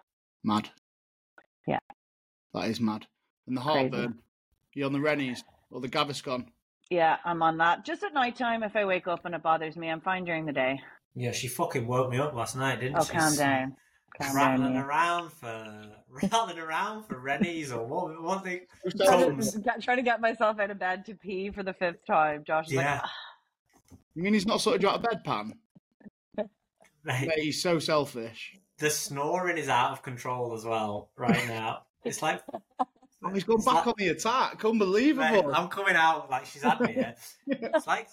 Mad. 0.44 0.68
Yeah. 1.66 1.78
That 2.52 2.68
is 2.68 2.80
mad. 2.80 3.06
And 3.46 3.56
the 3.56 3.60
Crazy. 3.62 3.78
heartburn. 3.78 4.18
You 4.74 4.84
on 4.86 4.92
the 4.92 5.00
Rennies 5.00 5.42
or 5.70 5.80
the 5.80 5.88
Gaviscon? 5.88 6.46
Yeah, 6.90 7.16
I'm 7.24 7.42
on 7.42 7.56
that. 7.58 7.84
Just 7.84 8.02
at 8.02 8.12
night 8.12 8.36
time 8.36 8.62
if 8.62 8.76
I 8.76 8.84
wake 8.84 9.06
up 9.08 9.24
and 9.24 9.34
it 9.34 9.42
bothers 9.42 9.76
me. 9.76 9.88
I'm 9.88 10.00
fine 10.00 10.24
during 10.24 10.46
the 10.46 10.52
day. 10.52 10.80
Yeah, 11.14 11.32
she 11.32 11.48
fucking 11.48 11.86
woke 11.86 12.10
me 12.10 12.18
up 12.18 12.34
last 12.34 12.56
night, 12.56 12.80
didn't 12.80 12.98
Oh, 12.98 13.04
she? 13.04 13.12
calm 13.12 13.34
down. 13.36 13.76
Calm 14.20 14.28
down. 14.28 14.36
rattling 14.36 14.74
Ian. 14.74 14.82
around 14.82 15.32
for 15.32 15.92
rattling 16.10 16.58
around 16.58 17.04
for 17.04 17.18
Rennies 17.20 17.72
or 17.72 17.86
what? 17.86 18.20
What 18.22 18.44
thing. 18.44 18.60
Trying 18.96 19.40
to, 19.40 19.58
get- 19.60 19.82
trying 19.82 19.96
to 19.98 20.02
get 20.02 20.20
myself 20.20 20.58
out 20.60 20.70
of 20.70 20.78
bed 20.78 21.06
to 21.06 21.14
pee 21.14 21.50
for 21.50 21.62
the 21.62 21.72
fifth 21.72 22.04
time. 22.06 22.42
Josh 22.46 22.66
is 22.66 22.72
Yeah, 22.74 23.00
like, 23.02 23.98
You 24.14 24.22
mean 24.22 24.34
he's 24.34 24.46
not 24.46 24.60
sorted 24.60 24.82
you 24.82 24.88
out 24.88 24.96
of 24.96 25.02
bed, 25.02 25.24
Pan? 25.24 25.54
Mate, 27.06 27.28
Mate, 27.28 27.38
he's 27.38 27.62
so 27.62 27.78
selfish. 27.78 28.56
the 28.78 28.90
snoring 28.90 29.56
is 29.58 29.68
out 29.68 29.92
of 29.92 30.02
control 30.02 30.54
as 30.54 30.64
well 30.64 31.10
right 31.16 31.46
now. 31.48 31.82
It's 32.04 32.20
like 32.22 32.42
Oh, 33.24 33.30
he's 33.32 33.44
gone 33.44 33.58
back 33.64 33.74
like- 33.74 33.86
on 33.88 33.94
the 33.98 34.08
attack. 34.08 34.62
mate, 34.62 34.70
Unbelievable. 34.70 35.52
I'm 35.54 35.68
coming 35.68 35.96
out 35.96 36.30
like 36.30 36.44
she's 36.46 36.62
had 36.62 36.80
me. 36.80 36.94
Yeah. 36.96 37.14
It's 37.74 37.86
like 37.86 38.08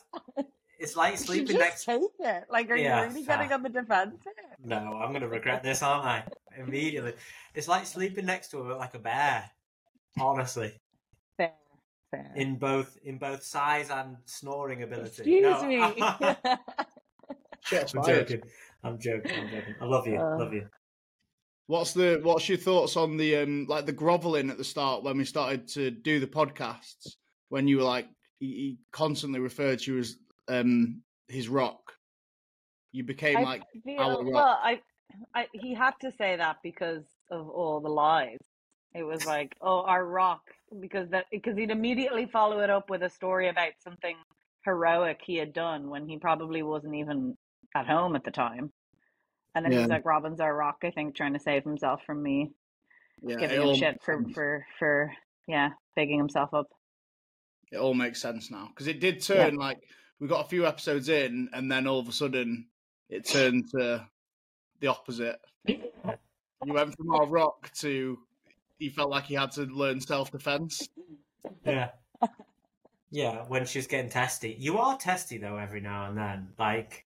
it's 0.80 0.96
like 0.96 1.12
You 1.14 1.18
should 1.18 1.26
sleeping 1.28 1.48
just 1.48 1.60
next. 1.60 1.86
take 1.86 2.02
it. 2.20 2.44
Like, 2.50 2.70
are 2.70 2.76
Yeah, 2.76 3.04
you 3.04 3.08
really 3.10 3.26
getting 3.26 3.52
on 3.54 3.64
the 3.64 3.70
defensive? 3.70 4.20
No, 4.64 4.78
I'm 4.78 5.14
gonna 5.14 5.28
regret 5.28 5.62
this, 5.64 5.82
aren't 5.84 6.06
I? 6.06 6.24
Immediately. 6.58 7.14
It's 7.56 7.68
like 7.68 7.86
sleeping 7.86 8.26
next 8.26 8.50
to 8.52 8.64
her 8.64 8.76
like 8.76 8.94
a 8.96 9.00
bear. 9.00 9.50
Honestly, 10.20 10.74
Fair, 11.38 11.52
fair. 12.12 12.32
in 12.36 12.56
both 12.58 12.98
in 13.04 13.18
both 13.18 13.44
size 13.44 13.89
and 13.91 14.18
snoring 14.26 14.84
ability. 14.84 15.08
Excuse 15.08 15.41
No, 15.44 15.68
me. 15.68 15.78
Shots 17.62 17.96
I'm 17.96 18.04
fired. 18.04 18.28
joking. 18.28 18.50
I'm 18.84 18.99
joking. 18.99 19.31
I'm 19.31 19.49
joking. 19.49 19.75
I 19.81 19.86
love 19.86 20.07
you. 20.07 20.17
Uh, 20.17 20.38
love 20.38 20.53
you. 20.53 20.67
What's 21.67 21.93
the 21.93 22.19
what's 22.21 22.49
your 22.49 22.57
thoughts 22.57 22.97
on 22.97 23.17
the 23.17 23.38
um 23.38 23.65
like 23.69 23.86
the 23.86 23.93
groveling 23.93 24.49
at 24.49 24.57
the 24.57 24.63
start 24.63 25.03
when 25.03 25.17
we 25.17 25.25
started 25.25 25.67
to 25.69 25.91
do 25.91 26.19
the 26.19 26.27
podcasts 26.27 27.15
when 27.49 27.67
you 27.67 27.77
were 27.77 27.84
like 27.84 28.07
he, 28.39 28.47
he 28.47 28.77
constantly 28.91 29.39
referred 29.39 29.79
to 29.79 29.93
you 29.93 29.99
as 29.99 30.17
um 30.49 31.01
his 31.29 31.47
rock. 31.47 31.93
You 32.91 33.03
became 33.03 33.38
I 33.38 33.43
like 33.43 33.63
feel, 33.86 33.99
our 33.99 34.23
rock. 34.23 34.34
well, 34.34 34.59
I 34.61 34.81
I, 35.34 35.47
he 35.53 35.73
had 35.73 35.93
to 36.01 36.11
say 36.11 36.36
that 36.36 36.57
because 36.63 37.03
of 37.31 37.47
all 37.49 37.79
the 37.79 37.89
lies. 37.89 38.39
It 38.95 39.03
was 39.03 39.25
like, 39.25 39.55
oh, 39.61 39.81
our 39.81 40.05
rock, 40.05 40.41
because 40.79 41.09
that 41.09 41.25
because 41.31 41.57
he'd 41.57 41.71
immediately 41.71 42.27
follow 42.31 42.59
it 42.59 42.69
up 42.69 42.89
with 42.89 43.01
a 43.03 43.09
story 43.09 43.49
about 43.49 43.71
something 43.84 44.15
heroic 44.65 45.19
he 45.25 45.36
had 45.36 45.53
done 45.53 45.89
when 45.89 46.07
he 46.07 46.17
probably 46.17 46.61
wasn't 46.61 46.93
even 46.93 47.36
at 47.76 47.88
home 47.88 48.15
at 48.15 48.24
the 48.24 48.32
time. 48.32 48.71
And 49.55 49.63
then 49.65 49.71
Yeah. 49.71 49.82
he's 49.82 49.89
like, 49.89 50.03
Robyn's 50.05 50.39
our 50.39 50.55
rock, 50.55 50.78
I 50.84 50.91
think, 50.91 51.15
trying 51.15 51.34
to 51.34 51.39
save 51.39 51.63
himself 51.63 52.01
from 52.05 52.21
me 52.24 52.51
Yeah, 53.21 53.36
giving 53.38 53.57
it 53.57 53.61
him 53.61 53.67
all 53.67 53.76
shit 53.76 54.01
for, 54.03 54.24
for, 54.34 54.65
for, 54.80 55.13
yeah, 55.47 55.69
bigging 55.95 56.17
himself 56.17 56.53
up. 56.53 56.67
it 57.71 57.78
all 57.78 57.93
makes 57.93 58.21
sense 58.21 58.49
now 58.51 58.67
because 58.69 58.88
it 58.88 58.99
did 58.99 59.21
turn 59.21 59.55
like 59.55 59.80
we 60.19 60.28
got 60.28 60.45
a 60.45 60.49
few 60.49 60.65
episodes 60.65 61.09
in, 61.09 61.49
and 61.53 61.71
then 61.71 61.86
all 61.88 61.99
of 61.99 62.07
a 62.07 62.11
sudden 62.11 62.67
it 63.09 63.28
turned 63.28 63.69
to 63.71 64.07
the 64.80 64.88
opposite. 64.88 65.39
You 65.65 66.74
went 66.74 66.95
from 66.95 67.11
our 67.11 67.28
rock 67.28 67.71
to 67.80 68.17
he 68.80 68.89
felt 68.89 69.09
like 69.09 69.26
he 69.26 69.34
had 69.36 69.51
to 69.51 69.63
learn 69.63 69.99
self 70.01 70.32
defense. 70.32 70.88
Yeah. 71.65 71.89
Yeah, 73.11 73.43
when 73.47 73.65
she's 73.65 73.86
getting 73.88 74.09
testy. 74.09 74.55
You 74.59 74.78
are 74.80 74.97
testy 74.97 75.38
though 75.38 75.57
every 75.57 75.82
now 75.82 76.07
and 76.07 76.17
then. 76.17 76.49
Like, 76.57 77.05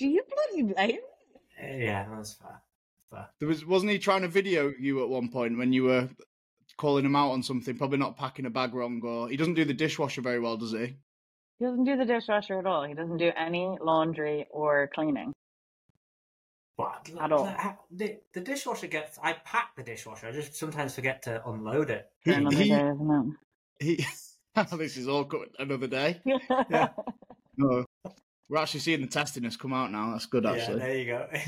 Do 0.00 0.08
you 0.08 0.22
bloody 0.34 0.72
blame? 0.72 1.00
eh, 1.58 1.76
yeah, 1.76 2.06
that's 2.10 2.32
fair. 2.32 2.62
Fair. 3.10 3.28
There 3.38 3.48
was 3.48 3.66
wasn't 3.66 3.92
he 3.92 3.98
trying 3.98 4.22
to 4.22 4.28
video 4.28 4.72
you 4.80 5.02
at 5.02 5.10
one 5.10 5.28
point 5.28 5.58
when 5.58 5.74
you 5.74 5.84
were 5.84 6.08
calling 6.78 7.04
him 7.04 7.14
out 7.14 7.32
on 7.32 7.42
something, 7.42 7.76
probably 7.76 7.98
not 7.98 8.16
packing 8.16 8.46
a 8.46 8.50
bag 8.50 8.72
wrong, 8.72 9.02
or 9.04 9.28
he 9.28 9.36
doesn't 9.36 9.54
do 9.54 9.66
the 9.66 9.74
dishwasher 9.74 10.22
very 10.22 10.40
well, 10.40 10.56
does 10.56 10.72
he? 10.72 10.96
He 11.58 11.66
doesn't 11.66 11.84
do 11.84 11.98
the 11.98 12.06
dishwasher 12.06 12.58
at 12.58 12.64
all. 12.64 12.84
He 12.84 12.94
doesn't 12.94 13.18
do 13.18 13.30
any 13.36 13.76
laundry 13.78 14.46
or 14.50 14.88
cleaning. 14.94 15.34
But 16.78 17.10
At 17.20 17.30
all. 17.30 17.44
The, 17.44 18.06
the, 18.06 18.18
the 18.32 18.40
dishwasher 18.40 18.86
gets. 18.86 19.18
I 19.22 19.34
pack 19.34 19.76
the 19.76 19.82
dishwasher. 19.82 20.28
I 20.28 20.32
just 20.32 20.54
sometimes 20.54 20.94
forget 20.94 21.20
to 21.24 21.46
unload 21.46 21.90
it. 21.90 22.06
He, 22.24 22.32
Another 22.32 22.56
he, 22.56 22.70
day, 22.70 22.88
isn't 22.88 23.36
he 23.80 24.06
this 24.78 24.96
is 24.96 25.08
all 25.08 25.26
coming 25.26 25.50
another 25.58 25.88
day. 25.88 26.22
Yeah. 26.70 26.88
No. 27.58 27.84
We're 28.50 28.58
actually 28.58 28.80
seeing 28.80 29.00
the 29.00 29.06
testiness 29.06 29.56
come 29.56 29.72
out 29.72 29.92
now. 29.92 30.10
That's 30.10 30.26
good, 30.26 30.44
actually. 30.44 30.80
Yeah, 30.80 30.96
actually. 30.96 31.06
there 31.06 31.42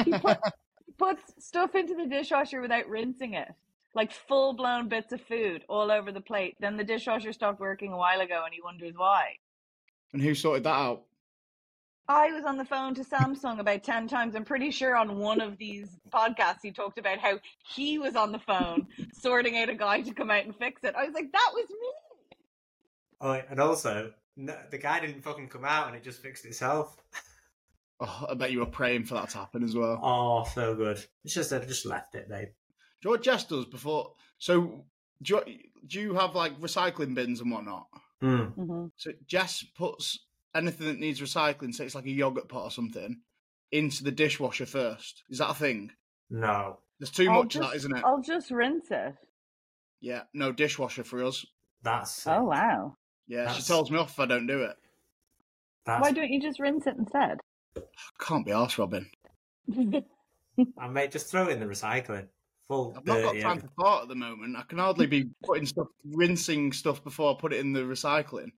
you 0.00 0.02
go. 0.02 0.02
he, 0.04 0.18
put, 0.18 0.38
he 0.86 0.92
puts 0.96 1.46
stuff 1.46 1.74
into 1.74 1.94
the 1.94 2.06
dishwasher 2.06 2.62
without 2.62 2.88
rinsing 2.88 3.34
it. 3.34 3.48
Like 3.94 4.12
full 4.12 4.54
blown 4.54 4.88
bits 4.88 5.12
of 5.12 5.20
food 5.20 5.64
all 5.68 5.90
over 5.90 6.10
the 6.10 6.22
plate. 6.22 6.56
Then 6.58 6.78
the 6.78 6.84
dishwasher 6.84 7.34
stopped 7.34 7.60
working 7.60 7.92
a 7.92 7.98
while 7.98 8.22
ago 8.22 8.42
and 8.46 8.54
he 8.54 8.62
wonders 8.62 8.94
why. 8.96 9.34
and 10.14 10.22
who 10.22 10.34
sorted 10.34 10.64
that 10.64 10.70
out? 10.70 11.02
I 12.08 12.32
was 12.32 12.44
on 12.44 12.56
the 12.56 12.64
phone 12.64 12.94
to 12.94 13.04
Samsung 13.04 13.58
about 13.58 13.84
10 13.84 14.08
times. 14.08 14.34
I'm 14.34 14.44
pretty 14.44 14.70
sure 14.70 14.96
on 14.96 15.18
one 15.18 15.42
of 15.42 15.58
these 15.58 15.98
podcasts 16.10 16.60
he 16.62 16.70
talked 16.70 16.98
about 16.98 17.18
how 17.18 17.38
he 17.74 17.98
was 17.98 18.16
on 18.16 18.32
the 18.32 18.38
phone 18.38 18.86
sorting 19.12 19.58
out 19.58 19.68
a 19.68 19.74
guy 19.74 20.00
to 20.00 20.14
come 20.14 20.30
out 20.30 20.46
and 20.46 20.56
fix 20.56 20.82
it. 20.84 20.94
I 20.96 21.04
was 21.04 21.12
like, 21.12 21.30
that 21.30 21.50
was 21.52 21.66
me. 21.68 22.38
oh, 23.20 23.42
and 23.50 23.60
also, 23.60 24.12
no, 24.38 24.56
the 24.70 24.78
guy 24.78 25.00
didn't 25.00 25.20
fucking 25.22 25.48
come 25.48 25.64
out 25.66 25.88
and 25.88 25.96
it 25.96 26.02
just 26.02 26.22
fixed 26.22 26.46
itself. 26.46 26.96
Oh, 28.00 28.26
I 28.30 28.34
bet 28.34 28.52
you 28.52 28.60
were 28.60 28.66
praying 28.66 29.04
for 29.06 29.14
that 29.14 29.30
to 29.30 29.38
happen 29.38 29.64
as 29.64 29.74
well. 29.74 29.98
Oh, 30.02 30.48
so 30.54 30.74
good. 30.76 31.04
It's 31.24 31.34
just 31.34 31.50
that 31.50 31.62
I 31.62 31.64
just 31.66 31.84
left 31.84 32.14
it, 32.14 32.28
babe. 32.28 32.46
Do 32.46 32.46
you 32.46 33.08
know 33.08 33.10
what 33.10 33.22
Jess 33.22 33.44
does 33.44 33.64
before? 33.66 34.12
So, 34.38 34.84
do 35.20 35.42
you, 35.46 35.58
do 35.86 36.00
you 36.00 36.14
have 36.14 36.36
like 36.36 36.58
recycling 36.60 37.14
bins 37.14 37.40
and 37.40 37.50
whatnot? 37.50 37.88
Mm. 38.22 38.54
Mm-hmm. 38.54 38.86
So, 38.96 39.10
Jess 39.26 39.64
puts 39.76 40.20
anything 40.54 40.86
that 40.86 41.00
needs 41.00 41.20
recycling, 41.20 41.74
say 41.74 41.86
it's 41.86 41.94
like 41.96 42.06
a 42.06 42.10
yogurt 42.10 42.48
pot 42.48 42.62
or 42.64 42.70
something, 42.70 43.20
into 43.72 44.04
the 44.04 44.12
dishwasher 44.12 44.66
first. 44.66 45.24
Is 45.28 45.38
that 45.38 45.50
a 45.50 45.54
thing? 45.54 45.90
No, 46.30 46.78
There's 47.00 47.10
too 47.10 47.28
I'll 47.28 47.42
much 47.42 47.56
of 47.56 47.62
that, 47.62 47.66
just- 47.72 47.76
isn't 47.78 47.96
it? 47.96 48.04
I'll 48.04 48.22
just 48.22 48.50
rinse 48.52 48.86
it. 48.92 49.14
Yeah, 50.00 50.22
no 50.32 50.52
dishwasher 50.52 51.02
for 51.02 51.24
us. 51.24 51.44
that's 51.82 52.24
Oh, 52.28 52.44
wow. 52.44 52.96
Yeah, 53.28 53.44
That's- 53.44 53.56
she 53.58 53.62
tells 53.62 53.90
me 53.90 53.98
off 53.98 54.10
if 54.10 54.20
I 54.20 54.26
don't 54.26 54.46
do 54.46 54.62
it. 54.62 54.76
That's, 55.86 56.02
Why 56.02 56.12
don't 56.12 56.30
you 56.30 56.40
just 56.40 56.58
rinse 56.58 56.86
it 56.86 56.96
instead? 56.98 57.38
I 57.76 57.80
Can't 58.20 58.44
be 58.44 58.52
arsed, 58.52 58.78
Robyn. 58.78 59.06
I 60.78 60.88
may 60.88 61.08
just 61.08 61.30
throw 61.30 61.48
it 61.48 61.52
in 61.52 61.60
the 61.60 61.66
recycling. 61.66 62.26
Full 62.68 62.94
I've 62.96 63.06
not 63.06 63.22
got 63.22 63.40
time 63.40 63.60
for 63.60 63.68
thought 63.80 64.02
at 64.02 64.08
the 64.08 64.14
moment. 64.14 64.56
I 64.56 64.62
can 64.62 64.78
hardly 64.78 65.06
be 65.06 65.30
putting 65.44 65.64
stuff, 65.64 65.86
rinsing 66.04 66.72
stuff 66.72 67.02
before 67.02 67.34
I 67.34 67.40
put 67.40 67.52
it 67.54 67.60
in 67.60 67.72
the 67.72 67.80
recycling. 67.80 68.50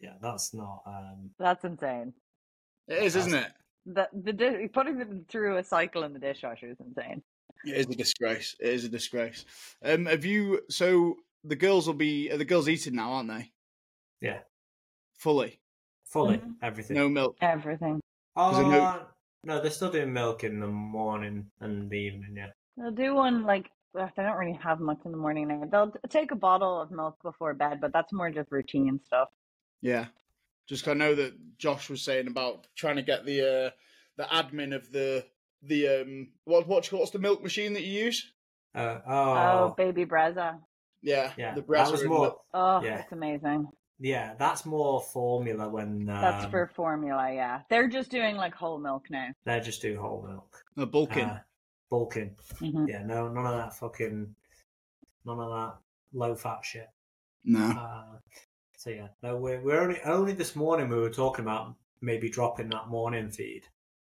Yeah, 0.00 0.14
that's 0.20 0.52
not. 0.52 0.82
Um, 0.86 1.30
That's 1.38 1.64
insane. 1.64 2.12
It 2.88 3.04
is, 3.04 3.14
isn't 3.14 3.34
it? 3.34 3.52
The 3.86 4.08
the 4.12 4.32
di- 4.32 4.68
putting 4.68 4.98
them 4.98 5.24
through 5.28 5.58
a 5.58 5.62
cycle 5.62 6.02
in 6.02 6.12
the 6.12 6.18
dishwasher 6.18 6.70
is 6.70 6.78
insane. 6.80 7.22
It 7.64 7.76
is 7.76 7.86
a 7.86 7.96
disgrace. 7.96 8.56
It 8.58 8.70
is 8.70 8.84
a 8.84 8.88
disgrace. 8.88 9.44
Um, 9.84 10.06
have 10.06 10.24
you? 10.24 10.62
So 10.68 11.18
the 11.44 11.54
girls 11.54 11.86
will 11.86 11.94
be. 11.94 12.32
Are 12.32 12.36
the 12.36 12.44
girls 12.44 12.68
eating 12.68 12.96
now, 12.96 13.12
aren't 13.12 13.28
they? 13.28 13.52
Yeah. 14.22 14.40
Fully, 15.18 15.60
fully 16.04 16.38
Mhm. 16.38 16.54
everything. 16.62 16.96
no 16.96 17.08
milk. 17.08 17.36
Everything. 17.40 18.00
Oh, 18.36 18.54
I 18.54 18.62
know- 18.62 19.06
no, 19.44 19.60
they're 19.60 19.70
still 19.70 19.90
doing 19.90 20.12
milk 20.12 20.44
in 20.44 20.60
the 20.60 20.66
morning 20.68 21.50
and 21.60 21.90
the 21.90 21.96
evening. 21.98 22.36
Yeah. 22.36 22.52
They'll 22.76 22.92
do 22.92 23.14
one 23.14 23.42
like 23.44 23.70
ugh, 23.94 24.10
they 24.16 24.22
don't 24.22 24.38
really 24.38 24.58
have 24.62 24.80
much 24.80 24.98
in 25.04 25.10
the 25.10 25.18
morning 25.18 25.48
now. 25.48 25.64
They'll 25.66 25.92
take 26.08 26.30
a 26.30 26.36
bottle 26.36 26.80
of 26.80 26.90
milk 26.90 27.20
before 27.22 27.52
bed, 27.52 27.80
but 27.80 27.92
that's 27.92 28.12
more 28.12 28.30
just 28.30 28.50
routine 28.50 28.88
and 28.88 29.02
stuff. 29.02 29.28
Yeah, 29.82 30.06
just 30.66 30.88
I 30.88 30.94
know 30.94 31.14
that 31.14 31.58
Josh 31.58 31.90
was 31.90 32.02
saying 32.02 32.26
about 32.28 32.66
trying 32.76 32.96
to 32.96 33.02
get 33.02 33.26
the 33.26 33.66
uh, 33.66 33.70
the 34.16 34.24
admin 34.24 34.74
of 34.74 34.90
the 34.92 35.26
the 35.62 35.88
um 35.88 36.32
what 36.44 36.66
what 36.66 36.86
what's 36.92 37.10
the 37.10 37.18
milk 37.18 37.42
machine 37.42 37.74
that 37.74 37.82
you 37.82 38.04
use? 38.04 38.32
Uh, 38.74 39.00
Oh, 39.06 39.34
oh, 39.34 39.74
baby 39.76 40.06
Brezza. 40.06 40.58
Yeah, 41.02 41.32
yeah. 41.36 41.54
the 41.54 41.62
that 41.62 41.90
was 41.90 42.00
and 42.02 42.10
more. 42.10 42.40
Oh, 42.54 42.80
Yeah. 42.82 43.00
it's 43.00 43.12
amazing. 43.12 43.68
Yeah, 44.02 44.34
that's 44.36 44.66
more 44.66 45.00
formula 45.00 45.68
when 45.68 46.08
um, 46.10 46.20
That's 46.20 46.46
for 46.46 46.66
formula, 46.74 47.32
yeah. 47.32 47.60
They're 47.70 47.86
just 47.86 48.10
doing 48.10 48.34
like 48.36 48.52
whole 48.52 48.78
milk 48.78 49.04
now. 49.10 49.28
they 49.44 49.60
just 49.60 49.80
do 49.80 50.00
whole 50.00 50.26
milk. 50.28 50.64
the, 50.74 50.82
uh, 50.82 50.86
bulking. 50.86 51.24
Uh, 51.24 51.40
bulking. 51.88 52.34
Mhm. 52.60 52.88
Yeah, 52.88 53.04
no, 53.04 53.28
none 53.28 53.46
of 53.46 53.56
that 53.56 53.74
fucking, 53.74 54.34
none 55.24 55.38
of 55.38 55.50
that 55.50 55.74
low 56.12 56.34
fat 56.34 56.64
shit. 56.64 56.88
no, 57.44 57.60
Uh, 57.60 58.18
so 58.76 58.90
yeah, 58.90 59.06
no, 59.22 59.36
we're, 59.36 59.60
we're 59.60 59.80
only 59.80 60.00
only 60.04 60.32
this 60.32 60.56
morning 60.56 60.88
we 60.88 60.96
were 60.96 61.08
talking 61.10 61.44
about 61.44 61.76
maybe 62.00 62.28
dropping 62.28 62.70
that 62.70 62.88
morning 62.88 63.30
feed 63.30 63.62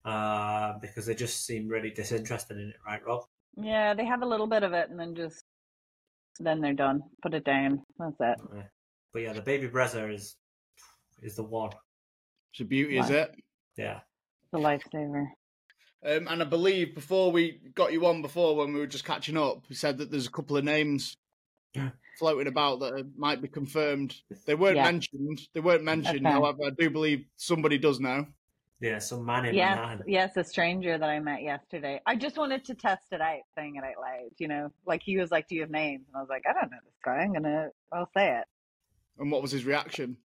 uh, 0.05 0.74
because 0.80 1.07
they 1.07 1.14
just 1.16 1.45
seem 1.45 1.66
really 1.66 1.91
disinterested 1.91 2.57
in 2.59 2.68
it, 2.68 2.76
right, 2.86 3.05
Rob? 3.05 3.24
Yeah, 3.61 3.95
they 3.95 4.05
have 4.05 4.22
a 4.22 4.26
little 4.26 4.47
bit 4.47 4.62
of 4.62 4.72
it 4.72 4.88
and 4.88 5.01
then 5.01 5.16
just 5.16 5.43
then 6.38 6.61
they're 6.61 6.74
done. 6.74 7.03
Put 7.22 7.34
it 7.34 7.45
down. 7.45 7.82
That's 7.99 8.20
it. 8.20 8.64
Yeah. 9.11 9.13
But 9.13 9.23
yeah, 9.23 9.33
the 9.33 9.43
baby 9.43 9.69
Brezza 9.69 10.13
is 10.13 10.37
is 11.23 11.37
the 11.37 11.43
one. 11.43 11.71
it's 12.53 12.61
a 12.61 12.65
beauty, 12.65 12.99
is 12.99 13.11
it? 13.11 13.35
Yeah, 13.77 14.01
The 14.53 14.59
lifesaver. 14.59 15.27
Um, 16.05 16.29
and 16.29 16.41
I 16.43 16.45
believe 16.45 16.95
before 16.95 17.31
we 17.31 17.61
got 17.75 17.93
you 17.93 18.07
on 18.07 18.23
before 18.23 18.57
when 18.57 18.73
we 18.73 18.81
were 18.81 18.87
just 18.87 19.05
catching 19.05 19.37
up, 19.37 19.65
we 19.69 19.75
said 19.75 19.99
that 19.99 20.11
there's 20.11 20.27
a 20.27 20.31
couple 20.31 20.57
of 20.57 20.65
names 20.65 21.15
floating 22.19 22.47
about 22.47 22.81
that 22.81 22.95
uh, 22.95 23.03
might 23.17 23.43
be 23.43 23.49
confirmed. 23.49 24.17
They 24.47 24.55
weren't 24.55 24.77
Yeah. 24.77 24.85
mentioned. 24.85 25.41
They 25.53 25.61
weren't 25.61 25.85
mentioned. 25.85 26.27
Okay. 26.27 26.33
However, 26.33 26.59
I 26.67 26.71
do 26.71 26.89
believe 26.89 27.27
somebody 27.37 27.77
does 27.77 28.01
know. 28.01 28.27
yeah, 28.81 28.99
some 28.99 29.27
man 29.27 29.45
in 29.45 29.55
Yes, 29.55 29.77
Manhattan. 29.77 30.05
yes, 30.09 30.37
a 30.39 30.45
stranger 30.45 30.97
that 30.97 31.09
I 31.11 31.21
met 31.21 31.43
yesterday. 31.43 32.01
I 32.07 32.17
just 32.17 32.39
wanted 32.39 32.65
to 32.65 32.75
test 32.75 33.05
it 33.13 33.21
out, 33.21 33.41
saying 33.55 33.77
it 33.77 33.85
out 33.85 34.01
loud. 34.01 34.31
You 34.39 34.49
know, 34.49 34.73
like 34.87 35.03
he 35.03 35.19
was 35.19 35.31
like, 35.31 35.49
"Do 35.49 35.55
you 35.55 35.61
have 35.61 35.71
names?" 35.71 36.07
And 36.09 36.17
I 36.17 36.21
was 36.21 36.31
like, 36.31 36.45
"I 36.49 36.55
don't 36.55 36.71
know 36.71 36.79
this 36.83 36.95
guy. 37.05 37.19
I'm 37.19 37.35
gonna, 37.35 37.69
I'll 37.93 38.09
say 38.17 38.39
it." 38.39 38.45
And 39.21 39.31
what 39.31 39.43
was 39.43 39.53
his 39.53 39.64
reaction? 39.64 40.16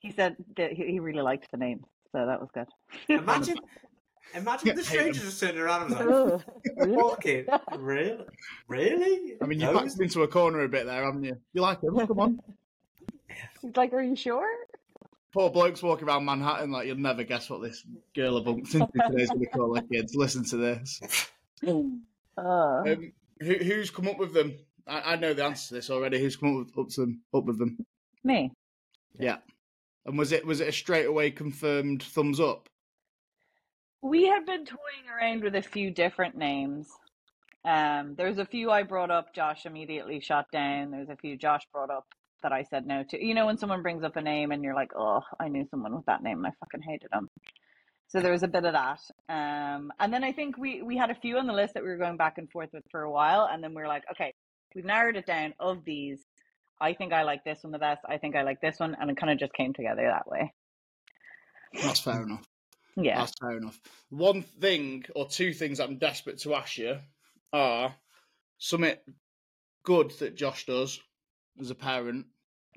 He 0.00 0.10
said 0.10 0.36
that 0.56 0.72
he 0.72 0.84
he 0.86 1.00
really 1.00 1.22
liked 1.22 1.50
the 1.50 1.56
name, 1.56 1.84
so 2.12 2.26
that 2.26 2.40
was 2.40 2.48
good. 2.52 2.66
Imagine, 3.08 3.56
imagine 4.34 4.74
the 4.74 4.82
strangers 4.82 4.86
stranger 4.86 5.20
just 5.20 5.40
turning 5.40 5.58
around 5.60 5.92
and 5.92 6.08
was 6.10 6.42
like, 6.76 7.46
"Fucking 7.46 7.46
really, 7.78 8.24
really?" 8.68 9.34
I 9.40 9.46
mean, 9.46 9.60
you 9.60 9.66
Those- 9.66 9.76
backed 9.76 9.94
him 9.96 10.02
into 10.02 10.22
a 10.22 10.28
corner 10.28 10.62
a 10.62 10.68
bit 10.68 10.86
there, 10.86 11.04
haven't 11.04 11.24
you? 11.24 11.36
You 11.52 11.62
like 11.62 11.82
him? 11.82 11.94
Come 12.06 12.20
on. 12.20 12.40
He's 13.62 13.76
like, 13.76 13.92
"Are 13.92 14.02
you 14.02 14.16
sure?" 14.16 14.48
Poor 15.32 15.50
blokes 15.50 15.82
walking 15.82 16.08
around 16.08 16.24
Manhattan 16.24 16.70
like 16.70 16.86
you'll 16.86 16.96
never 16.96 17.22
guess 17.22 17.50
what 17.50 17.60
this 17.60 17.84
girl 18.14 18.38
I 18.38 18.42
bumped 18.42 18.74
into 18.74 18.88
today's 19.10 19.28
going 19.28 19.40
to 19.40 19.46
call 19.46 19.74
her 19.74 19.82
kids. 19.82 20.14
Listen 20.14 20.44
to 20.46 20.56
this. 20.56 21.00
Uh, 22.38 22.42
Um, 22.86 23.12
who, 23.40 23.54
who's 23.54 23.90
come 23.90 24.08
up 24.08 24.18
with 24.18 24.34
them? 24.34 24.54
I, 24.86 25.12
I 25.14 25.16
know 25.16 25.32
the 25.32 25.44
answer 25.44 25.68
to 25.68 25.74
this 25.74 25.88
already. 25.88 26.18
Who's 26.20 26.36
come 26.36 26.50
up 26.60 26.66
with, 26.66 26.78
up, 26.78 26.88
to 26.92 27.00
them, 27.00 27.20
up 27.34 27.44
with 27.44 27.58
them? 27.58 27.78
Me. 28.26 28.52
Yeah. 29.18 29.38
And 30.04 30.18
was 30.18 30.32
it 30.32 30.46
was 30.46 30.60
it 30.60 30.68
a 30.68 30.72
straight 30.72 31.06
away 31.06 31.30
confirmed 31.30 32.02
thumbs 32.02 32.40
up? 32.40 32.68
We 34.02 34.26
have 34.26 34.46
been 34.46 34.64
toying 34.64 35.08
around 35.12 35.42
with 35.42 35.56
a 35.56 35.62
few 35.62 35.90
different 35.90 36.36
names. 36.36 36.88
Um, 37.64 38.14
there's 38.16 38.38
a 38.38 38.46
few 38.46 38.70
I 38.70 38.84
brought 38.84 39.10
up. 39.10 39.34
Josh 39.34 39.66
immediately 39.66 40.20
shot 40.20 40.46
down. 40.52 40.92
There's 40.92 41.08
a 41.08 41.16
few 41.16 41.36
Josh 41.36 41.62
brought 41.72 41.90
up 41.90 42.06
that 42.42 42.52
I 42.52 42.62
said 42.62 42.86
no 42.86 43.02
to. 43.10 43.24
You 43.24 43.34
know, 43.34 43.46
when 43.46 43.58
someone 43.58 43.82
brings 43.82 44.04
up 44.04 44.14
a 44.16 44.22
name 44.22 44.52
and 44.52 44.62
you're 44.62 44.74
like, 44.74 44.92
"Oh, 44.96 45.22
I 45.40 45.48
knew 45.48 45.66
someone 45.70 45.96
with 45.96 46.06
that 46.06 46.22
name 46.22 46.38
and 46.38 46.46
I 46.46 46.52
fucking 46.60 46.82
hated 46.82 47.08
them." 47.10 47.28
So 48.08 48.20
there 48.20 48.32
was 48.32 48.44
a 48.44 48.48
bit 48.48 48.64
of 48.64 48.74
that. 48.74 49.00
Um, 49.28 49.92
and 49.98 50.12
then 50.12 50.22
I 50.22 50.32
think 50.32 50.56
we 50.56 50.82
we 50.82 50.96
had 50.96 51.10
a 51.10 51.14
few 51.16 51.38
on 51.38 51.46
the 51.46 51.52
list 51.52 51.74
that 51.74 51.82
we 51.82 51.88
were 51.88 51.96
going 51.96 52.16
back 52.16 52.38
and 52.38 52.50
forth 52.50 52.70
with 52.72 52.84
for 52.90 53.02
a 53.02 53.10
while, 53.10 53.48
and 53.50 53.62
then 53.64 53.74
we 53.74 53.82
were 53.82 53.88
like, 53.88 54.04
okay, 54.12 54.32
we've 54.74 54.84
narrowed 54.84 55.16
it 55.16 55.26
down. 55.26 55.54
Of 55.58 55.84
these, 55.84 56.24
I 56.80 56.92
think 56.92 57.12
I 57.12 57.22
like 57.22 57.44
this 57.44 57.62
one 57.62 57.72
the 57.72 57.78
best. 57.78 58.02
I 58.08 58.18
think 58.18 58.36
I 58.36 58.42
like 58.42 58.60
this 58.60 58.78
one, 58.78 58.96
and 58.98 59.10
it 59.10 59.16
kind 59.16 59.32
of 59.32 59.38
just 59.38 59.54
came 59.54 59.72
together 59.72 60.02
that 60.02 60.28
way. 60.28 60.52
That's 61.82 62.00
fair 62.00 62.22
enough. 62.22 62.46
Yeah. 62.96 63.20
That's 63.20 63.32
fair 63.40 63.56
enough. 63.56 63.78
One 64.10 64.42
thing 64.42 65.04
or 65.14 65.28
two 65.28 65.52
things 65.52 65.80
I'm 65.80 65.98
desperate 65.98 66.38
to 66.40 66.54
ask 66.54 66.78
you 66.78 66.98
are 67.52 67.94
something 68.58 68.96
good 69.84 70.10
that 70.18 70.36
Josh 70.36 70.66
does 70.66 71.00
as 71.60 71.70
a 71.70 71.74
parent 71.74 72.26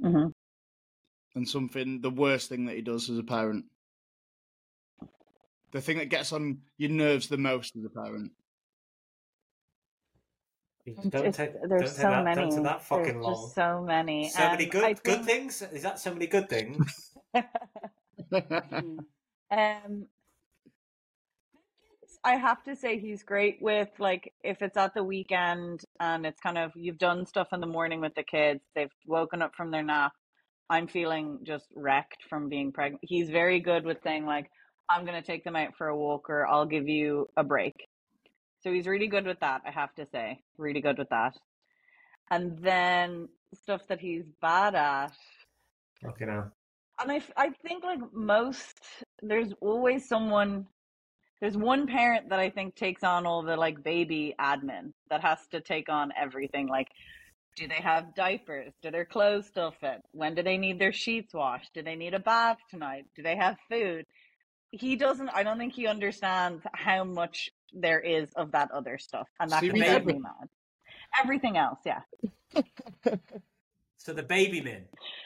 hmm 0.01 0.27
and 1.35 1.47
something 1.47 2.01
the 2.01 2.09
worst 2.09 2.49
thing 2.49 2.65
that 2.65 2.75
he 2.75 2.81
does 2.81 3.09
as 3.09 3.17
a 3.17 3.23
parent. 3.23 3.65
The 5.71 5.81
thing 5.81 5.99
that 5.99 6.09
gets 6.09 6.33
on 6.33 6.61
your 6.77 6.89
nerves 6.89 7.27
the 7.27 7.37
most 7.37 7.75
as 7.75 7.85
a 7.85 7.89
parent. 7.89 8.31
Don't 10.95 11.15
It's- 11.27 11.37
take, 11.37 11.53
there's 11.67 11.81
don't 11.81 11.87
so 11.89 12.09
that, 12.09 12.23
many. 12.23 12.49
Don't 12.49 12.63
that 12.63 12.81
fucking 12.83 13.05
there's 13.13 13.25
long. 13.25 13.33
just 13.43 13.55
so 13.55 13.81
many. 13.81 14.29
So 14.29 14.39
many 14.39 14.65
Um, 14.65 14.69
good 14.69 14.83
I 14.83 14.93
good 14.93 15.03
think- 15.03 15.25
things. 15.25 15.61
Is 15.61 15.83
that 15.83 15.99
so 15.99 16.13
many 16.13 16.27
good 16.27 16.49
things? 16.49 17.15
Um, 19.51 20.05
I 22.23 22.35
have 22.35 22.61
to 22.65 22.75
say 22.75 22.99
he's 22.99 23.23
great 23.23 23.57
with 23.61 23.89
like 23.97 24.31
if 24.43 24.61
it's 24.61 24.77
at 24.77 24.93
the 24.93 25.03
weekend 25.03 25.81
and 25.99 26.25
it's 26.25 26.39
kind 26.39 26.57
of 26.59 26.71
you've 26.75 26.99
done 26.99 27.25
stuff 27.25 27.47
in 27.53 27.59
the 27.59 27.65
morning 27.65 27.99
with 28.01 28.13
the 28.13 28.21
kids, 28.23 28.61
they've 28.75 28.91
woken 29.07 29.41
up 29.41 29.55
from 29.55 29.71
their 29.71 29.81
nap. 29.81 30.11
I'm 30.69 30.87
feeling 30.87 31.39
just 31.43 31.65
wrecked 31.75 32.23
from 32.29 32.47
being 32.49 32.71
pregnant. 32.71 32.99
He's 33.01 33.29
very 33.31 33.59
good 33.59 33.85
with 33.85 34.03
saying 34.03 34.25
like 34.25 34.51
I'm 34.87 35.05
going 35.05 35.19
to 35.19 35.25
take 35.25 35.43
them 35.43 35.55
out 35.55 35.75
for 35.77 35.87
a 35.87 35.97
walk 35.97 36.29
or 36.29 36.45
I'll 36.45 36.65
give 36.67 36.87
you 36.87 37.27
a 37.37 37.43
break. 37.43 37.73
So 38.61 38.71
he's 38.71 38.87
really 38.87 39.07
good 39.07 39.25
with 39.25 39.39
that, 39.41 39.61
I 39.65 39.71
have 39.71 39.93
to 39.95 40.05
say. 40.11 40.41
Really 40.57 40.81
good 40.81 40.97
with 40.97 41.09
that. 41.09 41.35
And 42.31 42.57
then 42.59 43.29
stuff 43.53 43.81
that 43.87 43.99
he's 43.99 44.25
bad 44.41 44.75
at 44.75 45.11
okay, 46.05 46.25
now. 46.25 46.51
and 47.01 47.11
I, 47.11 47.21
I 47.37 47.49
think 47.65 47.83
like 47.83 47.99
most 48.13 48.77
there's 49.21 49.53
always 49.61 50.07
someone 50.07 50.67
there's 51.41 51.57
one 51.57 51.87
parent 51.87 52.29
that 52.29 52.39
i 52.39 52.49
think 52.49 52.75
takes 52.75 53.03
on 53.03 53.25
all 53.25 53.41
the 53.43 53.55
like 53.55 53.83
baby 53.83 54.35
admin 54.39 54.93
that 55.09 55.21
has 55.21 55.39
to 55.51 55.61
take 55.61 55.89
on 55.89 56.11
everything 56.19 56.67
like 56.67 56.89
do 57.55 57.67
they 57.67 57.81
have 57.81 58.15
diapers 58.15 58.73
do 58.81 58.91
their 58.91 59.05
clothes 59.05 59.47
still 59.47 59.71
fit 59.81 60.01
when 60.11 60.35
do 60.35 60.43
they 60.43 60.57
need 60.57 60.79
their 60.79 60.93
sheets 60.93 61.33
washed 61.33 61.73
do 61.73 61.81
they 61.81 61.95
need 61.95 62.13
a 62.13 62.19
bath 62.19 62.57
tonight 62.69 63.05
do 63.15 63.23
they 63.23 63.35
have 63.35 63.57
food 63.69 64.05
he 64.71 64.95
doesn't 64.95 65.29
i 65.29 65.41
don't 65.43 65.57
think 65.57 65.73
he 65.73 65.87
understands 65.87 66.63
how 66.73 67.03
much 67.03 67.49
there 67.73 67.99
is 67.99 68.31
of 68.35 68.51
that 68.51 68.69
other 68.71 68.97
stuff 68.97 69.27
and 69.39 69.49
that 69.51 69.59
So 69.59 69.65
you 69.65 69.71
can 69.73 69.81
mean 69.81 70.05
me 70.05 70.19
mad 70.19 70.49
everything 71.23 71.57
else 71.57 71.79
yeah 71.85 72.01
So 73.97 74.13
the 74.13 74.23
baby 74.23 74.61
min, 74.61 74.85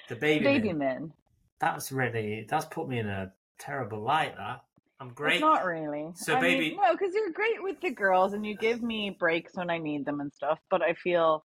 the 0.10 0.16
baby, 0.16 0.44
baby 0.46 0.68
min. 0.70 0.78
men 0.80 1.14
That's 1.60 1.92
really 1.92 2.46
that's 2.50 2.66
put 2.66 2.88
me 2.90 2.98
in 3.00 3.08
a 3.08 3.32
terrible 3.60 4.02
light. 4.02 4.36
That 4.36 4.64
I'm 5.00 5.10
great. 5.14 5.34
It's 5.36 5.42
not 5.42 5.64
really. 5.64 6.08
So 6.16 6.34
I 6.36 6.42
mean, 6.42 6.58
baby- 6.58 6.76
no, 6.82 6.92
because 6.94 7.14
you're 7.14 7.30
great 7.32 7.62
with 7.62 7.80
the 7.82 7.92
girls 7.92 8.34
and 8.34 8.44
you 8.46 8.58
give 8.58 8.82
me 8.82 9.16
breaks 9.20 9.56
when 9.56 9.70
I 9.70 9.78
need 9.78 10.06
them 10.06 10.20
and 10.22 10.34
stuff. 10.34 10.60
But 10.72 10.82
I 10.82 10.94
feel, 10.96 11.46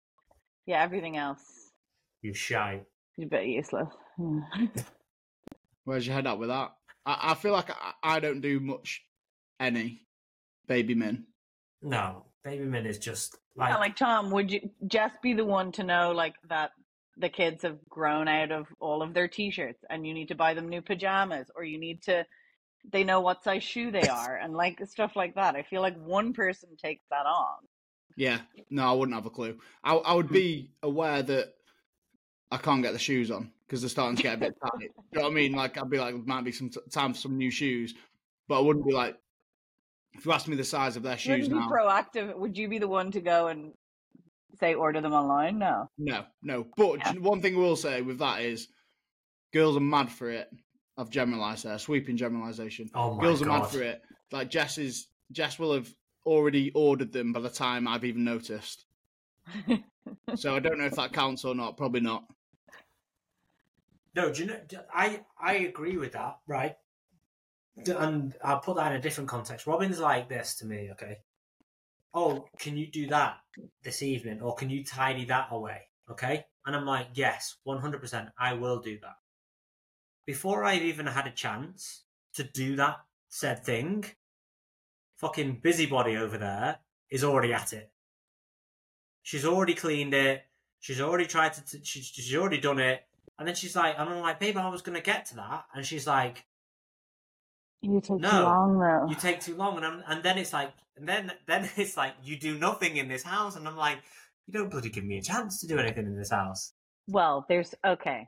yeah, 0.65 0.83
everything 0.83 1.15
else 1.17 1.71
You're 2.21 2.33
shy. 2.35 2.81
You're 3.15 3.27
a 3.27 3.29
bit 3.29 3.45
useless. 3.45 3.89
Where's 5.85 6.05
your 6.05 6.15
head 6.15 6.27
up 6.27 6.39
with 6.39 6.49
that? 6.49 6.73
I, 7.06 7.32
I 7.32 7.34
feel 7.36 7.54
like 7.54 7.70
I, 7.70 7.93
I 8.04 8.20
don't 8.20 8.41
do 8.41 8.60
much 8.60 9.04
any 9.60 10.01
baby 10.68 10.95
men. 10.95 11.26
No, 11.82 12.26
baby 12.43 12.66
men 12.66 12.86
is 12.86 12.97
just 12.97 13.38
like, 13.56 13.70
Yeah, 13.70 13.78
like 13.78 13.95
Tom, 13.95 14.32
would 14.32 14.51
you 14.51 14.70
just 14.88 15.22
be 15.22 15.34
the 15.34 15.45
one 15.45 15.72
to 15.74 15.84
know 15.84 16.12
like 16.12 16.36
that 16.49 16.72
the 17.18 17.30
kids 17.30 17.62
have 17.64 17.78
grown 17.89 18.28
out 18.28 18.51
of 18.51 18.68
all 18.80 19.01
of 19.04 19.14
their 19.14 19.28
t-shirts 19.28 19.84
and 19.89 20.08
you 20.08 20.14
need 20.14 20.30
to 20.30 20.36
buy 20.36 20.54
them 20.54 20.68
new 20.68 20.82
pajamas 20.82 21.51
or 21.56 21.64
you 21.64 21.80
need 21.80 22.01
to 22.01 22.26
they 22.91 23.04
know 23.04 23.22
what 23.22 23.43
size 23.43 23.64
shoe 23.64 23.91
they 23.91 24.08
are 24.10 24.38
and 24.38 24.54
like 24.54 24.86
stuff 24.88 25.16
like 25.16 25.36
that. 25.36 25.56
I 25.56 25.64
feel 25.64 25.82
like 25.82 25.97
one 25.97 26.34
person 26.34 26.70
takes 26.78 27.06
that 27.10 27.26
on. 27.26 27.58
Yeah, 28.16 28.39
no, 28.70 28.88
I 28.88 28.93
wouldn't 28.93 29.16
have 29.16 29.26
a 29.26 29.32
clue. 29.32 29.58
I, 29.84 29.95
I 29.95 30.14
would 30.14 30.28
hmm. 30.28 30.34
be 30.34 30.72
aware 30.84 31.24
that 31.24 31.54
I 32.51 32.58
can't 32.58 32.84
get 32.84 32.93
the 32.93 32.99
shoes 32.99 33.32
on 33.32 33.51
because 33.74 33.82
they're 33.82 33.89
starting 33.89 34.15
to 34.15 34.21
get 34.21 34.36
a 34.36 34.38
bit 34.38 34.55
tight. 34.61 34.82
you 34.82 34.89
know 35.13 35.21
what 35.24 35.32
I 35.32 35.34
mean? 35.34 35.53
Like 35.53 35.80
I'd 35.80 35.89
be 35.89 35.97
like, 35.97 36.13
might 36.28 36.43
be 36.43 36.51
some 36.51 36.69
t- 36.69 36.80
time 36.91 37.11
for 37.11 37.19
some 37.19 37.39
new 37.39 37.49
shoes, 37.49 37.95
but 38.47 38.59
I 38.59 38.61
wouldn't 38.61 38.86
be 38.86 38.93
like, 38.93 39.17
if 40.13 40.28
you 40.28 40.32
asked 40.32 40.47
me 40.47 40.55
the 40.55 40.63
size 40.63 40.95
of 40.95 41.01
their 41.01 41.17
shoes 41.17 41.49
Wouldn't 41.49 41.53
be 41.53 41.57
now, 41.57 41.67
proactive. 41.69 42.38
Would 42.38 42.55
you 42.55 42.67
be 42.67 42.78
the 42.78 42.88
one 42.88 43.09
to 43.13 43.19
go 43.19 43.47
and 43.47 43.74
say 44.59 44.76
order 44.76 45.01
them 45.01 45.13
online? 45.13 45.57
No. 45.57 45.89
no, 45.97 46.24
no. 46.43 46.67
But 46.78 46.99
Yeah. 46.99 47.13
one 47.13 47.41
thing 47.41 47.57
we'll 47.57 47.76
say 47.76 48.03
with 48.03 48.19
that 48.19 48.41
is, 48.43 48.67
girls 49.53 49.76
are 49.76 49.80
mad 49.80 50.11
for 50.11 50.30
it. 50.30 50.51
I've 50.95 51.09
generalised 51.09 51.65
there, 51.65 51.80
sweeping 51.80 52.15
generalisation. 52.15 52.91
oh 52.93 53.15
my 53.15 53.24
Girls 53.24 53.39
god, 53.41 53.47
are 53.49 53.59
mad 53.61 53.69
for 53.71 53.82
it. 53.82 54.03
Like 54.32 54.51
Jess 54.51 54.78
is, 54.78 55.07
Jess 55.32 55.57
will 55.57 55.74
have 55.74 55.91
already 56.28 56.69
ordered 56.76 57.11
them 57.11 57.34
by 57.34 57.39
the 57.39 57.49
time 57.49 57.88
I've 57.88 58.05
even 58.05 58.24
noticed. 58.24 58.86
So 60.36 60.53
I 60.55 60.59
don't 60.59 60.78
know 60.80 60.86
if 60.86 60.95
that 60.95 61.13
counts 61.13 61.45
or 61.45 61.55
not. 61.55 61.78
Probably 61.78 62.01
not. 62.01 62.26
No, 64.16 64.32
do 64.32 64.41
you 64.41 64.47
know? 64.47 64.59
I 64.93 65.22
I 65.41 65.53
agree 65.55 65.97
with 65.97 66.14
that, 66.14 66.38
right? 66.47 66.76
And 67.86 68.36
I'll 68.43 68.59
put 68.59 68.76
that 68.76 68.91
in 68.91 68.97
a 68.97 69.01
different 69.01 69.30
context. 69.30 69.66
Robyn's 69.66 69.99
like 69.99 70.30
this 70.30 70.57
to 70.57 70.66
me, 70.66 70.89
okay? 70.91 71.18
Oh, 72.14 72.45
can 72.59 72.78
you 72.78 72.86
do 72.86 73.07
that 73.07 73.38
this 73.84 74.03
evening, 74.03 74.41
or 74.41 74.53
can 74.53 74.70
you 74.70 74.84
tidy 74.84 75.26
that 75.26 75.47
away? 75.49 75.82
Okay, 76.11 76.45
and 76.66 76.76
I'm 76.76 76.86
like, 76.86 77.07
yes, 77.16 77.55
one 77.64 77.80
hundred 77.80 78.01
percent, 78.01 78.30
I 78.38 78.53
will 78.53 78.80
do 78.80 78.99
that. 78.99 79.16
Before 80.26 80.64
I've 80.64 80.84
even 80.84 81.07
had 81.07 81.26
a 81.26 81.32
chance 81.32 82.03
to 82.36 82.43
do 82.43 82.76
that 82.76 82.97
said 83.30 83.66
thing, 83.66 84.05
fucking 85.18 85.61
busybody 85.64 86.18
over 86.18 86.38
there 86.38 86.78
is 87.09 87.24
already 87.24 87.53
at 87.53 87.74
it. 87.74 87.91
She's 89.24 89.45
already 89.45 89.74
cleaned 89.74 90.14
it. 90.14 90.43
She's 90.82 91.01
already 91.01 91.26
tried 91.26 91.53
to. 91.53 91.66
T- 91.66 91.84
she's, 91.84 92.05
she's 92.05 92.36
already 92.36 92.59
done 92.59 92.80
it. 92.80 93.01
And 93.38 93.47
then 93.47 93.55
she's 93.55 93.75
like, 93.75 93.95
and 93.97 94.09
I'm 94.09 94.21
like, 94.21 94.39
babe, 94.39 94.57
I 94.57 94.69
was 94.69 94.81
going 94.81 94.95
to 94.97 95.01
get 95.03 95.25
to 95.27 95.36
that. 95.38 95.65
And 95.73 95.86
she's 95.86 96.07
like, 96.07 96.45
You 97.81 98.01
take 98.01 98.21
No, 98.21 98.29
too 98.29 98.41
long 98.41 98.79
though. 98.79 99.09
you 99.09 99.15
take 99.15 99.39
too 99.41 99.55
long. 99.55 99.77
And, 99.77 99.86
I'm, 99.86 100.03
and 100.07 100.23
then 100.23 100.38
it's 100.38 100.53
like, 100.53 100.73
and 100.97 101.07
then, 101.07 101.31
then 101.47 101.69
it's 101.77 101.97
like, 101.97 102.15
you 102.23 102.38
do 102.39 102.57
nothing 102.57 102.97
in 102.97 103.07
this 103.07 103.23
house. 103.23 103.55
And 103.55 103.67
I'm 103.67 103.77
like, 103.77 103.99
you 104.47 104.53
don't 104.53 104.69
bloody 104.69 104.89
give 104.89 105.03
me 105.05 105.17
a 105.17 105.21
chance 105.21 105.59
to 105.61 105.67
do 105.67 105.79
anything 105.79 106.05
in 106.05 106.17
this 106.17 106.31
house. 106.31 106.73
Well, 107.07 107.45
there's 107.49 107.73
okay. 107.86 108.27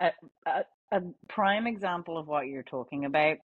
A, 0.00 0.12
a, 0.46 0.64
a 0.92 1.02
prime 1.28 1.66
example 1.66 2.18
of 2.18 2.26
what 2.28 2.46
you're 2.48 2.62
talking 2.64 3.04
about. 3.04 3.38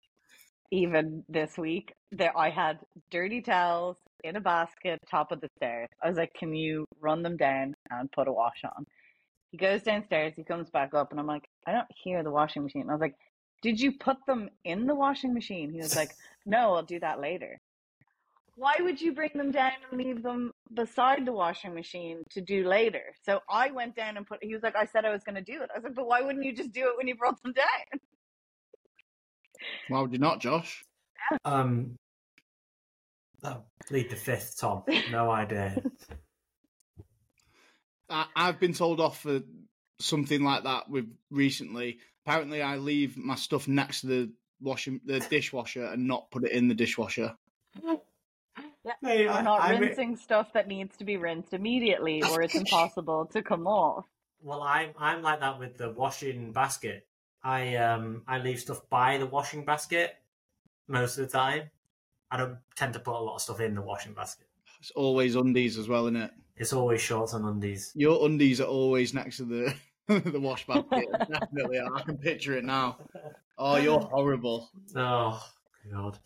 Even 0.72 1.24
this 1.28 1.56
week, 1.58 1.94
there 2.12 2.36
I 2.36 2.50
had 2.50 2.80
dirty 3.10 3.40
towels 3.42 3.96
in 4.24 4.36
a 4.36 4.40
basket 4.40 5.00
top 5.10 5.32
of 5.32 5.40
the 5.40 5.48
stairs. 5.56 5.88
I 6.02 6.08
was 6.08 6.18
like, 6.18 6.34
"Can 6.34 6.54
you 6.54 6.86
run 7.00 7.22
them 7.22 7.36
down 7.38 7.74
and 7.90 8.12
put 8.12 8.28
a 8.28 8.32
wash 8.32 8.62
on?" 8.64 8.86
He 9.50 9.58
goes 9.58 9.82
downstairs. 9.82 10.34
He 10.36 10.44
comes 10.44 10.68
back 10.70 10.94
up, 10.94 11.10
and 11.10 11.18
I'm 11.18 11.26
like, 11.26 11.48
"I 11.66 11.72
don't 11.72 11.90
hear 12.02 12.22
the 12.22 12.30
washing 12.30 12.62
machine." 12.62 12.88
I 12.88 12.92
was 12.92 13.00
like, 13.00 13.16
"Did 13.62 13.80
you 13.80 13.92
put 13.92 14.18
them 14.26 14.50
in 14.64 14.86
the 14.86 14.94
washing 14.94 15.34
machine?" 15.34 15.70
He 15.70 15.78
was 15.78 15.96
like, 15.96 16.10
"No, 16.46 16.74
I'll 16.74 16.82
do 16.82 17.00
that 17.00 17.20
later." 17.20 17.60
Why 18.56 18.74
would 18.80 19.00
you 19.00 19.12
bring 19.14 19.30
them 19.34 19.52
down 19.52 19.72
and 19.88 20.00
leave 20.00 20.22
them 20.22 20.52
beside 20.74 21.24
the 21.24 21.32
washing 21.32 21.74
machine 21.74 22.24
to 22.30 22.40
do 22.40 22.66
later? 22.66 23.14
So 23.22 23.40
I 23.48 23.70
went 23.70 23.94
down 23.94 24.16
and 24.16 24.26
put. 24.26 24.42
He 24.42 24.52
was 24.52 24.62
like, 24.62 24.76
"I 24.76 24.86
said 24.86 25.04
I 25.04 25.10
was 25.10 25.24
going 25.24 25.36
to 25.36 25.42
do 25.42 25.62
it." 25.62 25.70
I 25.74 25.78
was 25.78 25.84
like, 25.84 25.94
"But 25.94 26.06
why 26.06 26.20
wouldn't 26.22 26.44
you 26.44 26.52
just 26.52 26.72
do 26.72 26.88
it 26.88 26.96
when 26.96 27.08
you 27.08 27.14
brought 27.14 27.42
them 27.42 27.52
down?" 27.52 28.00
Why 29.88 30.00
would 30.00 30.12
you 30.12 30.18
not, 30.18 30.40
Josh? 30.40 30.84
Um, 31.44 31.96
oh, 33.42 33.62
lead 33.90 34.10
the 34.10 34.16
fifth, 34.16 34.58
Tom. 34.60 34.84
No 35.10 35.30
idea. 35.30 35.82
I, 38.10 38.26
I've 38.34 38.60
been 38.60 38.72
told 38.72 39.00
off 39.00 39.20
for 39.22 39.40
something 40.00 40.42
like 40.42 40.64
that 40.64 40.88
with 40.88 41.10
recently. 41.30 41.98
Apparently, 42.24 42.62
I 42.62 42.76
leave 42.76 43.16
my 43.16 43.34
stuff 43.36 43.68
next 43.68 44.02
to 44.02 44.06
the 44.06 44.32
washing 44.60 45.00
the 45.04 45.20
dishwasher 45.20 45.84
and 45.84 46.06
not 46.06 46.30
put 46.30 46.44
it 46.44 46.52
in 46.52 46.68
the 46.68 46.74
dishwasher. 46.74 47.36
Mate, 49.02 49.26
Or 49.26 49.30
I- 49.30 49.42
not 49.42 49.60
I 49.60 49.72
re- 49.72 49.88
rinsing 49.88 50.16
stuff 50.16 50.52
that 50.54 50.66
needs 50.66 50.96
to 50.96 51.04
be 51.04 51.16
rinsed 51.16 51.52
immediately, 51.52 52.22
or 52.22 52.42
it's 52.42 52.54
impossible 52.64 53.26
to 53.26 53.42
come 53.42 53.66
off. 53.66 54.06
Well, 54.42 54.62
I'm 54.62 54.90
I'm 54.98 55.22
like 55.22 55.40
that 55.40 55.58
with 55.58 55.76
the 55.76 55.90
washing 55.90 56.52
basket. 56.52 57.06
I 57.42 57.76
um 57.76 58.22
I 58.26 58.38
leave 58.38 58.60
stuff 58.60 58.80
by 58.88 59.18
the 59.18 59.26
washing 59.26 59.64
basket 59.64 60.16
most 60.86 61.18
of 61.18 61.30
the 61.30 61.38
time. 61.38 61.70
I 62.30 62.36
don't 62.36 62.58
tend 62.76 62.92
to 62.94 62.98
put 63.00 63.14
a 63.14 63.20
lot 63.20 63.36
of 63.36 63.40
stuff 63.42 63.60
in 63.60 63.74
the 63.74 63.82
washing 63.82 64.12
basket. 64.12 64.46
It's 64.80 64.90
always 64.92 65.34
undies 65.34 65.76
as 65.76 65.88
well, 65.88 66.06
isn't 66.06 66.16
it? 66.16 66.30
It's 66.58 66.72
always 66.72 67.00
shorts 67.00 67.32
and 67.34 67.44
undies. 67.44 67.92
Your 67.94 68.24
undies 68.26 68.60
are 68.60 68.66
always 68.66 69.14
next 69.14 69.36
to 69.38 69.44
the 69.44 69.74
the 70.20 70.40
wash 70.40 70.66
basket. 70.66 71.06
Definitely, 71.30 71.80
I 71.80 72.02
can 72.02 72.18
picture 72.18 72.56
it 72.56 72.64
now. 72.64 72.98
Oh, 73.56 73.76
you're 73.76 74.00
horrible. 74.00 74.68
Oh 74.96 75.42
god. 75.92 76.18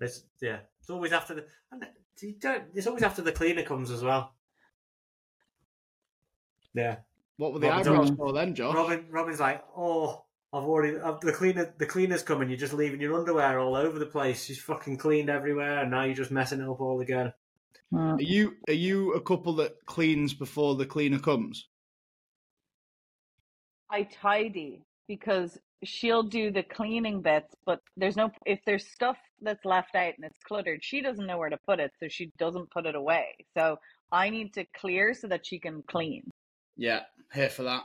It's 0.00 0.24
yeah. 0.40 0.58
It's 0.80 0.90
always 0.90 1.12
after 1.12 1.34
the. 1.34 1.44
And 1.72 1.86
you 2.20 2.34
don't. 2.40 2.64
It's 2.74 2.86
always 2.86 3.02
after 3.02 3.22
the 3.22 3.32
cleaner 3.32 3.62
comes 3.62 3.90
as 3.90 4.02
well. 4.02 4.32
Yeah. 6.74 6.96
What 7.38 7.52
were 7.52 7.58
the 7.58 7.68
Robyn's 7.68 7.88
eyebrows 7.88 8.10
on- 8.10 8.16
for 8.16 8.32
then, 8.32 8.54
Josh? 8.54 8.74
Robyn. 8.74 9.06
Robyn's 9.10 9.40
like, 9.40 9.62
oh, 9.76 10.24
I've 10.52 10.64
already 10.64 10.96
uh, 10.98 11.16
the 11.20 11.32
cleaner. 11.32 11.74
The 11.78 11.86
cleaner's 11.86 12.22
coming. 12.22 12.48
You're 12.48 12.58
just 12.58 12.72
leaving 12.72 13.00
your 13.00 13.18
underwear 13.18 13.58
all 13.58 13.74
over 13.76 13.98
the 13.98 14.06
place. 14.06 14.44
She's 14.44 14.60
fucking 14.60 14.96
cleaned 14.98 15.30
everywhere, 15.30 15.80
and 15.80 15.90
now 15.90 16.04
you're 16.04 16.14
just 16.14 16.30
messing 16.30 16.60
it 16.60 16.68
up 16.68 16.80
all 16.80 17.00
again. 17.00 17.32
Are 17.94 18.20
you 18.20 18.56
are 18.68 18.74
you 18.74 19.12
a 19.14 19.20
couple 19.20 19.52
that 19.54 19.76
cleans 19.86 20.34
before 20.34 20.74
the 20.74 20.86
cleaner 20.86 21.18
comes? 21.18 21.68
I 23.90 24.02
tidy 24.02 24.82
because 25.06 25.58
she'll 25.84 26.24
do 26.24 26.50
the 26.50 26.64
cleaning 26.64 27.22
bits, 27.22 27.54
but 27.64 27.80
there's 27.96 28.16
no 28.16 28.30
if 28.44 28.58
there's 28.66 28.86
stuff 28.86 29.16
that's 29.40 29.64
left 29.64 29.94
out 29.94 30.14
and 30.16 30.24
it's 30.24 30.38
cluttered, 30.46 30.82
she 30.82 31.00
doesn't 31.00 31.26
know 31.26 31.38
where 31.38 31.50
to 31.50 31.58
put 31.66 31.78
it, 31.78 31.92
so 32.00 32.08
she 32.08 32.32
doesn't 32.38 32.70
put 32.70 32.86
it 32.86 32.96
away. 32.96 33.36
So 33.56 33.78
I 34.10 34.30
need 34.30 34.52
to 34.54 34.64
clear 34.76 35.14
so 35.14 35.28
that 35.28 35.46
she 35.46 35.58
can 35.58 35.82
clean. 35.86 36.28
Yeah, 36.76 37.02
here 37.32 37.50
for 37.50 37.62
that. 37.62 37.84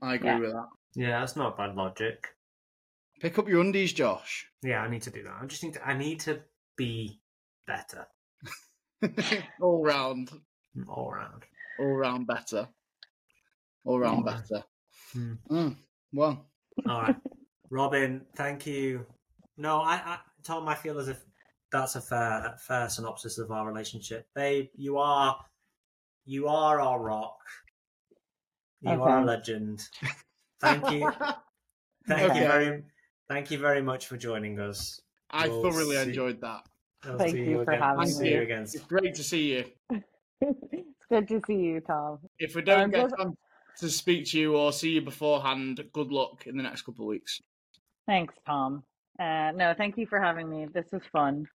I 0.00 0.14
agree 0.14 0.30
Yeah. 0.30 0.38
with 0.38 0.52
that. 0.52 0.68
Yeah, 0.94 1.20
that's 1.20 1.36
not 1.36 1.56
bad 1.56 1.74
logic. 1.74 2.28
Pick 3.20 3.38
up 3.38 3.48
your 3.48 3.60
undies, 3.60 3.92
Josh. 3.92 4.50
Yeah, 4.62 4.82
I 4.82 4.88
need 4.88 5.02
to 5.02 5.10
do 5.10 5.22
that. 5.24 5.34
I 5.40 5.46
just 5.46 5.62
need 5.62 5.74
to. 5.74 5.86
I 5.86 5.96
need 5.96 6.20
to 6.20 6.42
be 6.76 7.20
better 7.66 8.06
all 9.60 9.82
round, 9.82 10.30
all 10.88 11.10
round. 11.12 11.42
all 11.78 11.94
round 11.94 12.26
better, 12.26 12.68
all 13.84 13.98
round 13.98 14.18
All 14.18 14.24
right. 14.34 14.42
better. 14.48 14.64
Mm, 15.50 15.76
well, 16.12 16.46
All 16.88 17.02
right, 17.02 17.16
Robyn. 17.70 18.22
Thank 18.36 18.66
you. 18.66 19.06
No, 19.56 19.80
I, 19.80 19.94
I, 19.94 20.18
Tom. 20.44 20.68
I 20.68 20.74
feel 20.74 20.98
as 20.98 21.08
if 21.08 21.18
that's 21.70 21.96
a 21.96 22.00
fair, 22.00 22.54
fair 22.58 22.88
synopsis 22.88 23.38
of 23.38 23.50
our 23.50 23.66
relationship, 23.66 24.26
babe. 24.34 24.68
You 24.76 24.98
are, 24.98 25.36
you 26.24 26.48
are 26.48 26.80
our 26.80 27.00
rock. 27.00 27.36
You 28.80 29.00
are 29.02 29.20
a 29.20 29.24
legend. 29.24 29.82
Thank 30.60 30.90
you. 30.90 31.10
Thank 32.08 32.20
you 32.22 32.30
Okay. 32.30 32.46
very, 32.48 32.82
thank 33.28 33.50
you 33.52 33.58
very 33.58 33.80
much 33.80 34.06
for 34.08 34.16
joining 34.16 34.58
us. 34.58 35.00
I 35.30 35.46
We'll 35.46 35.62
thoroughly 35.62 35.94
see- 35.96 36.02
enjoyed 36.02 36.40
that. 36.40 36.62
I'll 37.04 37.18
Thank 37.18 37.32
see 37.32 37.42
you 37.44 37.64
for 37.64 37.72
again. 37.72 37.82
having 37.82 38.06
see 38.06 38.22
me. 38.22 38.32
you 38.34 38.42
again. 38.42 38.62
It's 38.62 38.78
great 38.80 39.14
to 39.16 39.24
see 39.24 39.54
you. 39.54 39.64
it's 40.40 41.06
good 41.10 41.26
to 41.28 41.40
see 41.46 41.56
you, 41.56 41.80
Tom. 41.80 42.18
If 42.38 42.54
we 42.54 42.62
don't 42.62 42.80
I'm 42.80 42.90
get 42.90 43.02
just- 43.10 43.16
time 43.16 43.34
to 43.78 43.88
speak 43.90 44.26
to 44.30 44.38
you 44.38 44.56
or 44.56 44.72
see 44.72 44.90
you 44.90 45.02
beforehand, 45.02 45.82
good 45.92 46.12
luck 46.12 46.46
in 46.46 46.56
the 46.56 46.62
next 46.62 46.82
couple 46.82 47.04
of 47.04 47.08
weeks. 47.08 47.40
Thanks, 48.06 48.34
Tom. 48.46 48.84
Uh, 49.18 49.50
no, 49.54 49.74
thank 49.76 49.98
you 49.98 50.06
for 50.06 50.20
having 50.20 50.48
me. 50.48 50.66
This 50.72 50.86
was 50.92 51.02
fun. 51.12 51.46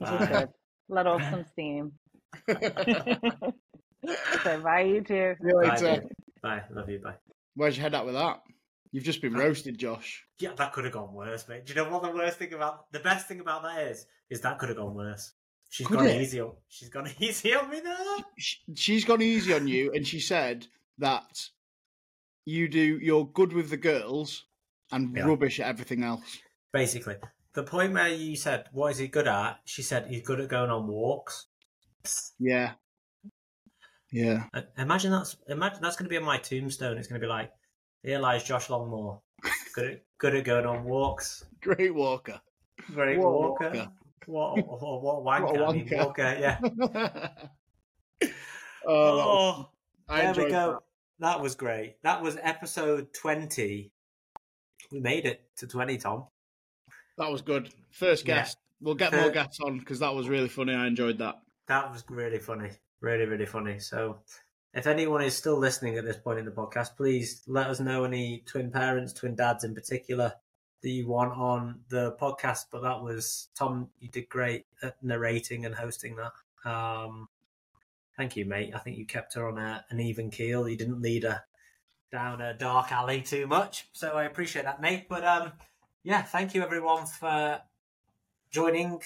This 0.00 0.10
was 0.10 0.28
good. 0.32 0.48
Let 0.88 1.06
off 1.06 1.22
some 1.30 1.44
steam. 1.52 1.92
so 2.48 2.54
bye, 4.62 4.80
you 4.82 5.00
too. 5.02 5.34
See 5.40 5.48
you 5.48 5.60
Bye, 5.62 5.68
later. 5.68 6.00
babe. 6.00 6.10
Bye. 6.42 6.62
Love 6.72 6.88
you. 6.88 6.98
Bye. 6.98 7.14
Where's 7.54 7.76
your 7.76 7.82
head 7.82 7.94
at 7.94 8.04
with 8.06 8.14
that? 8.14 8.40
You've 8.92 9.04
just 9.04 9.22
been 9.22 9.32
roasted, 9.34 9.78
Josh. 9.78 10.24
Yeah, 10.38 10.50
that 10.56 10.72
could 10.72 10.84
have 10.84 10.92
gone 10.92 11.12
worse, 11.14 11.48
mate. 11.48 11.64
Do 11.66 11.72
you 11.72 11.82
know 11.82 11.90
what 11.90 12.02
the 12.02 12.10
worst 12.10 12.38
thing 12.38 12.52
about 12.52 12.92
the 12.92 13.00
best 13.00 13.26
thing 13.26 13.40
about 13.40 13.62
that 13.62 13.80
is? 13.86 14.06
Is 14.30 14.40
that 14.42 14.58
could 14.58 14.68
have 14.68 14.78
gone 14.78 14.94
worse. 14.94 15.32
She's 15.70 15.86
Could 15.86 15.98
gone 15.98 16.08
it? 16.08 16.20
easy 16.20 16.40
on. 16.40 16.52
She's 16.68 16.90
gone 16.90 17.08
easy 17.18 17.54
on 17.54 17.70
me 17.70 17.80
now. 17.82 17.96
Sh- 18.38 18.56
She's 18.74 19.04
gone 19.06 19.22
easy 19.22 19.54
on 19.54 19.66
you, 19.66 19.92
and 19.94 20.06
she 20.06 20.20
said 20.20 20.66
that 20.98 21.48
you 22.44 22.68
do. 22.68 22.98
You're 23.00 23.24
good 23.26 23.54
with 23.54 23.70
the 23.70 23.78
girls 23.78 24.44
and 24.90 25.16
Yeah. 25.16 25.24
rubbish 25.24 25.58
at 25.60 25.66
everything 25.68 26.04
else. 26.04 26.38
Basically, 26.74 27.16
the 27.54 27.62
point 27.62 27.94
where 27.94 28.08
you 28.08 28.36
said, 28.36 28.66
"What 28.72 28.92
is 28.92 28.98
he 28.98 29.08
good 29.08 29.26
at?" 29.26 29.60
She 29.64 29.80
said, 29.80 30.08
"He's 30.08 30.20
good 30.26 30.40
at 30.40 30.48
going 30.50 30.70
on 30.70 30.86
walks." 30.86 31.46
Yeah. 32.38 32.72
Yeah. 34.10 34.44
Uh, 34.52 34.62
Imagine 34.76 35.12
that's 35.12 35.36
imagine 35.48 35.80
that's 35.80 35.96
going 35.96 36.04
to 36.04 36.10
be 36.10 36.18
on 36.18 36.24
my 36.24 36.36
tombstone. 36.36 36.98
It's 36.98 37.08
going 37.08 37.18
to 37.20 37.24
be 37.24 37.30
like, 37.30 37.50
"Here 38.02 38.18
lies 38.18 38.44
Josh 38.44 38.68
Longmore, 38.68 39.20
good 39.74 39.90
at 39.92 40.02
good 40.18 40.34
at 40.34 40.44
going 40.44 40.66
on 40.66 40.84
walks, 40.84 41.44
Great 41.60 41.94
walker. 41.94 42.40
great 42.94 43.18
What 43.18 43.32
walker." 43.32 43.64
walker. 43.70 43.92
What, 44.26 44.56
what, 44.66 45.02
what 45.02 45.24
wanker, 45.24 45.42
What 45.42 45.60
a 45.60 45.64
I 45.66 45.72
mean, 45.72 45.88
walker, 45.90 46.36
yeah. 46.40 46.58
oh, 48.22 48.28
Oh, 48.86 49.68
I 50.08 50.22
there 50.32 50.44
we 50.44 50.50
go. 50.50 50.72
that. 50.72 50.78
That 51.18 51.40
was 51.40 51.54
great. 51.54 51.96
That 52.02 52.22
was 52.22 52.36
episode 52.42 53.12
20. 53.14 53.90
We 54.90 55.00
made 55.00 55.24
it 55.26 55.42
to 55.56 55.66
20, 55.66 55.98
Tom. 55.98 56.26
That 57.18 57.30
was 57.30 57.42
good. 57.42 57.72
First 57.90 58.26
Yeah. 58.26 58.36
guest. 58.36 58.58
We'll 58.80 58.94
get 58.96 59.12
more 59.12 59.30
guests 59.30 59.60
on 59.60 59.78
because 59.78 60.00
that 60.00 60.12
was 60.14 60.28
really 60.28 60.48
funny. 60.48 60.74
I 60.74 60.86
enjoyed 60.86 61.18
that. 61.18 61.36
That 61.68 61.90
was 61.92 62.04
really 62.08 62.38
funny. 62.40 62.70
Really, 63.00 63.26
really 63.26 63.46
funny. 63.46 63.78
So, 63.78 64.18
if 64.74 64.86
anyone 64.86 65.22
is 65.22 65.36
still 65.36 65.58
listening 65.58 65.98
at 65.98 66.04
this 66.04 66.16
point 66.16 66.38
in 66.38 66.44
the 66.44 66.50
podcast, 66.50 66.96
please 66.96 67.42
let 67.46 67.68
us 67.68 67.80
know 67.80 68.04
any 68.04 68.42
twin 68.46 68.70
parents, 68.70 69.12
twin 69.12 69.34
dads 69.34 69.64
in 69.64 69.74
particular, 69.74 70.32
that 70.82 70.88
you 70.88 71.06
want 71.06 71.32
on 71.32 71.80
the 71.88 72.16
podcast. 72.20 72.66
But 72.70 72.82
that 72.82 73.02
was, 73.02 73.48
Tom, 73.54 73.88
you 74.00 74.08
did 74.08 74.28
great 74.28 74.64
at 74.82 75.02
narrating 75.02 75.66
and 75.66 75.74
hosting 75.74 76.16
that. 76.16 76.70
Um, 76.70 77.28
thank 78.16 78.36
you, 78.36 78.46
mate. 78.46 78.72
I 78.74 78.78
think 78.78 78.96
you 78.96 79.06
kept 79.06 79.34
her 79.34 79.48
on 79.48 79.58
a, 79.58 79.84
an 79.90 80.00
even 80.00 80.30
keel. 80.30 80.68
You 80.68 80.76
didn't 80.76 81.02
lead 81.02 81.24
her 81.24 81.42
down 82.10 82.40
a 82.40 82.54
dark 82.54 82.92
alley 82.92 83.20
too 83.20 83.46
much. 83.46 83.88
So, 83.92 84.12
I 84.12 84.24
appreciate 84.24 84.64
that, 84.64 84.80
mate. 84.80 85.06
But, 85.08 85.24
um, 85.24 85.52
yeah, 86.02 86.22
thank 86.22 86.54
you 86.54 86.62
everyone 86.62 87.06
for 87.06 87.60
joining. 88.50 89.02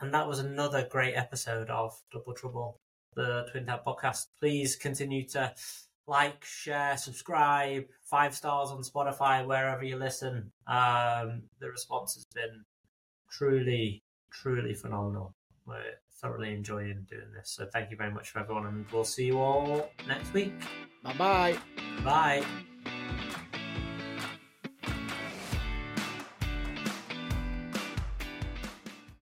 And 0.00 0.14
that 0.14 0.28
was 0.28 0.38
another 0.38 0.86
great 0.88 1.14
episode 1.14 1.70
of 1.70 1.92
Double 2.12 2.34
Trouble, 2.34 2.80
the 3.14 3.46
Twin 3.50 3.66
Dad 3.66 3.80
podcast. 3.86 4.26
Please 4.38 4.76
continue 4.76 5.26
to 5.28 5.52
like, 6.06 6.44
share, 6.44 6.96
subscribe, 6.96 7.84
five 8.02 8.34
stars 8.34 8.70
on 8.70 8.82
Spotify, 8.82 9.46
wherever 9.46 9.84
you 9.84 9.96
listen. 9.96 10.52
Um, 10.66 11.44
the 11.60 11.70
response 11.70 12.14
has 12.14 12.24
been 12.34 12.64
truly, 13.30 14.02
truly 14.30 14.74
phenomenal. 14.74 15.34
We're 15.66 15.98
thoroughly 16.20 16.52
enjoying 16.52 17.06
doing 17.08 17.32
this. 17.36 17.50
So 17.50 17.66
thank 17.72 17.90
you 17.90 17.96
very 17.96 18.12
much 18.12 18.30
for 18.30 18.40
everyone, 18.40 18.66
and 18.66 18.86
we'll 18.92 19.04
see 19.04 19.26
you 19.26 19.38
all 19.38 19.90
next 20.06 20.32
week. 20.32 20.52
Bye 21.02 21.14
bye. 21.14 21.58
Bye. 22.04 23.40